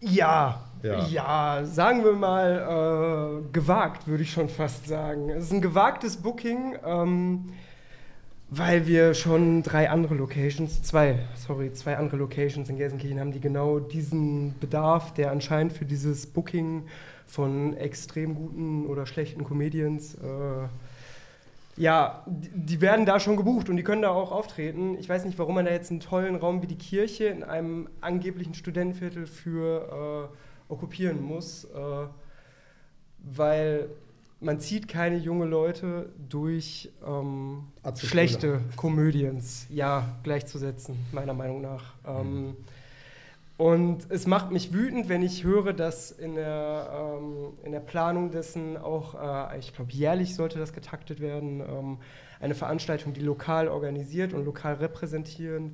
[0.00, 1.06] ja, Ja.
[1.06, 5.30] ja, sagen wir mal äh, gewagt, würde ich schon fast sagen.
[5.30, 7.52] Es ist ein gewagtes Booking, ähm,
[8.50, 13.40] weil wir schon drei andere Locations, zwei, sorry, zwei andere Locations in Gelsenkirchen haben, die
[13.40, 16.84] genau diesen Bedarf, der anscheinend für dieses Booking
[17.26, 20.68] von extrem guten oder schlechten Comedians äh,
[21.76, 24.96] ja, die, werden da schon gebucht und die können da auch auftreten.
[24.98, 27.88] Ich weiß nicht, warum man da jetzt einen tollen Raum wie die Kirche in einem
[28.00, 30.36] angeblichen Studentenviertel für äh,
[30.68, 31.68] okkupieren muss, äh,
[33.18, 33.88] weil
[34.40, 37.64] man zieht keine junge Leute durch ähm,
[37.96, 41.94] schlechte Komödiens, ja, gleichzusetzen, meiner Meinung nach.
[42.06, 42.56] Ähm,
[43.58, 48.30] Und es macht mich wütend, wenn ich höre, dass in der, ähm, in der Planung
[48.30, 51.98] dessen auch, äh, ich glaube, jährlich sollte das getaktet werden, ähm,
[52.38, 55.72] eine Veranstaltung, die lokal organisiert und lokal repräsentierend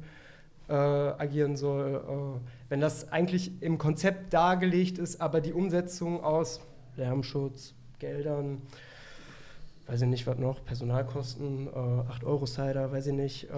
[0.72, 1.96] äh, agieren soll.
[1.96, 6.60] Äh, wenn das eigentlich im Konzept dargelegt ist, aber die Umsetzung aus
[6.96, 8.62] Lärmschutz, Geldern,
[9.86, 13.48] weiß ich nicht, was noch, Personalkosten, äh, 8 Euro Cider, weiß ich nicht, äh,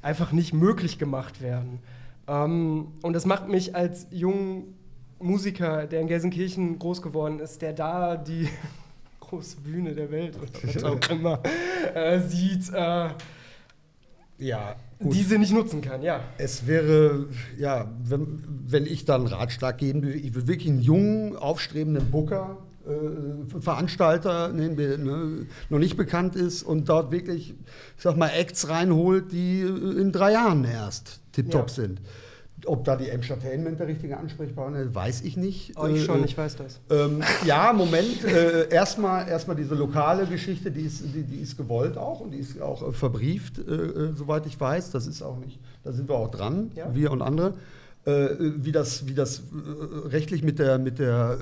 [0.00, 1.80] einfach nicht möglich gemacht werden.
[2.26, 4.74] Ähm, und das macht mich als jungen
[5.18, 8.48] Musiker, der in Gelsenkirchen groß geworden ist, der da die
[9.20, 11.42] große Bühne der Welt oder was auch immer
[11.94, 13.10] äh, sieht, äh,
[14.38, 15.14] Ja, gut.
[15.14, 16.20] diese nicht nutzen kann, ja.
[16.38, 17.26] Es wäre,
[17.58, 22.58] ja, wenn, wenn ich dann Ratschlag geben würde, ich würde wirklich einen jungen, aufstrebenden Booker,
[22.86, 27.50] äh, Veranstalter nehmen, der ne, noch nicht bekannt ist und dort wirklich,
[27.96, 31.74] ich sag mal, Acts reinholt, die äh, in drei Jahren erst tiptop Ja.
[31.74, 32.00] sind.
[32.66, 35.72] Ob da die Entertainment der richtige Ansprechpartner ist, weiß ich nicht.
[35.76, 36.80] Oh, ich Äh, schon, ich weiß das.
[36.90, 38.24] ähm, ja, Moment.
[38.24, 42.38] Äh, erstmal, erstmal diese lokale Geschichte, die ist, die, die ist gewollt auch und die
[42.38, 44.90] ist auch äh, verbrieft, äh, äh, soweit ich weiß.
[44.90, 46.94] Das ist auch nicht, da sind wir auch dran, Ja.
[46.94, 47.54] wir und andere.
[48.04, 49.42] Äh, wie das, wie das
[50.04, 51.38] rechtlich mit der, mit der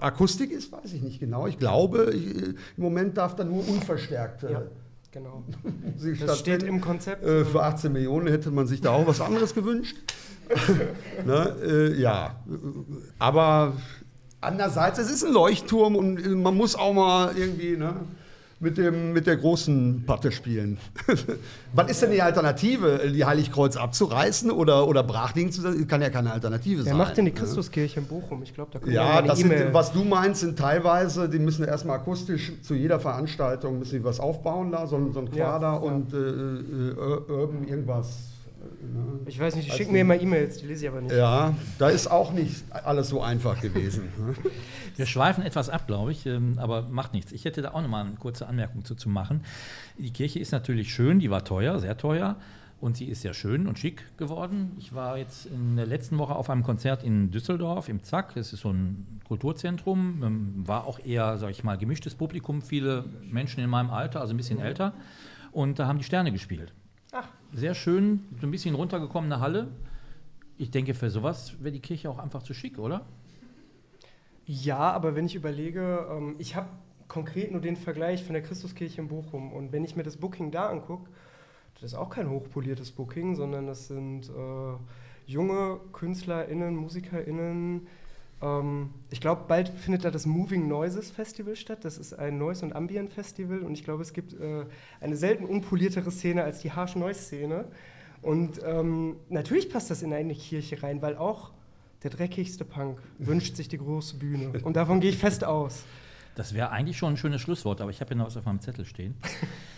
[0.00, 1.46] Akustik ist, weiß ich nicht genau.
[1.46, 2.26] Ich glaube, ich,
[2.76, 4.62] im Moment darf da nur unverstärkte Ja,
[5.12, 5.44] genau.
[6.26, 7.24] Das steht im Konzept.
[7.24, 9.96] Für 18 Millionen hätte man sich da auch was anderes gewünscht.
[11.26, 11.56] ne?
[11.64, 12.36] äh, ja,
[13.18, 13.72] aber
[14.40, 17.94] andererseits, es ist ein Leuchtturm und äh, man muss auch mal irgendwie ne,
[18.60, 20.78] mit, dem, mit der großen Patte spielen.
[21.74, 23.10] Was ist denn die Alternative?
[23.12, 25.86] Die Heiligkreuz abzureißen oder, oder brachliegen zu setzen?
[25.88, 26.96] Kann ja keine Alternative Wer sein.
[26.96, 27.38] macht denn die ne?
[27.38, 28.42] Christuskirche in Bochum?
[28.42, 29.68] Ich glaube, da kommt Ja, mal eine das sind, E-Mail.
[29.74, 34.20] was du meinst, sind teilweise, die müssen erstmal akustisch zu jeder Veranstaltung müssen die was
[34.20, 35.72] aufbauen da, so, ein- so ein Ja, Quader ja.
[35.74, 38.08] und äh, äh, Ur- Urban irgendwas.
[38.82, 39.20] Ne?
[39.26, 41.14] Ich weiß nicht, die Als schicken mir immer E-Mails, die lese ich aber nicht.
[41.14, 44.04] Ja, da ist auch nicht alles so einfach gewesen.
[44.18, 44.34] ne?
[44.96, 47.32] Wir schweifen etwas ab, glaube ich, ähm, aber macht nichts.
[47.32, 49.40] Ich hätte da auch noch mal eine kurze Anmerkung zu, zu machen.
[49.98, 52.36] Die Kirche ist natürlich schön, die war teuer, sehr teuer.
[52.80, 54.72] Und sie ist sehr schön und schick geworden.
[54.78, 58.34] Ich war jetzt in der letzten Woche auf einem Konzert in Düsseldorf, im Zack.
[58.34, 60.22] Das ist so ein Kulturzentrum.
[60.22, 62.60] Ähm, War auch eher, sag ich mal, gemischtes Publikum.
[62.60, 64.92] Viele Menschen in meinem Alter, also ein bisschen älter.
[65.50, 66.74] Und da haben die Sterne gespielt.
[67.56, 69.68] Sehr schön, so ein bisschen runtergekommene Halle.
[70.58, 73.06] Ich denke, für sowas wäre die Kirche auch einfach zu schick, oder?
[74.44, 76.68] Ja, aber wenn ich überlege, ähm, ich habe
[77.06, 80.50] konkret nur den Vergleich von der Christuskirche in Bochum und wenn ich mir das Booking
[80.50, 81.08] da angucke,
[81.74, 87.86] das ist auch kein hochpoliertes Booking, sondern das sind äh, junge KünstlerInnen, MusikerInnen.
[88.42, 91.84] Ähm, ich glaube, bald findet da das Moving Noises Festival statt.
[91.84, 94.66] Das ist ein Noise- und Ambient-Festival und ich glaube, es gibt äh,
[95.00, 97.66] eine selten unpoliertere Szene als die Harsh Noise-Szene.
[98.22, 101.52] Und ähm, natürlich passt das in eine Kirche rein, weil auch
[102.02, 104.52] der dreckigste Punk wünscht sich die große Bühne.
[104.62, 105.84] Und davon gehe ich fest aus.
[106.34, 108.60] Das wäre eigentlich schon ein schönes Schlusswort, aber ich habe ja noch was auf meinem
[108.60, 109.16] Zettel stehen.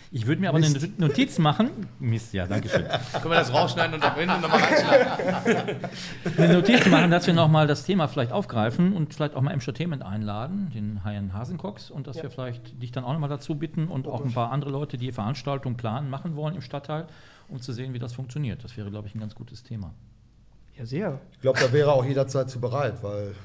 [0.09, 1.69] Ich würde mir aber eine Notiz machen.
[1.99, 2.85] Mist, ja, danke schön.
[2.87, 5.75] Können wir das rausschneiden und am Ende nochmal reinschneiden?
[6.37, 10.03] Eine Notiz machen, dass wir nochmal das Thema vielleicht aufgreifen und vielleicht auch mal Entertainment
[10.03, 12.23] einladen, den Herrn Hasencox, und dass Ja.
[12.23, 15.11] wir vielleicht dich dann auch nochmal dazu bitten und auch ein paar andere Leute, die
[15.11, 17.07] Veranstaltungen planen, machen wollen im Stadtteil,
[17.49, 18.63] um zu sehen, wie das funktioniert.
[18.63, 19.93] Das wäre, glaube ich, ein ganz gutes Thema.
[20.77, 21.19] Ja, sehr.
[21.33, 23.35] Ich glaube, da wäre auch jederzeit zu bereit, weil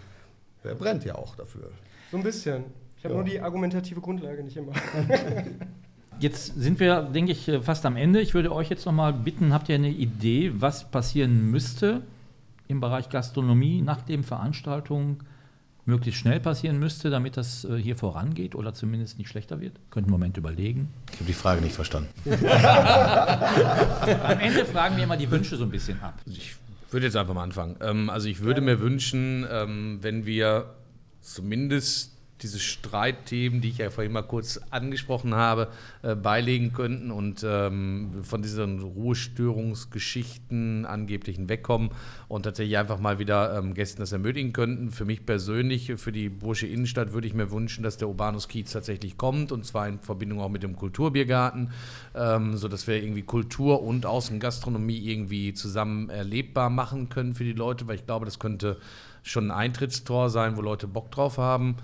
[0.63, 1.73] er brennt ja auch dafür.
[2.13, 2.67] So ein bisschen.
[3.03, 3.21] Ich habe Ja.
[3.21, 4.71] nur die argumentative Grundlage nicht immer.
[6.21, 8.21] Jetzt sind wir, denke ich, fast am Ende.
[8.21, 12.03] Ich würde euch jetzt noch mal bitten, habt ihr eine Idee, was passieren müsste
[12.69, 15.25] im Bereich Gastronomie, nachdem Veranstaltung
[15.85, 19.73] möglichst schnell passieren müsste, damit das äh, hier vorangeht oder zumindest nicht schlechter wird?
[19.91, 20.89] Könnt einen Moment überlegen.
[21.11, 22.09] Ich habe die Frage nicht verstanden.
[22.31, 22.39] Am
[24.39, 26.21] Ende fragen wir immer die Wünsche so ein bisschen ab.
[26.27, 26.55] Ich
[26.93, 27.75] würde jetzt einfach mal anfangen.
[27.81, 30.67] Ähm, also ich würde mir wünschen, ähm, wenn wir
[31.21, 32.12] zumindest
[32.43, 35.69] diese Streitthemen, die ich ja vorhin mal kurz angesprochen habe,
[36.03, 41.91] äh, beilegen könnten und ähm, von diesen Ruhestörungsgeschichten angeblichen wegkommen
[42.29, 44.91] und tatsächlich einfach mal wieder ähm, Gästen das ermöglichen könnten.
[44.91, 48.73] Für mich persönlich, für die Bursche Innenstadt, würde ich mir wünschen, dass der Urbanus Kiez
[48.73, 51.71] tatsächlich kommt und zwar in Verbindung auch mit dem Kulturbiergarten,
[52.15, 57.87] ähm, sodass wir irgendwie Kultur und Außengastronomie irgendwie zusammen erlebbar machen können für die Leute,
[57.87, 58.79] weil ich glaube, das könnte
[59.23, 61.77] schon ein Eintrittstor sein, wo Leute Bock drauf haben.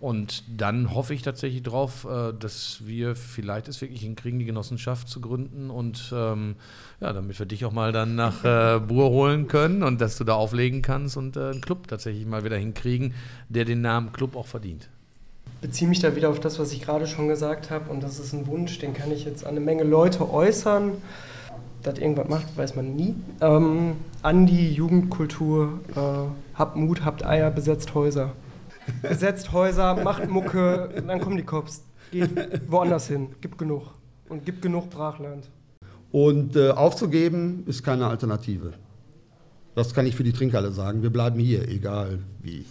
[0.00, 5.08] Und dann hoffe ich tatsächlich drauf, äh, dass wir vielleicht es wirklich hinkriegen, die Genossenschaft
[5.08, 6.56] zu gründen und ähm,
[7.00, 10.24] ja, damit wir dich auch mal dann nach äh, Bur holen können und dass du
[10.24, 13.12] da auflegen kannst und äh, einen Club tatsächlich mal wieder hinkriegen,
[13.50, 14.88] der den Namen Club auch verdient.
[15.60, 17.90] beziehe mich da wieder auf das, was ich gerade schon gesagt habe.
[17.90, 20.92] Und das ist ein Wunsch, den kann ich jetzt an eine Menge Leute äußern.
[21.82, 23.16] das irgendwas macht, weiß man nie.
[23.42, 28.32] Ähm, Andi, Jugendkultur, äh, habt Mut, habt Eier, besetzt Häuser.
[29.02, 31.84] Besetzt Häuser, macht Mucke, dann kommen die Cops.
[32.10, 33.94] Geht woanders hin, gibt genug.
[34.28, 35.48] Und gibt genug Brachland.
[36.12, 38.72] Und äh, aufzugeben ist keine Alternative.
[39.74, 41.02] Das kann ich für die Trinkhalle sagen.
[41.02, 42.64] Wir bleiben hier, egal wie.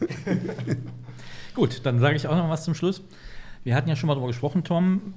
[1.54, 3.02] Gut, dann sage ich auch noch was zum Schluss.
[3.64, 5.14] Wir hatten ja schon mal darüber gesprochen, Tom,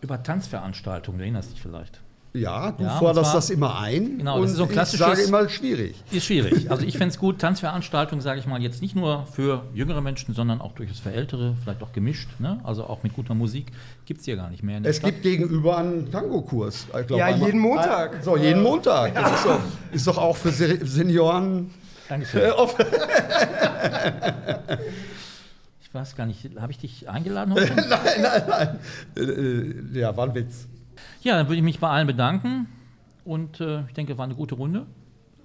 [0.00, 1.18] über Tanzveranstaltungen.
[1.18, 2.01] Du erinnerst dich vielleicht.
[2.34, 4.16] Ja, du Ja, forderst zwar- das immer ein.
[4.16, 6.02] Genau, und das ist so ein ich klassisches- sage immer schwierig.
[6.10, 6.70] Ist schwierig.
[6.70, 10.34] Also ich fände es gut, Tanzveranstaltungen, sage ich mal, jetzt nicht nur für jüngere Menschen,
[10.34, 12.58] sondern auch durchaus für ältere, vielleicht auch gemischt, ne?
[12.64, 13.66] also auch mit guter Musik,
[14.06, 15.10] gibt es hier gar nicht mehr in der Es Stadt.
[15.10, 16.86] gibt gegenüber einen Tango-Kurs.
[16.98, 18.22] ich glaub, Ja, einmal- jeden Montag.
[18.24, 19.14] So, jeden Montag.
[19.14, 19.60] Das ist doch,
[19.92, 21.70] ist doch auch für Se- Senioren.
[22.08, 22.40] Dankeschön.
[22.44, 22.84] Äh, offen.
[25.82, 27.74] Ich weiß gar nicht, habe ich dich eingeladen heute?
[27.76, 27.88] nein,
[28.22, 28.78] nein, nein.
[29.16, 30.66] Äh, äh, ja, war ein Witz.
[31.22, 32.68] Ja, dann würde ich mich bei allen bedanken
[33.24, 34.86] und äh, ich denke, war eine gute Runde.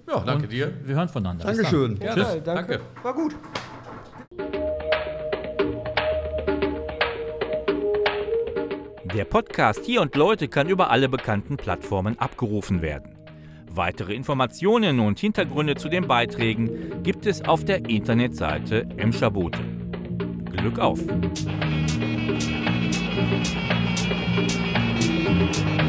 [0.08, 0.72] Ja, danke und dir.
[0.84, 1.44] Wir hören voneinander.
[1.44, 1.98] Dankeschön.
[2.02, 2.42] Ja, Tschüss.
[2.44, 2.78] danke.
[2.78, 2.80] Danke.
[3.02, 3.34] War gut.
[9.14, 13.16] Der Podcast Hier und Leute kann über alle bekannten Plattformen abgerufen werden.
[13.70, 21.00] Weitere Informationen und Hintergründe zu den Beiträgen gibt es auf der Internetseite Emscher Glück auf!
[25.28, 25.87] thank you